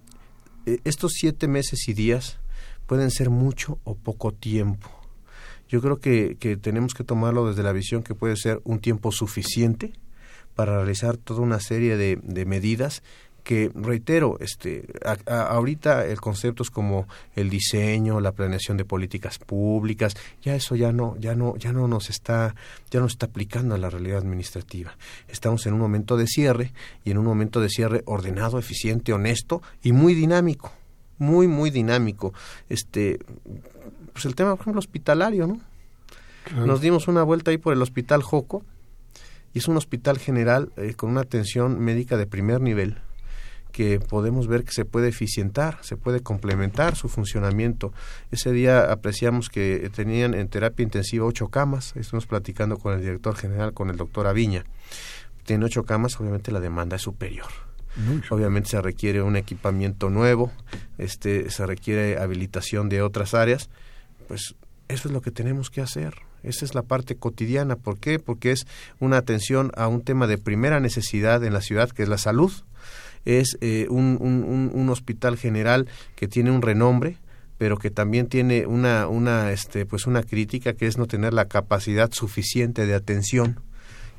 eh, 0.67 0.79
estos 0.83 1.13
siete 1.15 1.47
meses 1.47 1.88
y 1.88 1.93
días 1.93 2.39
pueden 2.85 3.09
ser 3.09 3.29
mucho 3.29 3.79
o 3.85 3.95
poco 3.95 4.31
tiempo. 4.33 4.89
Yo 5.67 5.81
creo 5.81 5.99
que, 5.99 6.38
que 6.39 6.57
tenemos 6.57 6.93
que 6.93 7.03
tomarlo 7.03 7.47
desde 7.47 7.63
la 7.63 7.73
visión 7.73 8.03
que 8.03 8.15
puede 8.15 8.38
ser 8.38 8.61
un 8.63 8.79
tiempo 8.79 9.11
suficiente 9.11 9.93
para 10.55 10.77
realizar 10.77 11.17
toda 11.17 11.41
una 11.41 11.59
serie 11.59 11.97
de, 11.97 12.19
de 12.23 12.45
medidas 12.45 13.03
que 13.47 13.71
reitero, 13.73 14.37
este, 14.41 14.83
ahorita 15.25 16.05
el 16.05 16.19
concepto 16.19 16.63
es 16.63 16.69
como 16.69 17.07
el 17.33 17.49
diseño, 17.49 18.19
la 18.19 18.33
planeación 18.33 18.75
de 18.75 18.83
políticas 18.83 19.39
públicas, 19.39 20.15
ya 20.41 20.53
eso 20.53 20.75
ya 20.75 20.91
no, 20.91 21.15
ya 21.17 21.33
no, 21.33 21.55
ya 21.55 21.71
no 21.71 21.87
nos 21.87 22.09
está, 22.09 22.55
ya 22.91 22.99
no 22.99 23.05
está 23.05 23.27
aplicando 23.27 23.73
a 23.73 23.77
la 23.77 23.89
realidad 23.89 24.17
administrativa. 24.17 24.97
Estamos 25.29 25.65
en 25.65 25.75
un 25.75 25.79
momento 25.79 26.17
de 26.17 26.27
cierre 26.27 26.73
y 27.05 27.11
en 27.11 27.19
un 27.19 27.23
momento 27.23 27.61
de 27.61 27.69
cierre 27.69 28.03
ordenado, 28.05 28.59
eficiente, 28.59 29.13
honesto 29.13 29.61
y 29.81 29.93
muy 29.93 30.13
dinámico, 30.13 30.73
muy, 31.17 31.47
muy 31.47 31.69
dinámico. 31.69 32.33
Este, 32.67 33.17
pues 34.11 34.25
el 34.25 34.35
tema, 34.35 34.57
por 34.57 34.63
ejemplo, 34.63 34.79
hospitalario, 34.79 35.47
¿no? 35.47 35.61
Nos 36.65 36.81
dimos 36.81 37.07
una 37.07 37.23
vuelta 37.23 37.51
ahí 37.51 37.57
por 37.57 37.71
el 37.71 37.81
Hospital 37.81 38.23
Joco 38.23 38.65
y 39.53 39.59
es 39.59 39.69
un 39.69 39.77
hospital 39.77 40.17
general 40.17 40.73
eh, 40.75 40.95
con 40.95 41.11
una 41.11 41.21
atención 41.21 41.79
médica 41.79 42.17
de 42.17 42.25
primer 42.25 42.59
nivel 42.59 42.97
que 43.78 43.99
podemos 43.99 44.47
ver 44.47 44.63
que 44.63 44.71
se 44.71 44.86
puede 44.86 45.09
eficientar, 45.09 45.78
se 45.84 45.97
puede 45.97 46.21
complementar 46.21 46.95
su 46.95 47.09
funcionamiento. 47.09 47.93
Ese 48.32 48.51
día 48.51 48.91
apreciamos 48.91 49.49
que 49.49 49.91
tenían 49.95 50.34
en 50.34 50.47
terapia 50.47 50.82
intensiva 50.82 51.28
ocho 51.28 51.49
camas, 51.49 51.95
estamos 51.95 52.25
platicando 52.25 52.80
con 52.80 52.95
el 52.95 53.01
director 53.01 53.36
general, 53.36 53.73
con 53.73 53.91
el 53.91 53.97
doctor 53.97 54.25
Aviña. 54.25 54.65
Tiene 55.45 55.63
ocho 55.63 55.84
camas, 55.84 56.19
obviamente 56.19 56.51
la 56.51 56.59
demanda 56.59 56.95
es 56.95 57.03
superior. 57.03 57.45
Obviamente 58.32 58.69
se 58.69 58.82
requiere 58.82 59.21
un 59.21 59.36
equipamiento 59.36 60.09
nuevo, 60.09 60.51
este, 60.97 61.51
se 61.51 61.67
requiere 61.67 62.17
habilitación 62.17 62.89
de 62.89 63.03
otras 63.03 63.36
áreas, 63.36 63.69
pues 64.28 64.55
eso 64.88 65.07
es 65.07 65.13
lo 65.13 65.21
que 65.21 65.30
tenemos 65.30 65.69
que 65.69 65.82
hacer. 65.82 66.15
Esa 66.41 66.65
es 66.65 66.73
la 66.73 66.82
parte 66.82 67.15
cotidiana. 67.15 67.75
¿Por 67.75 67.99
qué? 67.99 68.17
Porque 68.17 68.51
es 68.51 68.65
una 68.99 69.17
atención 69.17 69.71
a 69.75 69.88
un 69.88 70.01
tema 70.01 70.25
de 70.25 70.39
primera 70.39 70.80
necesidad 70.80 71.43
en 71.43 71.53
la 71.53 71.61
ciudad, 71.61 71.91
que 71.91 72.01
es 72.01 72.09
la 72.09 72.17
salud. 72.17 72.51
Es 73.28 73.57
eh, 73.61 73.88
un, 73.89 74.17
un, 74.21 74.71
un, 74.73 74.89
hospital 74.89 75.38
general 75.38 75.88
que 76.15 76.28
tiene 76.28 76.49
un 76.49 76.61
renombre, 76.61 77.17
pero 77.57 77.78
que 77.78 77.91
también 77.91 78.28
tiene 78.28 78.65
una, 78.65 79.07
una, 79.07 79.51
este, 79.51 79.86
pues 79.86 80.07
una 80.07 80.23
crítica 80.23 80.73
que 80.73 80.88
es 80.88 80.97
no 80.97 81.07
tener 81.07 81.34
la 81.34 81.45
capacidad 81.45 82.11
suficiente 82.11 82.86
de 82.86 82.95
atención. 82.95 83.59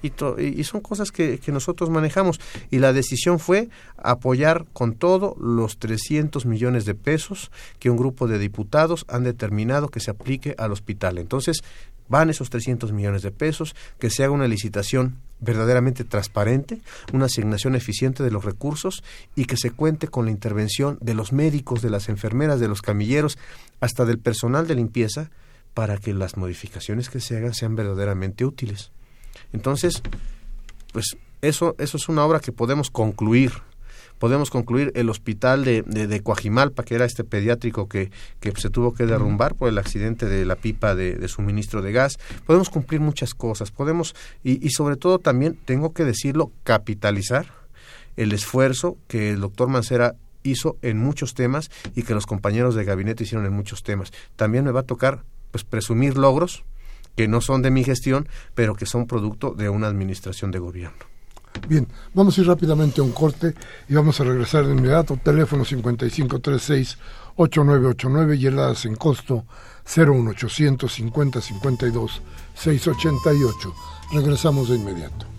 Y, 0.00 0.12
y, 0.40 0.62
son 0.62 0.80
cosas 0.80 1.10
que, 1.10 1.38
que, 1.38 1.50
nosotros 1.50 1.90
manejamos. 1.90 2.38
Y 2.70 2.78
la 2.78 2.92
decisión 2.92 3.40
fue 3.40 3.68
apoyar 3.96 4.64
con 4.72 4.94
todo 4.94 5.34
los 5.40 5.78
300 5.78 6.46
millones 6.46 6.84
de 6.84 6.94
pesos 6.94 7.50
que 7.80 7.90
un 7.90 7.96
grupo 7.96 8.28
de 8.28 8.38
diputados 8.38 9.04
han 9.08 9.24
determinado 9.24 9.88
que 9.88 9.98
se 9.98 10.12
aplique 10.12 10.54
al 10.56 10.70
hospital. 10.70 11.18
Entonces, 11.18 11.62
van 12.08 12.30
esos 12.30 12.50
300 12.50 12.92
millones 12.92 13.22
de 13.22 13.30
pesos, 13.30 13.74
que 13.98 14.10
se 14.10 14.24
haga 14.24 14.32
una 14.32 14.48
licitación 14.48 15.18
verdaderamente 15.40 16.04
transparente, 16.04 16.80
una 17.12 17.26
asignación 17.26 17.74
eficiente 17.74 18.22
de 18.22 18.30
los 18.30 18.44
recursos 18.44 19.04
y 19.36 19.44
que 19.44 19.56
se 19.56 19.70
cuente 19.70 20.08
con 20.08 20.24
la 20.24 20.30
intervención 20.30 20.98
de 21.00 21.14
los 21.14 21.32
médicos, 21.32 21.82
de 21.82 21.90
las 21.90 22.08
enfermeras, 22.08 22.60
de 22.60 22.68
los 22.68 22.82
camilleros, 22.82 23.38
hasta 23.80 24.04
del 24.04 24.18
personal 24.18 24.66
de 24.66 24.74
limpieza, 24.74 25.30
para 25.74 25.98
que 25.98 26.12
las 26.12 26.36
modificaciones 26.36 27.08
que 27.08 27.20
se 27.20 27.36
hagan 27.36 27.54
sean 27.54 27.76
verdaderamente 27.76 28.44
útiles. 28.44 28.90
Entonces, 29.52 30.02
pues 30.92 31.16
eso, 31.40 31.76
eso 31.78 31.96
es 31.96 32.08
una 32.08 32.24
obra 32.24 32.40
que 32.40 32.50
podemos 32.50 32.90
concluir 32.90 33.52
podemos 34.18 34.50
concluir 34.50 34.92
el 34.94 35.10
hospital 35.10 35.64
de, 35.64 35.82
de, 35.82 36.20
Coajimalpa, 36.20 36.82
que 36.82 36.94
era 36.94 37.04
este 37.04 37.24
pediátrico 37.24 37.88
que, 37.88 38.10
que, 38.40 38.52
se 38.56 38.70
tuvo 38.70 38.94
que 38.94 39.06
derrumbar 39.06 39.54
por 39.54 39.68
el 39.68 39.78
accidente 39.78 40.26
de 40.26 40.44
la 40.44 40.56
pipa 40.56 40.94
de, 40.94 41.26
suministro 41.28 41.82
de 41.82 41.92
gas. 41.92 42.18
Podemos 42.46 42.70
cumplir 42.70 43.00
muchas 43.00 43.34
cosas, 43.34 43.70
podemos, 43.70 44.14
y, 44.42 44.64
y 44.64 44.70
sobre 44.70 44.96
todo 44.96 45.18
también, 45.18 45.58
tengo 45.64 45.92
que 45.92 46.04
decirlo, 46.04 46.52
capitalizar 46.64 47.46
el 48.16 48.32
esfuerzo 48.32 48.96
que 49.06 49.30
el 49.30 49.40
doctor 49.40 49.68
Mancera 49.68 50.14
hizo 50.42 50.76
en 50.82 50.98
muchos 50.98 51.34
temas 51.34 51.70
y 51.94 52.02
que 52.02 52.14
los 52.14 52.26
compañeros 52.26 52.74
de 52.74 52.84
gabinete 52.84 53.24
hicieron 53.24 53.46
en 53.46 53.52
muchos 53.52 53.82
temas. 53.82 54.12
También 54.36 54.64
me 54.64 54.72
va 54.72 54.80
a 54.80 54.84
tocar 54.84 55.24
pues 55.50 55.64
presumir 55.64 56.16
logros 56.16 56.64
que 57.16 57.28
no 57.28 57.40
son 57.40 57.62
de 57.62 57.70
mi 57.70 57.82
gestión, 57.84 58.28
pero 58.54 58.74
que 58.74 58.86
son 58.86 59.06
producto 59.06 59.52
de 59.52 59.68
una 59.68 59.88
administración 59.88 60.50
de 60.50 60.60
gobierno. 60.60 61.17
Bien, 61.68 61.86
vamos 62.14 62.38
a 62.38 62.40
ir 62.40 62.46
rápidamente 62.46 63.00
a 63.00 63.04
un 63.04 63.10
corte 63.12 63.54
y 63.88 63.94
vamos 63.94 64.20
a 64.20 64.24
regresar 64.24 64.66
de 64.66 64.74
inmediato. 64.74 65.18
Teléfono 65.22 65.64
5536-8989 65.64 68.38
y 68.38 68.46
heladas 68.46 68.84
en 68.86 68.96
costo 68.96 69.44
01800 69.84 70.92
50 70.92 71.40
52 71.40 72.22
688. 72.54 73.74
Regresamos 74.12 74.68
de 74.68 74.76
inmediato. 74.76 75.37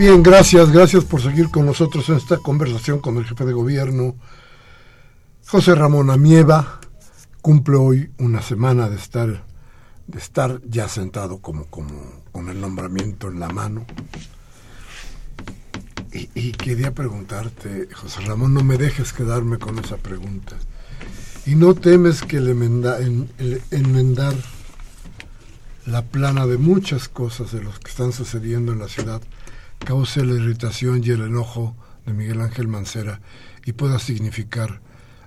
Bien, 0.00 0.22
gracias, 0.22 0.72
gracias 0.72 1.04
por 1.04 1.20
seguir 1.20 1.50
con 1.50 1.66
nosotros 1.66 2.08
en 2.08 2.16
esta 2.16 2.38
conversación 2.38 3.00
con 3.00 3.18
el 3.18 3.26
jefe 3.26 3.44
de 3.44 3.52
gobierno. 3.52 4.16
José 5.46 5.74
Ramón 5.74 6.08
Amieva 6.08 6.80
cumple 7.42 7.76
hoy 7.76 8.10
una 8.16 8.40
semana 8.40 8.88
de 8.88 8.96
estar, 8.96 9.44
de 10.06 10.18
estar 10.18 10.58
ya 10.64 10.88
sentado 10.88 11.40
como, 11.40 11.66
como 11.66 12.22
con 12.32 12.48
el 12.48 12.62
nombramiento 12.62 13.28
en 13.28 13.40
la 13.40 13.50
mano. 13.50 13.84
Y, 16.14 16.52
quería 16.52 16.94
preguntarte, 16.94 17.90
José 17.92 18.22
Ramón, 18.22 18.54
no 18.54 18.64
me 18.64 18.78
dejes 18.78 19.12
quedarme 19.12 19.58
con 19.58 19.78
esa 19.80 19.98
pregunta. 19.98 20.56
¿Y 21.44 21.56
no 21.56 21.74
temes 21.74 22.22
que 22.22 22.38
enmendar 22.38 24.34
la 25.84 26.02
plana 26.06 26.46
de 26.46 26.56
muchas 26.56 27.10
cosas 27.10 27.52
de 27.52 27.62
los 27.62 27.78
que 27.80 27.90
están 27.90 28.12
sucediendo 28.12 28.72
en 28.72 28.78
la 28.78 28.88
ciudad 28.88 29.20
cause 29.84 30.24
la 30.24 30.34
irritación 30.34 31.02
y 31.04 31.10
el 31.10 31.22
enojo 31.22 31.76
de 32.06 32.12
Miguel 32.12 32.40
Ángel 32.40 32.68
Mancera 32.68 33.20
y 33.64 33.72
pueda 33.72 33.98
significar 33.98 34.80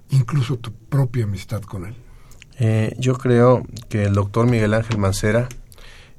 incluso 0.09 0.57
tu 0.57 0.73
propia 0.73 1.25
amistad 1.25 1.61
con 1.61 1.85
él? 1.85 1.95
Eh, 2.59 2.95
yo 2.97 3.17
creo 3.17 3.65
que 3.89 4.03
el 4.03 4.13
doctor 4.13 4.47
Miguel 4.47 4.73
Ángel 4.73 4.97
Mancera, 4.97 5.49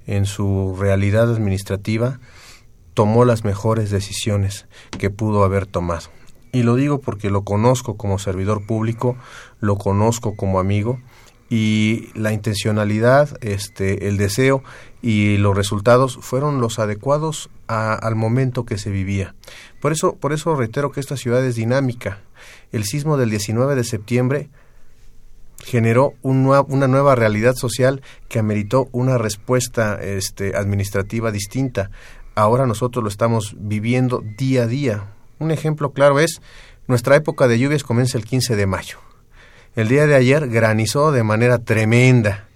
en 0.07 0.26
su 0.26 0.76
realidad 0.78 1.32
administrativa, 1.32 2.20
tomó 2.93 3.24
las 3.24 3.45
mejores 3.45 3.91
decisiones 3.91 4.66
que 4.99 5.11
pudo 5.11 5.45
haber 5.45 5.66
tomado. 5.66 6.09
Y 6.53 6.62
lo 6.62 6.76
digo 6.76 7.01
porque 7.01 7.30
lo 7.30 7.43
conozco 7.43 7.97
como 7.97 8.18
servidor 8.18 8.64
público, 8.64 9.16
lo 9.61 9.76
conozco 9.76 10.37
como 10.37 10.61
amigo 10.61 11.01
y 11.51 12.11
la 12.14 12.32
intencionalidad, 12.32 13.37
este, 13.43 14.09
el 14.09 14.16
deseo 14.16 14.62
y 15.03 15.37
los 15.37 15.57
resultados 15.57 16.18
fueron 16.20 16.61
los 16.61 16.78
adecuados 16.78 17.51
al 17.67 18.15
momento 18.15 18.65
que 18.65 18.79
se 18.79 18.91
vivía. 18.91 19.35
Por 19.81 19.93
eso, 19.93 20.17
por 20.17 20.33
eso 20.33 20.55
reitero 20.57 20.91
que 20.91 21.01
esta 21.01 21.17
ciudad 21.17 21.45
es 21.45 21.57
dinámica. 21.57 22.21
El 22.73 22.85
sismo 22.85 23.17
del 23.17 23.31
19 23.31 23.75
de 23.75 23.85
septiembre 23.85 24.49
generó 25.65 26.15
una 26.23 26.89
nueva 26.89 27.15
realidad 27.15 27.55
social 27.55 28.03
que 28.29 28.39
ameritó 28.39 28.89
una 28.93 29.19
respuesta 29.19 29.99
este, 30.03 30.57
administrativa 30.57 31.31
distinta. 31.31 31.91
Ahora 32.35 32.67
nosotros 32.67 33.03
lo 33.03 33.09
estamos 33.09 33.55
viviendo 33.59 34.23
día 34.37 34.65
a 34.65 34.67
día. 34.67 35.05
Un 35.39 35.51
ejemplo 35.51 35.93
claro 35.93 36.21
es, 36.21 36.41
nuestra 36.87 37.17
época 37.17 37.49
de 37.49 37.59
lluvias 37.59 37.83
comienza 37.83 38.19
el 38.19 38.25
15 38.25 38.57
de 38.57 38.67
mayo. 38.67 38.99
El 39.75 39.89
día 39.89 40.07
de 40.07 40.15
ayer 40.15 40.49
granizó 40.49 41.11
de 41.11 41.25
manera 41.25 41.59
tremenda, 41.59 42.47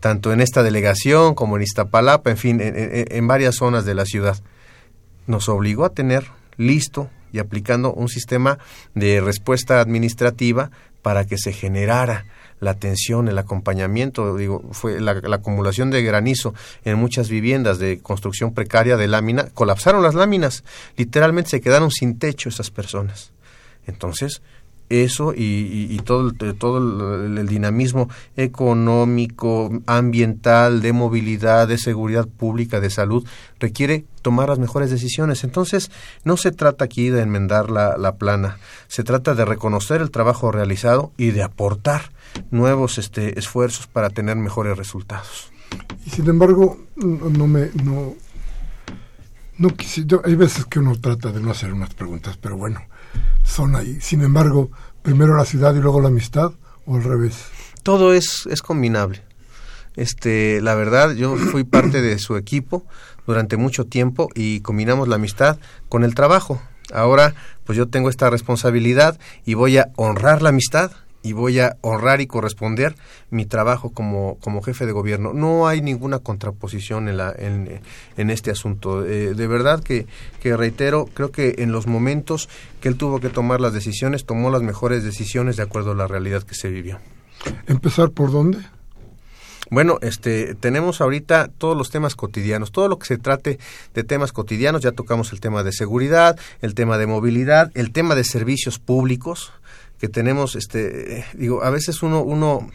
tanto 0.00 0.32
en 0.32 0.40
esta 0.40 0.62
delegación 0.62 1.34
como 1.34 1.56
en 1.56 1.62
Iztapalapa, 1.62 2.30
en 2.30 2.36
fin, 2.36 2.60
en, 2.60 3.26
varias 3.26 3.56
zonas 3.56 3.84
de 3.84 3.94
la 3.94 4.04
ciudad. 4.04 4.38
Nos 5.26 5.48
obligó 5.48 5.84
a 5.84 5.90
tener 5.90 6.26
listo 6.56 7.10
y 7.32 7.38
aplicando 7.38 7.92
un 7.92 8.08
sistema 8.08 8.58
de 8.94 9.20
respuesta 9.20 9.80
administrativa 9.80 10.70
para 11.02 11.26
que 11.26 11.36
se 11.36 11.52
generara 11.52 12.26
la 12.60 12.70
atención, 12.70 13.28
el 13.28 13.38
acompañamiento, 13.38 14.36
digo, 14.36 14.62
fue 14.72 15.00
la, 15.00 15.14
la, 15.14 15.36
acumulación 15.36 15.90
de 15.90 16.02
granizo 16.02 16.54
en 16.84 16.98
muchas 16.98 17.28
viviendas 17.28 17.78
de 17.78 17.98
construcción 18.00 18.54
precaria 18.54 18.96
de 18.96 19.08
lámina, 19.08 19.48
colapsaron 19.52 20.02
las 20.02 20.14
láminas, 20.14 20.64
literalmente 20.96 21.50
se 21.50 21.60
quedaron 21.60 21.90
sin 21.90 22.18
techo 22.18 22.48
esas 22.48 22.70
personas. 22.70 23.32
Entonces, 23.86 24.40
eso 25.02 25.32
y, 25.34 25.98
todo, 26.04 26.28
el, 26.28 26.54
todo 26.56 26.78
el, 27.26 27.46
dinamismo 27.48 28.08
económico, 28.36 29.70
ambiental, 29.86 30.80
de 30.80 30.92
movilidad, 30.92 31.66
de 31.66 31.78
seguridad 31.78 32.28
pública, 32.28 32.80
de 32.80 32.90
salud, 32.90 33.26
requiere 33.58 34.04
tomar 34.22 34.48
las 34.48 34.58
mejores 34.58 34.90
decisiones. 34.90 35.42
Entonces, 35.42 35.90
no 36.24 36.36
se 36.36 36.52
trata 36.52 36.84
aquí 36.84 37.10
de 37.10 37.22
enmendar 37.22 37.70
la, 37.70 37.96
la 37.96 38.16
plana, 38.16 38.58
se 38.88 39.04
trata 39.04 39.34
de 39.34 39.44
reconocer 39.44 40.00
el 40.00 40.10
trabajo 40.10 40.52
realizado 40.52 41.12
y 41.16 41.30
de 41.30 41.42
aportar 41.42 42.12
nuevos 42.50 42.98
este, 42.98 43.38
esfuerzos 43.38 43.86
para 43.86 44.10
tener 44.10 44.36
mejores 44.36 44.76
resultados. 44.76 45.50
Y 46.06 46.10
sin 46.10 46.28
embargo, 46.28 46.78
no, 46.96 47.46
me... 47.46 47.70
No, 47.82 48.14
no 49.56 49.68
hay 50.24 50.34
veces 50.34 50.64
que 50.66 50.80
uno 50.80 50.96
trata 51.00 51.30
de 51.30 51.40
no 51.40 51.50
hacer 51.50 51.72
unas 51.72 51.94
preguntas, 51.94 52.36
pero 52.36 52.56
bueno, 52.56 52.80
son 53.42 53.76
ahí. 53.76 53.98
Sin 54.00 54.22
embargo, 54.22 54.70
primero 55.02 55.36
la 55.36 55.44
ciudad 55.44 55.74
y 55.74 55.80
luego 55.80 56.00
la 56.00 56.08
amistad, 56.08 56.52
o 56.86 56.96
al 56.96 57.04
revés. 57.04 57.46
Todo 57.82 58.14
es, 58.14 58.46
es 58.50 58.62
combinable. 58.62 59.22
Este, 59.96 60.60
la 60.60 60.74
verdad, 60.74 61.14
yo 61.14 61.36
fui 61.36 61.64
parte 61.64 62.02
de 62.02 62.18
su 62.18 62.36
equipo 62.36 62.84
durante 63.26 63.56
mucho 63.56 63.84
tiempo 63.86 64.28
y 64.34 64.60
combinamos 64.60 65.08
la 65.08 65.16
amistad 65.16 65.58
con 65.88 66.04
el 66.04 66.14
trabajo. 66.14 66.60
Ahora, 66.92 67.34
pues 67.64 67.78
yo 67.78 67.88
tengo 67.88 68.10
esta 68.10 68.28
responsabilidad 68.28 69.18
y 69.44 69.54
voy 69.54 69.78
a 69.78 69.90
honrar 69.96 70.42
la 70.42 70.50
amistad 70.50 70.92
y 71.24 71.32
voy 71.32 71.58
a 71.58 71.76
honrar 71.80 72.20
y 72.20 72.26
corresponder 72.26 72.94
mi 73.30 73.46
trabajo 73.46 73.90
como, 73.90 74.36
como 74.40 74.62
jefe 74.62 74.84
de 74.86 74.92
gobierno. 74.92 75.32
No 75.32 75.66
hay 75.66 75.80
ninguna 75.80 76.18
contraposición 76.18 77.08
en, 77.08 77.16
la, 77.16 77.34
en, 77.36 77.80
en 78.16 78.30
este 78.30 78.50
asunto. 78.50 79.04
Eh, 79.04 79.34
de 79.34 79.46
verdad 79.46 79.82
que, 79.82 80.06
que 80.40 80.56
reitero, 80.56 81.06
creo 81.14 81.32
que 81.32 81.56
en 81.58 81.72
los 81.72 81.86
momentos 81.86 82.50
que 82.80 82.88
él 82.88 82.96
tuvo 82.96 83.20
que 83.20 83.30
tomar 83.30 83.60
las 83.60 83.72
decisiones, 83.72 84.26
tomó 84.26 84.50
las 84.50 84.62
mejores 84.62 85.02
decisiones 85.02 85.56
de 85.56 85.62
acuerdo 85.62 85.92
a 85.92 85.94
la 85.94 86.06
realidad 86.06 86.42
que 86.42 86.54
se 86.54 86.68
vivió. 86.68 86.98
¿Empezar 87.66 88.10
por 88.10 88.30
dónde? 88.30 88.58
Bueno, 89.70 89.98
este, 90.02 90.54
tenemos 90.54 91.00
ahorita 91.00 91.48
todos 91.48 91.76
los 91.76 91.90
temas 91.90 92.16
cotidianos, 92.16 92.70
todo 92.70 92.86
lo 92.86 92.98
que 92.98 93.06
se 93.06 93.16
trate 93.16 93.58
de 93.94 94.04
temas 94.04 94.30
cotidianos, 94.30 94.82
ya 94.82 94.92
tocamos 94.92 95.32
el 95.32 95.40
tema 95.40 95.62
de 95.62 95.72
seguridad, 95.72 96.38
el 96.60 96.74
tema 96.74 96.98
de 96.98 97.06
movilidad, 97.06 97.72
el 97.74 97.90
tema 97.90 98.14
de 98.14 98.24
servicios 98.24 98.78
públicos, 98.78 99.52
que 100.04 100.10
tenemos, 100.10 100.54
este, 100.54 101.24
digo, 101.32 101.64
a 101.64 101.70
veces 101.70 102.02
uno, 102.02 102.20
uno, 102.20 102.68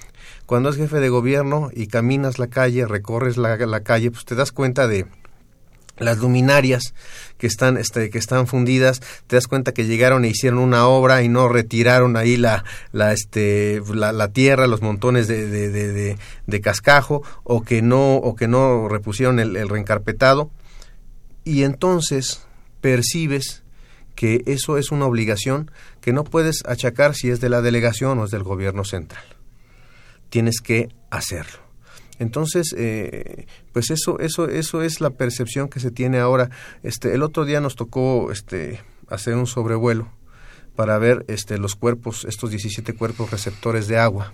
cuando 0.47 0.69
es 0.69 0.77
jefe 0.77 0.99
de 0.99 1.09
gobierno 1.09 1.69
y 1.71 1.85
caminas 1.85 2.39
la 2.39 2.47
calle, 2.47 2.87
recorres 2.87 3.37
la, 3.37 3.55
la 3.55 3.81
calle, 3.81 4.09
pues 4.09 4.25
te 4.25 4.33
das 4.33 4.51
cuenta 4.51 4.87
de, 4.87 5.05
las 5.99 6.17
luminarias 6.17 6.95
que 7.37 7.45
están 7.45 7.75
este 7.75 8.09
que 8.09 8.17
están 8.17 8.47
fundidas 8.47 9.01
te 9.27 9.35
das 9.35 9.47
cuenta 9.47 9.73
que 9.73 9.85
llegaron 9.85 10.23
e 10.23 10.29
hicieron 10.29 10.59
una 10.59 10.87
obra 10.87 11.23
y 11.23 11.27
no 11.27 11.49
retiraron 11.49 12.15
ahí 12.15 12.37
la 12.37 12.63
la 12.93 13.11
este 13.11 13.81
la, 13.93 14.29
tierra 14.29 14.65
los 14.65 14.81
montones 14.81 15.27
de, 15.27 15.45
de, 15.45 15.69
de, 15.69 16.17
de, 16.47 16.61
cascajo 16.61 17.21
o 17.43 17.63
que 17.63 17.81
no 17.81 18.15
o 18.15 18.33
que 18.37 18.47
no 18.47 18.87
repusieron 18.87 19.41
el 19.41 19.67
reencarpetado. 19.67 20.51
Y 21.43 21.63
entonces 21.63 22.47
percibes 22.79 23.63
que 24.15 24.43
eso 24.47 24.77
es 24.77 24.91
una 24.91 25.05
obligación 25.05 25.71
que 26.09 26.13
no 26.13 26.23
puedes 26.23 26.63
achacar 26.65 27.13
si 27.13 27.29
es 27.29 27.39
de 27.39 27.49
la 27.49 27.61
delegación 27.61 28.17
o 28.17 28.25
es 28.25 28.31
del 28.31 28.41
gobierno 28.41 28.83
central. 28.83 29.23
Tienes 30.31 30.59
que 30.59 30.89
hacerlo. 31.11 31.59
Entonces, 32.17 32.73
eh, 32.75 33.45
pues 33.73 33.91
eso, 33.91 34.17
eso, 34.17 34.49
eso 34.49 34.81
es 34.81 35.01
la 35.01 35.11
percepción 35.11 35.69
que 35.69 35.79
se 35.79 35.91
tiene 35.91 36.17
ahora. 36.17 36.49
Este, 36.81 37.13
el 37.13 37.21
otro 37.21 37.45
día 37.45 37.61
nos 37.61 37.75
tocó 37.75 38.31
este, 38.31 38.81
hacer 39.07 39.35
un 39.35 39.45
sobrevuelo 39.45 40.11
para 40.75 40.97
ver 40.97 41.25
este, 41.27 41.59
los 41.59 41.75
cuerpos, 41.75 42.25
estos 42.25 42.49
17 42.49 42.93
cuerpos 42.93 43.29
receptores 43.29 43.87
de 43.87 43.99
agua 43.99 44.33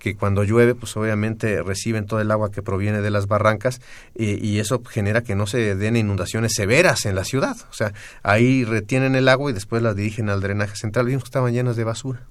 que 0.00 0.16
cuando 0.16 0.42
llueve, 0.44 0.74
pues 0.74 0.96
obviamente 0.96 1.62
reciben 1.62 2.06
todo 2.06 2.20
el 2.20 2.30
agua 2.30 2.50
que 2.50 2.62
proviene 2.62 3.02
de 3.02 3.10
las 3.10 3.28
barrancas 3.28 3.82
y, 4.16 4.58
eso 4.58 4.82
genera 4.82 5.22
que 5.22 5.34
no 5.34 5.46
se 5.46 5.76
den 5.76 5.94
inundaciones 5.94 6.54
severas 6.54 7.04
en 7.04 7.14
la 7.14 7.24
ciudad. 7.24 7.56
O 7.70 7.74
sea, 7.74 7.92
ahí 8.22 8.64
retienen 8.64 9.14
el 9.14 9.28
agua 9.28 9.50
y 9.50 9.54
después 9.54 9.82
la 9.82 9.92
dirigen 9.92 10.30
al 10.30 10.40
drenaje 10.40 10.74
central. 10.74 11.06
Vimos 11.06 11.24
que 11.24 11.28
estaban 11.28 11.52
llenas 11.52 11.76
de 11.76 11.84
basura. 11.84 12.26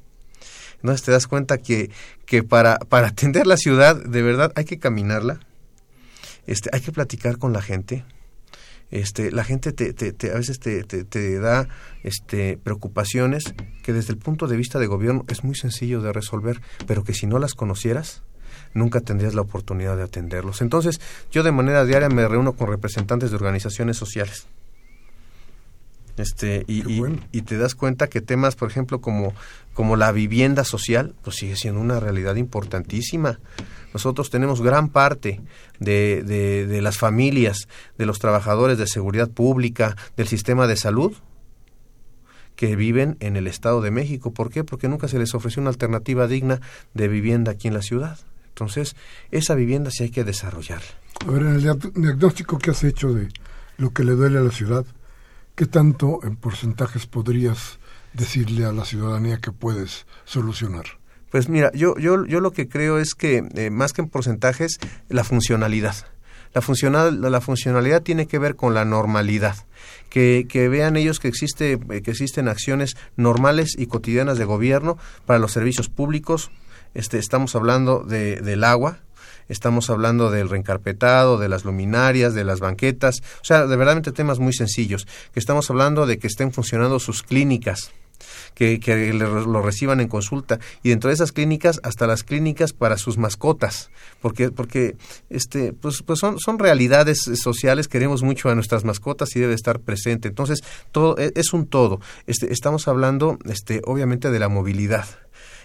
Entonces 0.77 1.05
te 1.05 1.11
das 1.11 1.27
cuenta 1.27 1.59
que, 1.59 1.91
que 2.25 2.41
para, 2.43 2.79
para 2.79 3.07
atender 3.09 3.45
la 3.45 3.57
ciudad, 3.57 3.95
de 3.95 4.21
verdad, 4.23 4.51
hay 4.55 4.65
que 4.65 4.79
caminarla, 4.79 5.39
este, 6.47 6.69
hay 6.73 6.81
que 6.81 6.91
platicar 6.91 7.37
con 7.37 7.53
la 7.53 7.61
gente. 7.61 8.03
Este, 8.91 9.31
la 9.31 9.43
gente 9.43 9.71
te, 9.71 9.93
te, 9.93 10.31
a 10.31 10.35
veces 10.35 10.59
te, 10.59 10.83
te, 10.83 11.39
da 11.39 11.67
este, 12.03 12.57
preocupaciones 12.57 13.53
que 13.83 13.93
desde 13.93 14.13
el 14.13 14.19
punto 14.19 14.47
de 14.47 14.57
vista 14.57 14.79
de 14.79 14.87
gobierno 14.87 15.25
es 15.27 15.43
muy 15.43 15.55
sencillo 15.55 16.01
de 16.01 16.11
resolver, 16.11 16.61
pero 16.87 17.03
que 17.03 17.13
si 17.13 17.27
no 17.27 17.39
las 17.39 17.53
conocieras, 17.53 18.23
nunca 18.73 19.01
tendrías 19.01 19.35
la 19.35 19.41
oportunidad 19.41 19.95
de 19.97 20.03
atenderlos. 20.03 20.61
Entonces, 20.61 20.99
yo 21.31 21.43
de 21.43 21.51
manera 21.51 21.85
diaria 21.85 22.09
me 22.09 22.27
reúno 22.27 22.53
con 22.53 22.69
representantes 22.69 23.29
de 23.29 23.35
organizaciones 23.35 23.97
sociales 23.97 24.47
este 26.19 26.65
y, 26.67 26.83
y, 27.31 27.41
te 27.41 27.57
das 27.57 27.75
cuenta 27.75 28.07
que 28.07 28.21
temas 28.21 28.55
por 28.55 28.69
ejemplo 28.69 29.01
como 29.01 29.33
como 29.73 29.95
la 29.95 30.11
vivienda 30.11 30.63
social 30.63 31.15
pues 31.23 31.37
sigue 31.37 31.55
siendo 31.55 31.79
una 31.79 31.99
realidad 31.99 32.35
importantísima 32.35 33.39
nosotros 33.93 34.29
tenemos 34.29 34.61
gran 34.61 34.89
parte 34.89 35.41
de, 35.79 36.23
de, 36.23 36.67
de 36.67 36.81
las 36.81 36.97
familias 36.97 37.67
de 37.97 38.05
los 38.05 38.19
trabajadores 38.19 38.77
de 38.77 38.87
seguridad 38.87 39.29
pública 39.29 39.95
del 40.17 40.27
sistema 40.27 40.67
de 40.67 40.75
salud 40.75 41.13
que 42.59 42.75
viven 42.75 43.15
en 43.21 43.37
el 43.37 43.47
Estado 43.47 43.79
de 43.79 43.89
México. 43.89 44.33
¿Por 44.33 44.49
qué? 44.49 44.65
Porque 44.65 44.89
nunca 44.89 45.07
se 45.07 45.17
les 45.17 45.33
ofreció 45.33 45.61
una 45.61 45.69
alternativa 45.69 46.27
digna 46.27 46.59
de 46.93 47.07
vivienda 47.07 47.53
aquí 47.53 47.69
en 47.69 47.73
la 47.73 47.81
ciudad. 47.81 48.19
Entonces, 48.49 48.97
esa 49.31 49.55
vivienda 49.55 49.91
sí 49.91 50.03
hay 50.03 50.09
que 50.09 50.25
desarrollarla. 50.25 50.89
A 51.25 51.31
ver, 51.31 51.43
en 51.43 51.55
el 51.55 51.61
diagnóstico 51.93 52.57
que 52.57 52.71
has 52.71 52.83
hecho 52.83 53.13
de 53.13 53.29
lo 53.77 53.91
que 53.91 54.03
le 54.03 54.11
duele 54.11 54.39
a 54.39 54.41
la 54.41 54.51
ciudad, 54.51 54.85
¿Qué 55.59 55.65
tanto 55.65 56.21
en 56.23 56.37
porcentajes 56.37 57.05
podrías 57.05 57.79
decirle 58.13 58.63
a 58.63 58.71
la 58.71 58.85
ciudadanía 58.85 59.39
que 59.39 59.51
puedes 59.51 60.05
solucionar? 60.23 60.85
Pues 61.31 61.49
mira, 61.49 61.69
yo, 61.73 61.97
yo, 61.97 62.25
yo 62.25 62.39
lo 62.39 62.53
que 62.53 62.69
creo 62.69 62.97
es 62.97 63.13
que 63.13 63.43
eh, 63.55 63.69
más 63.69 63.91
que 63.91 64.01
en 64.01 64.07
porcentajes, 64.07 64.79
la 65.09 65.25
funcionalidad. 65.25 65.97
La, 66.53 66.61
funcional, 66.61 67.19
la 67.19 67.41
funcionalidad 67.41 68.03
tiene 68.03 68.25
que 68.25 68.39
ver 68.39 68.55
con 68.55 68.73
la 68.73 68.85
normalidad. 68.85 69.57
Que, 70.09 70.45
que 70.47 70.69
vean 70.69 70.95
ellos 70.95 71.19
que, 71.19 71.27
existe, 71.27 71.73
eh, 71.73 72.01
que 72.03 72.11
existen 72.11 72.47
acciones 72.47 72.95
normales 73.17 73.75
y 73.77 73.87
cotidianas 73.87 74.37
de 74.37 74.45
gobierno 74.45 74.97
para 75.25 75.39
los 75.39 75.51
servicios 75.51 75.89
públicos. 75.89 76.51
Este, 76.93 77.17
estamos 77.17 77.53
hablando 77.57 78.05
de, 78.05 78.37
del 78.37 78.63
agua, 78.63 78.99
estamos 79.49 79.89
hablando 79.89 80.31
del 80.31 80.49
reencarpetado, 80.49 81.37
de 81.37 81.49
las 81.49 81.65
luminarias, 81.65 82.33
de 82.33 82.43
las 82.43 82.59
banquetas, 82.59 83.21
o 83.41 83.45
sea, 83.45 83.67
de 83.67 83.75
verdad 83.75 83.89
temas 84.13 84.39
muy 84.39 84.53
sencillos, 84.53 85.07
que 85.33 85.39
estamos 85.39 85.69
hablando 85.69 86.05
de 86.05 86.19
que 86.19 86.27
estén 86.27 86.51
funcionando 86.51 86.99
sus 86.99 87.23
clínicas, 87.23 87.91
que, 88.53 88.79
que 88.79 89.13
lo 89.13 89.61
reciban 89.61 90.01
en 90.01 90.07
consulta 90.09 90.59
y 90.83 90.89
dentro 90.89 91.09
de 91.09 91.13
esas 91.13 91.31
clínicas 91.31 91.79
hasta 91.83 92.05
las 92.07 92.23
clínicas 92.23 92.73
para 92.73 92.97
sus 92.97 93.17
mascotas 93.17 93.89
porque 94.21 94.51
porque 94.51 94.97
este 95.29 95.71
pues 95.71 96.03
pues 96.03 96.19
son 96.19 96.37
son 96.37 96.59
realidades 96.59 97.19
sociales 97.35 97.87
queremos 97.87 98.21
mucho 98.21 98.49
a 98.49 98.55
nuestras 98.55 98.83
mascotas 98.83 99.33
y 99.37 99.39
debe 99.39 99.53
estar 99.53 99.79
presente. 99.79 100.27
Entonces 100.27 100.61
todo 100.91 101.17
e, 101.17 101.31
es 101.35 101.53
un 101.53 101.67
todo. 101.67 102.01
Este 102.27 102.51
estamos 102.51 102.89
hablando 102.89 103.37
este 103.45 103.81
obviamente 103.85 104.29
de 104.31 104.39
la 104.39 104.49
movilidad. 104.49 105.07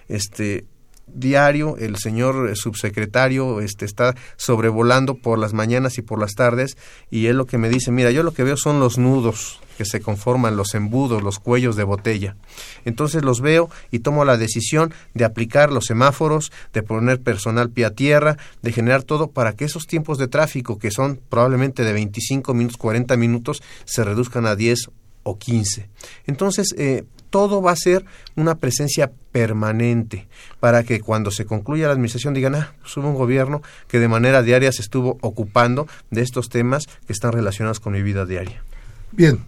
Este 0.06 0.64
diario 1.06 1.76
el 1.78 1.96
señor 1.96 2.56
subsecretario 2.56 3.60
este 3.60 3.84
está 3.84 4.14
sobrevolando 4.36 5.14
por 5.14 5.38
las 5.38 5.52
mañanas 5.52 5.98
y 5.98 6.02
por 6.02 6.18
las 6.18 6.34
tardes 6.34 6.76
y 7.10 7.26
él 7.26 7.36
lo 7.36 7.46
que 7.46 7.58
me 7.58 7.68
dice 7.68 7.90
mira 7.90 8.10
yo 8.10 8.22
lo 8.22 8.32
que 8.32 8.44
veo 8.44 8.56
son 8.56 8.80
los 8.80 8.98
nudos 8.98 9.60
que 9.76 9.84
se 9.84 10.00
conforman 10.00 10.56
los 10.56 10.74
embudos 10.74 11.22
los 11.22 11.38
cuellos 11.38 11.76
de 11.76 11.84
botella. 11.84 12.36
Entonces 12.84 13.22
los 13.22 13.40
veo 13.40 13.70
y 13.90 14.00
tomo 14.00 14.24
la 14.24 14.36
decisión 14.36 14.94
de 15.14 15.24
aplicar 15.24 15.72
los 15.72 15.86
semáforos 15.86 16.52
de 16.72 16.82
poner 16.82 17.20
personal 17.20 17.70
pie 17.70 17.86
a 17.86 17.90
tierra 17.90 18.36
de 18.62 18.72
generar 18.72 19.02
todo 19.02 19.30
para 19.30 19.54
que 19.54 19.64
esos 19.64 19.86
tiempos 19.86 20.18
de 20.18 20.28
tráfico 20.28 20.78
que 20.78 20.90
son 20.90 21.20
probablemente 21.28 21.84
de 21.84 21.92
25 21.92 22.54
minutos 22.54 22.76
40 22.76 23.16
minutos 23.16 23.62
se 23.84 24.04
reduzcan 24.04 24.46
a 24.46 24.56
10 24.56 24.90
o 25.22 25.38
15 25.38 25.88
entonces 26.26 26.74
eh, 26.78 27.04
todo 27.34 27.60
va 27.60 27.72
a 27.72 27.76
ser 27.76 28.04
una 28.36 28.54
presencia 28.54 29.10
permanente 29.32 30.28
para 30.60 30.84
que 30.84 31.00
cuando 31.00 31.32
se 31.32 31.44
concluya 31.44 31.88
la 31.88 31.94
administración 31.94 32.32
digan, 32.32 32.54
ah, 32.54 32.74
pues 32.80 32.96
hubo 32.96 33.08
un 33.08 33.16
gobierno 33.16 33.60
que 33.88 33.98
de 33.98 34.06
manera 34.06 34.40
diaria 34.40 34.70
se 34.70 34.82
estuvo 34.82 35.18
ocupando 35.20 35.88
de 36.12 36.22
estos 36.22 36.48
temas 36.48 36.86
que 37.08 37.12
están 37.12 37.32
relacionados 37.32 37.80
con 37.80 37.94
mi 37.94 38.02
vida 38.02 38.24
diaria. 38.24 38.62
Bien, 39.10 39.40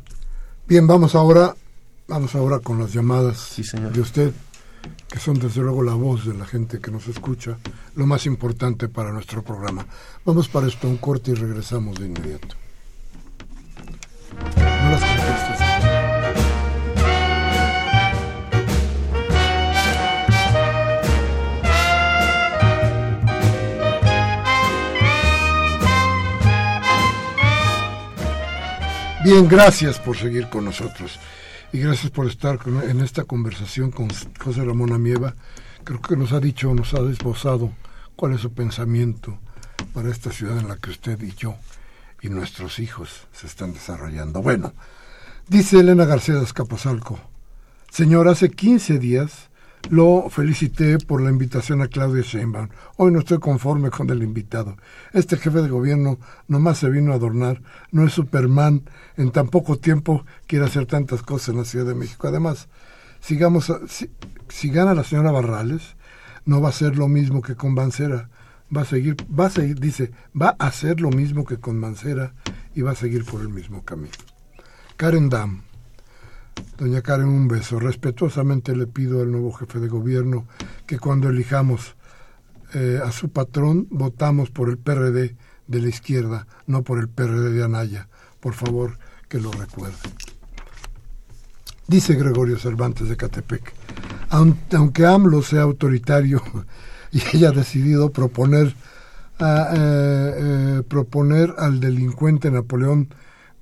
bien, 0.66 0.88
vamos 0.88 1.14
ahora, 1.14 1.54
vamos 2.08 2.34
ahora 2.34 2.58
con 2.58 2.80
las 2.80 2.92
llamadas 2.92 3.54
de 3.54 4.00
usted, 4.00 4.32
que 5.08 5.20
son 5.20 5.38
desde 5.38 5.60
luego 5.60 5.84
la 5.84 5.94
voz 5.94 6.26
de 6.26 6.34
la 6.34 6.44
gente 6.44 6.80
que 6.80 6.90
nos 6.90 7.06
escucha, 7.06 7.56
lo 7.94 8.04
más 8.04 8.26
importante 8.26 8.88
para 8.88 9.12
nuestro 9.12 9.44
programa. 9.44 9.86
Vamos 10.24 10.48
para 10.48 10.66
esto 10.66 10.88
un 10.88 10.96
corte 10.96 11.30
y 11.30 11.34
regresamos 11.34 12.00
de 12.00 12.06
inmediato. 12.06 12.56
No 14.56 14.90
las 14.90 15.45
Bien, 29.26 29.48
gracias 29.48 29.98
por 29.98 30.16
seguir 30.16 30.48
con 30.48 30.64
nosotros 30.64 31.18
y 31.72 31.80
gracias 31.80 32.12
por 32.12 32.28
estar 32.28 32.60
en 32.88 33.00
esta 33.00 33.24
conversación 33.24 33.90
con 33.90 34.06
José 34.38 34.64
Ramón 34.64 34.92
Amieva. 34.92 35.34
Creo 35.82 36.00
que 36.00 36.16
nos 36.16 36.30
ha 36.30 36.38
dicho, 36.38 36.72
nos 36.72 36.94
ha 36.94 37.02
desbozado 37.02 37.72
cuál 38.14 38.34
es 38.34 38.42
su 38.42 38.52
pensamiento 38.52 39.36
para 39.92 40.10
esta 40.10 40.30
ciudad 40.30 40.56
en 40.58 40.68
la 40.68 40.76
que 40.76 40.90
usted 40.90 41.20
y 41.22 41.34
yo 41.34 41.56
y 42.22 42.28
nuestros 42.28 42.78
hijos 42.78 43.26
se 43.32 43.48
están 43.48 43.72
desarrollando. 43.72 44.42
Bueno, 44.42 44.74
dice 45.48 45.80
Elena 45.80 46.04
García 46.04 46.36
de 46.36 46.44
Escaposalco, 46.44 47.18
señor, 47.90 48.28
hace 48.28 48.48
15 48.48 49.00
días 49.00 49.48
lo 49.90 50.28
felicité 50.30 50.98
por 50.98 51.20
la 51.20 51.30
invitación 51.30 51.82
a 51.82 51.88
Claudia 51.88 52.22
Sheinbaum. 52.22 52.68
Hoy 52.96 53.12
no 53.12 53.20
estoy 53.20 53.38
conforme 53.38 53.90
con 53.90 54.10
el 54.10 54.22
invitado. 54.22 54.76
Este 55.12 55.36
jefe 55.36 55.62
de 55.62 55.68
gobierno 55.68 56.18
nomás 56.48 56.78
se 56.78 56.90
vino 56.90 57.12
a 57.12 57.16
adornar, 57.16 57.62
no 57.92 58.04
es 58.04 58.12
Superman, 58.12 58.82
en 59.16 59.30
tan 59.30 59.48
poco 59.48 59.78
tiempo 59.78 60.24
quiere 60.46 60.64
hacer 60.64 60.86
tantas 60.86 61.22
cosas 61.22 61.50
en 61.50 61.58
la 61.58 61.64
Ciudad 61.64 61.86
de 61.86 61.94
México. 61.94 62.26
Además, 62.26 62.68
sigamos 63.20 63.72
si, 64.48 64.70
gana 64.70 64.94
la 64.94 65.04
señora 65.04 65.30
Barrales, 65.30 65.96
no 66.44 66.60
va 66.60 66.70
a 66.70 66.72
ser 66.72 66.96
lo 66.96 67.08
mismo 67.08 67.42
que 67.42 67.56
con 67.56 67.74
Mancera. 67.74 68.30
Va 68.76 68.82
a 68.82 68.84
seguir, 68.84 69.16
va 69.28 69.46
a 69.46 69.50
seguir, 69.50 69.78
dice, 69.78 70.10
va 70.40 70.56
a 70.58 70.66
hacer 70.66 71.00
lo 71.00 71.10
mismo 71.10 71.44
que 71.44 71.58
con 71.58 71.78
Mancera 71.78 72.34
y 72.74 72.82
va 72.82 72.92
a 72.92 72.96
seguir 72.96 73.24
por 73.24 73.40
el 73.40 73.48
mismo 73.48 73.84
camino. 73.84 74.14
Karen 74.96 75.28
Dam. 75.28 75.65
Doña 76.78 77.00
Karen, 77.00 77.28
un 77.28 77.48
beso. 77.48 77.78
Respetuosamente 77.80 78.76
le 78.76 78.86
pido 78.86 79.22
al 79.22 79.32
nuevo 79.32 79.52
jefe 79.52 79.80
de 79.80 79.88
gobierno 79.88 80.46
que 80.86 80.98
cuando 80.98 81.30
elijamos 81.30 81.96
eh, 82.74 83.00
a 83.02 83.12
su 83.12 83.30
patrón 83.30 83.86
votamos 83.90 84.50
por 84.50 84.68
el 84.68 84.76
PRD 84.76 85.36
de 85.66 85.80
la 85.80 85.88
izquierda, 85.88 86.46
no 86.66 86.82
por 86.82 86.98
el 86.98 87.08
PRD 87.08 87.50
de 87.52 87.64
Anaya. 87.64 88.08
Por 88.40 88.54
favor, 88.54 88.98
que 89.28 89.40
lo 89.40 89.50
recuerde. 89.52 89.96
Dice 91.86 92.14
Gregorio 92.14 92.58
Cervantes 92.58 93.08
de 93.08 93.16
Catepec, 93.16 93.72
aunque 94.28 95.06
AMLO 95.06 95.40
sea 95.42 95.62
autoritario 95.62 96.42
y 97.12 97.20
haya 97.20 97.52
decidido 97.52 98.10
proponer, 98.10 98.74
eh, 99.38 100.34
eh, 100.36 100.82
proponer 100.86 101.54
al 101.58 101.80
delincuente 101.80 102.50
Napoleón 102.50 103.08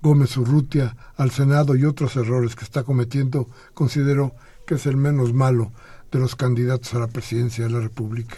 Gómez 0.05 0.37
Urrutia 0.37 0.95
al 1.17 1.31
Senado 1.31 1.75
y 1.75 1.87
otros 1.87 2.15
errores 2.17 2.55
que 2.55 2.65
está 2.65 2.83
cometiendo, 2.83 3.49
considero 3.73 4.35
que 4.67 4.75
es 4.75 4.85
el 4.85 4.99
menos 4.99 5.33
malo 5.33 5.73
de 6.13 6.19
los 6.19 6.37
candidatos 6.37 6.93
a 6.93 6.99
la 6.99 7.09
presidencia 7.09 7.65
de 7.65 7.71
la 7.71 7.81
República. 7.81 8.37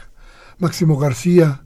Máximo 0.60 0.96
García, 0.96 1.64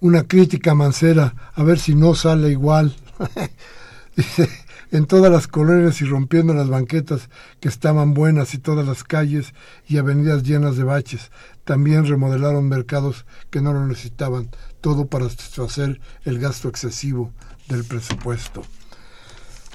una 0.00 0.24
crítica 0.24 0.74
mancera, 0.74 1.52
a 1.54 1.62
ver 1.62 1.78
si 1.78 1.94
no 1.94 2.16
sale 2.16 2.50
igual. 2.50 2.96
Dice, 4.16 4.48
en 4.90 5.06
todas 5.06 5.30
las 5.30 5.46
colonias 5.46 6.02
y 6.02 6.06
rompiendo 6.06 6.52
las 6.52 6.68
banquetas 6.68 7.30
que 7.60 7.68
estaban 7.68 8.14
buenas 8.14 8.52
y 8.54 8.58
todas 8.58 8.84
las 8.84 9.04
calles 9.04 9.54
y 9.86 9.98
avenidas 9.98 10.42
llenas 10.42 10.76
de 10.76 10.82
baches. 10.82 11.30
También 11.62 12.04
remodelaron 12.04 12.68
mercados 12.68 13.26
que 13.50 13.60
no 13.60 13.72
lo 13.72 13.86
necesitaban, 13.86 14.50
todo 14.80 15.06
para 15.06 15.28
satisfacer 15.28 16.00
el 16.24 16.40
gasto 16.40 16.68
excesivo 16.68 17.32
del 17.68 17.84
presupuesto. 17.84 18.64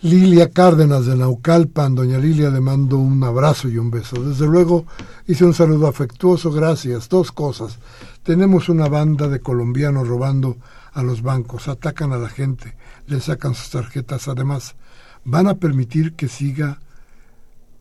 Lilia 0.01 0.51
Cárdenas 0.51 1.05
de 1.05 1.15
Naucalpan, 1.15 1.95
doña 1.95 2.17
Lilia 2.17 2.49
le 2.49 2.59
mando 2.59 2.97
un 2.97 3.23
abrazo 3.23 3.69
y 3.69 3.77
un 3.77 3.89
beso. 3.89 4.21
Desde 4.21 4.45
luego 4.45 4.85
hice 5.25 5.45
un 5.45 5.53
saludo 5.53 5.87
afectuoso, 5.87 6.51
gracias. 6.51 7.07
Dos 7.07 7.31
cosas. 7.31 7.79
Tenemos 8.21 8.67
una 8.67 8.89
banda 8.89 9.29
de 9.29 9.39
colombianos 9.39 10.07
robando 10.07 10.57
a 10.93 11.01
los 11.01 11.21
bancos, 11.21 11.69
atacan 11.69 12.11
a 12.11 12.17
la 12.17 12.29
gente, 12.29 12.75
le 13.07 13.21
sacan 13.21 13.55
sus 13.55 13.69
tarjetas. 13.69 14.27
Además, 14.27 14.75
van 15.23 15.47
a 15.47 15.55
permitir 15.55 16.13
que 16.13 16.27
siga 16.27 16.79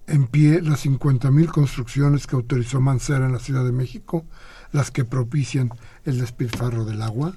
en 0.07 0.27
pie 0.27 0.62
las 0.62 0.87
50.000 0.87 1.47
construcciones 1.47 2.27
que 2.27 2.37
autorizó 2.37 2.81
Mancera 2.81 3.27
en 3.27 3.33
la 3.33 3.39
Ciudad 3.41 3.65
de 3.65 3.73
México, 3.73 4.25
las 4.73 4.91
que 4.91 5.05
propician 5.05 5.71
el 6.05 6.21
despilfarro 6.21 6.85
del 6.85 7.03
agua. 7.03 7.35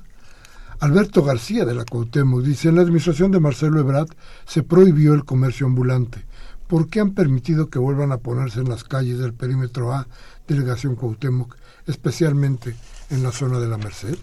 Alberto 0.79 1.23
García 1.23 1.65
de 1.65 1.73
la 1.73 1.85
Cuauhtémoc 1.85 2.43
dice, 2.43 2.69
en 2.69 2.75
la 2.75 2.81
administración 2.81 3.31
de 3.31 3.39
Marcelo 3.39 3.79
Ebrard 3.79 4.09
se 4.45 4.61
prohibió 4.61 5.15
el 5.15 5.25
comercio 5.25 5.65
ambulante. 5.65 6.23
¿Por 6.67 6.87
qué 6.87 6.99
han 6.99 7.15
permitido 7.15 7.69
que 7.69 7.79
vuelvan 7.79 8.11
a 8.11 8.17
ponerse 8.17 8.59
en 8.59 8.69
las 8.69 8.83
calles 8.83 9.17
del 9.17 9.33
perímetro 9.33 9.91
A, 9.91 10.07
delegación 10.47 10.95
Cuauhtémoc, 10.95 11.55
especialmente 11.87 12.75
en 13.09 13.23
la 13.23 13.31
zona 13.31 13.59
de 13.59 13.67
la 13.67 13.77
Merced? 13.77 14.17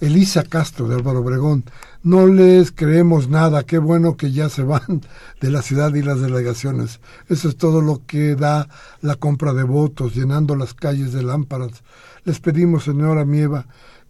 Elisa 0.00 0.44
Castro 0.44 0.88
de 0.88 0.94
Álvaro 0.94 1.20
Obregón, 1.20 1.64
no 2.04 2.28
les 2.28 2.70
creemos 2.70 3.28
nada, 3.28 3.64
qué 3.64 3.78
bueno 3.78 4.16
que 4.16 4.30
ya 4.30 4.48
se 4.48 4.62
van 4.62 5.02
de 5.40 5.50
la 5.50 5.60
ciudad 5.60 5.92
y 5.94 6.02
las 6.02 6.20
delegaciones. 6.20 7.00
Eso 7.28 7.48
es 7.48 7.56
todo 7.56 7.82
lo 7.82 8.06
que 8.06 8.36
da 8.36 8.68
la 9.02 9.16
compra 9.16 9.52
de 9.52 9.64
votos, 9.64 10.14
llenando 10.14 10.54
las 10.54 10.72
calles 10.72 11.12
de 11.12 11.24
lámparas. 11.24 11.82
Les 12.24 12.38
pedimos, 12.38 12.84
señora 12.84 13.24
Mieva, 13.24 13.66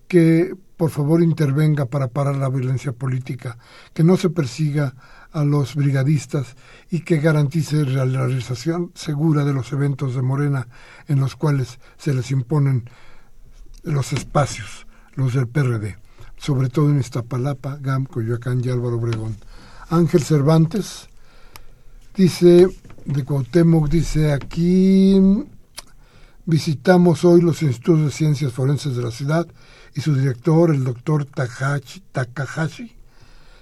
que 0.08 0.54
por 0.78 0.90
favor 0.90 1.22
intervenga 1.22 1.86
para 1.86 2.08
parar 2.08 2.36
la 2.36 2.48
violencia 2.48 2.92
política, 2.92 3.58
que 3.92 4.04
no 4.04 4.16
se 4.16 4.30
persiga 4.30 4.94
a 5.32 5.44
los 5.44 5.74
brigadistas 5.74 6.56
y 6.90 7.00
que 7.00 7.18
garantice 7.18 7.84
la 7.84 8.04
realización 8.04 8.92
segura 8.94 9.44
de 9.44 9.52
los 9.52 9.72
eventos 9.72 10.14
de 10.14 10.22
Morena 10.22 10.68
en 11.08 11.20
los 11.20 11.36
cuales 11.36 11.78
se 11.98 12.14
les 12.14 12.30
imponen 12.30 12.88
los 13.82 14.12
espacios, 14.12 14.86
los 15.14 15.34
del 15.34 15.48
PRD, 15.48 15.98
sobre 16.36 16.68
todo 16.68 16.90
en 16.90 17.00
Iztapalapa, 17.00 17.78
GAM, 17.80 18.06
Coyoacán 18.06 18.62
y 18.64 18.70
Álvaro 18.70 18.96
Obregón. 18.96 19.36
Ángel 19.90 20.22
Cervantes 20.22 21.08
dice, 22.14 22.68
de 23.04 23.24
Cuauhtémoc, 23.24 23.88
dice 23.88 24.32
aquí, 24.32 25.20
visitamos 26.46 27.24
hoy 27.24 27.40
los 27.40 27.62
institutos 27.62 28.04
de 28.04 28.10
ciencias 28.10 28.52
forenses 28.52 28.96
de 28.96 29.02
la 29.02 29.10
ciudad 29.10 29.46
y 29.98 30.00
su 30.00 30.14
director, 30.14 30.70
el 30.70 30.84
doctor 30.84 31.24
Takahashi, 31.24 32.96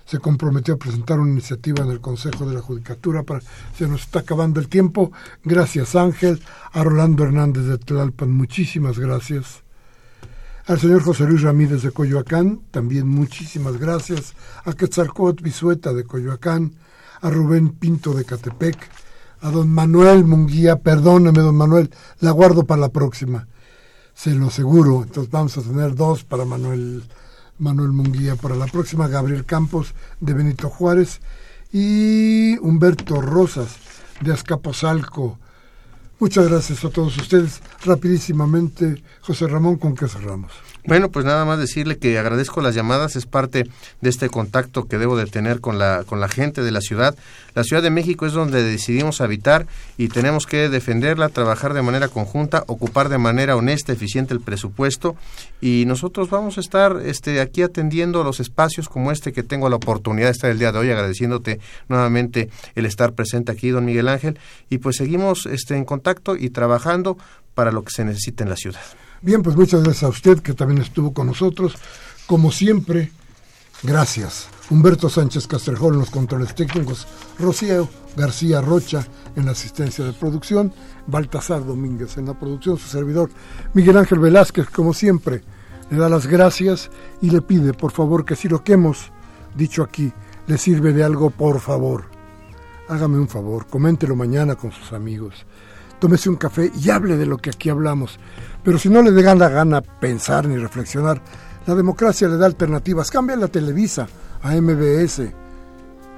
se 0.05 0.19
comprometió 0.19 0.75
a 0.75 0.77
presentar 0.77 1.19
una 1.19 1.33
iniciativa 1.33 1.83
en 1.83 1.91
el 1.91 2.03
Consejo 2.03 2.45
de 2.45 2.55
la 2.55 2.61
Judicatura 2.61 3.23
para 3.23 3.41
se 3.75 3.89
nos 3.89 4.03
está 4.03 4.19
acabando 4.19 4.61
el 4.61 4.69
tiempo. 4.69 5.13
Gracias 5.45 5.97
Ángel, 5.97 6.43
a 6.73 6.85
Rolando 6.85 7.25
Hernández 7.25 7.65
de 7.65 7.79
Tlalpan, 7.79 8.31
muchísimas 8.31 8.99
gracias. 8.99 9.63
Al 10.67 10.79
señor 10.79 11.03
José 11.03 11.25
Luis 11.25 11.41
Ramírez 11.41 11.81
de 11.81 11.91
Coyoacán, 11.91 12.61
también 12.71 13.09
muchísimas 13.09 13.79
gracias. 13.79 14.35
A 14.67 14.75
Quetzalcóatl 14.75 15.43
Bisueta 15.43 15.95
de 15.95 16.05
Coyoacán, 16.05 16.75
a 17.23 17.31
Rubén 17.31 17.71
Pinto 17.71 18.13
de 18.13 18.27
Catepec, 18.27 18.77
a 19.41 19.51
don 19.51 19.71
Manuel 19.71 20.27
Munguía, 20.27 20.77
perdóneme 20.77 21.41
don 21.41 21.57
Manuel, 21.57 21.91
la 22.21 22.33
guardo 22.33 22.67
para 22.67 22.83
la 22.83 22.91
próxima 22.91 23.47
se 24.17 24.35
lo 24.35 24.47
aseguro. 24.47 25.03
Entonces 25.03 25.31
vamos 25.31 25.57
a 25.59 25.63
tener 25.63 25.95
dos 25.95 26.25
para 26.25 26.45
Manuel, 26.45 27.05
Manuel 27.59 27.93
Munguía, 27.93 28.35
para 28.35 28.57
la 28.57 28.67
próxima 28.67 29.07
Gabriel 29.07 29.45
Campos 29.45 29.95
de 30.21 30.35
Benito 30.35 30.71
Juárez 30.71 31.21
y 31.73 32.59
Humberto 32.59 33.21
Rosas 33.21 33.77
de 34.23 34.33
Azcapotzalco. 34.33 35.39
Muchas 36.19 36.49
gracias 36.49 36.83
a 36.83 36.89
todos 36.89 37.15
ustedes. 37.19 37.61
Rapidísimamente, 37.85 39.03
José 39.21 39.47
Ramón, 39.49 39.77
¿con 39.77 39.95
qué 39.95 40.09
cerramos? 40.09 40.51
Bueno, 40.87 41.11
pues 41.11 41.27
nada 41.27 41.45
más 41.45 41.59
decirle 41.59 41.99
que 41.99 42.17
agradezco 42.17 42.63
las 42.63 42.75
llamadas, 42.75 43.17
es 43.17 43.27
parte 43.27 43.65
de 44.01 44.09
este 44.09 44.31
contacto 44.31 44.87
que 44.87 44.97
debo 44.99 45.17
de 45.17 45.27
tener 45.27 45.61
con 45.61 45.79
la, 45.79 46.05
con 46.07 46.21
la 46.21 46.29
gente 46.29 46.63
de 46.63 46.71
la 46.71 46.81
ciudad. 46.81 47.17
La 47.55 47.65
Ciudad 47.65 47.83
de 47.83 47.91
México 47.91 48.25
es 48.25 48.33
donde 48.33 48.63
decidimos 48.63 49.21
habitar 49.21 49.67
y 49.99 50.09
tenemos 50.09 50.47
que 50.47 50.69
defenderla, 50.69 51.29
trabajar 51.29 51.75
de 51.75 51.83
manera 51.83 52.09
conjunta, 52.09 52.65
ocupar 52.69 53.09
de 53.09 53.19
manera 53.19 53.57
honesta, 53.57 53.93
eficiente 53.93 54.33
el 54.33 54.41
presupuesto 54.41 55.17
y 55.61 55.85
nosotros 55.87 56.31
vamos 56.31 56.59
a 56.59 56.61
estar 56.61 57.01
este, 57.05 57.41
aquí 57.41 57.63
atendiendo 57.63 58.23
los 58.23 58.41
espacios 58.41 58.89
como 58.89 59.11
este 59.11 59.33
que 59.33 59.43
tengo 59.43 59.69
la 59.69 59.77
oportunidad 59.77 60.29
de 60.29 60.33
estar 60.33 60.51
el 60.51 60.59
día 60.59 60.71
de 60.71 60.79
hoy, 60.79 60.91
agradeciéndote 60.91 61.59
nuevamente 61.89 62.49
el 62.75 62.87
estar 62.87 63.15
presente 63.15 63.51
aquí, 63.51 63.71
don 63.71 63.87
Miguel 63.87 64.09
Ángel, 64.09 64.39
y 64.71 64.79
pues 64.79 64.97
seguimos 64.97 65.47
este, 65.47 65.77
en 65.77 65.85
contacto 65.85 66.06
y 66.39 66.51
trabajando 66.51 67.17
para 67.55 67.73
lo 67.73 67.83
que 67.83 67.91
se 67.91 68.05
necesite 68.05 68.45
en 68.45 68.51
la 68.51 68.57
ciudad. 68.57 68.81
Bien, 69.23 69.43
pues 69.43 69.57
muchas 69.57 69.83
gracias 69.83 70.05
a 70.05 70.09
usted 70.09 70.41
que 70.41 70.53
también 70.53 70.83
estuvo 70.83 71.13
con 71.13 71.27
nosotros. 71.27 71.75
Como 72.27 72.53
siempre, 72.53 73.11
gracias. 73.83 74.49
Humberto 74.69 75.09
Sánchez 75.09 75.47
Castrejón 75.47 75.95
en 75.95 76.01
los 76.01 76.11
controles 76.11 76.55
técnicos, 76.55 77.07
Rocío 77.39 77.89
García 78.17 78.61
Rocha 78.61 79.07
en 79.37 79.47
la 79.47 79.53
asistencia 79.53 80.05
de 80.05 80.13
producción, 80.13 80.73
Baltasar 81.07 81.65
Domínguez 81.65 82.17
en 82.19 82.27
la 82.27 82.39
producción, 82.39 82.77
su 82.79 82.89
servidor 82.89 83.31
Miguel 83.75 83.97
Ángel 83.97 84.19
Velázquez, 84.19 84.69
como 84.71 84.93
siempre, 84.93 85.43
le 85.91 85.99
da 85.99 86.09
las 86.09 86.27
gracias 86.27 86.91
y 87.21 87.31
le 87.31 87.43
pide, 87.43 87.75
por 87.75 87.93
favor, 87.93 88.25
que 88.25 88.35
si 88.35 88.49
lo 88.49 88.65
que 88.65 88.73
hemos 88.73 89.13
dicho 89.55 89.83
aquí 89.83 90.13
le 90.47 90.59
sirve 90.59 90.93
de 90.93 91.05
algo, 91.05 91.31
por 91.31 91.61
favor, 91.61 92.07
hágame 92.89 93.19
un 93.19 93.29
favor, 93.29 93.67
coméntelo 93.67 94.17
mañana 94.17 94.57
con 94.57 94.73
sus 94.73 94.93
amigos, 94.93 95.47
tómese 95.99 96.29
un 96.29 96.37
café 96.37 96.71
y 96.75 96.91
hable 96.91 97.17
de 97.17 97.27
lo 97.27 97.39
que 97.39 97.51
aquí 97.51 97.71
hablamos. 97.71 98.19
Pero 98.63 98.79
si 98.79 98.89
no 98.89 99.03
le 99.03 99.13
degan 99.13 99.39
la 99.39 99.49
gana 99.49 99.81
pensar 99.81 100.47
ni 100.47 100.57
reflexionar, 100.57 101.21
la 101.67 101.75
democracia 101.75 102.29
le 102.29 102.37
da 102.37 102.47
alternativas. 102.47 103.11
Cambia 103.11 103.37
la 103.37 103.49
Televisa 103.49 104.07
a 104.43 104.55
MBS, 104.55 105.23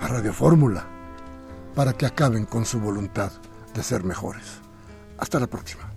a 0.00 0.08
Radio 0.08 0.32
Fórmula, 0.32 0.84
para 1.74 1.92
que 1.92 2.06
acaben 2.06 2.44
con 2.46 2.64
su 2.64 2.80
voluntad 2.80 3.32
de 3.74 3.82
ser 3.82 4.04
mejores. 4.04 4.60
Hasta 5.18 5.40
la 5.40 5.46
próxima. 5.46 5.90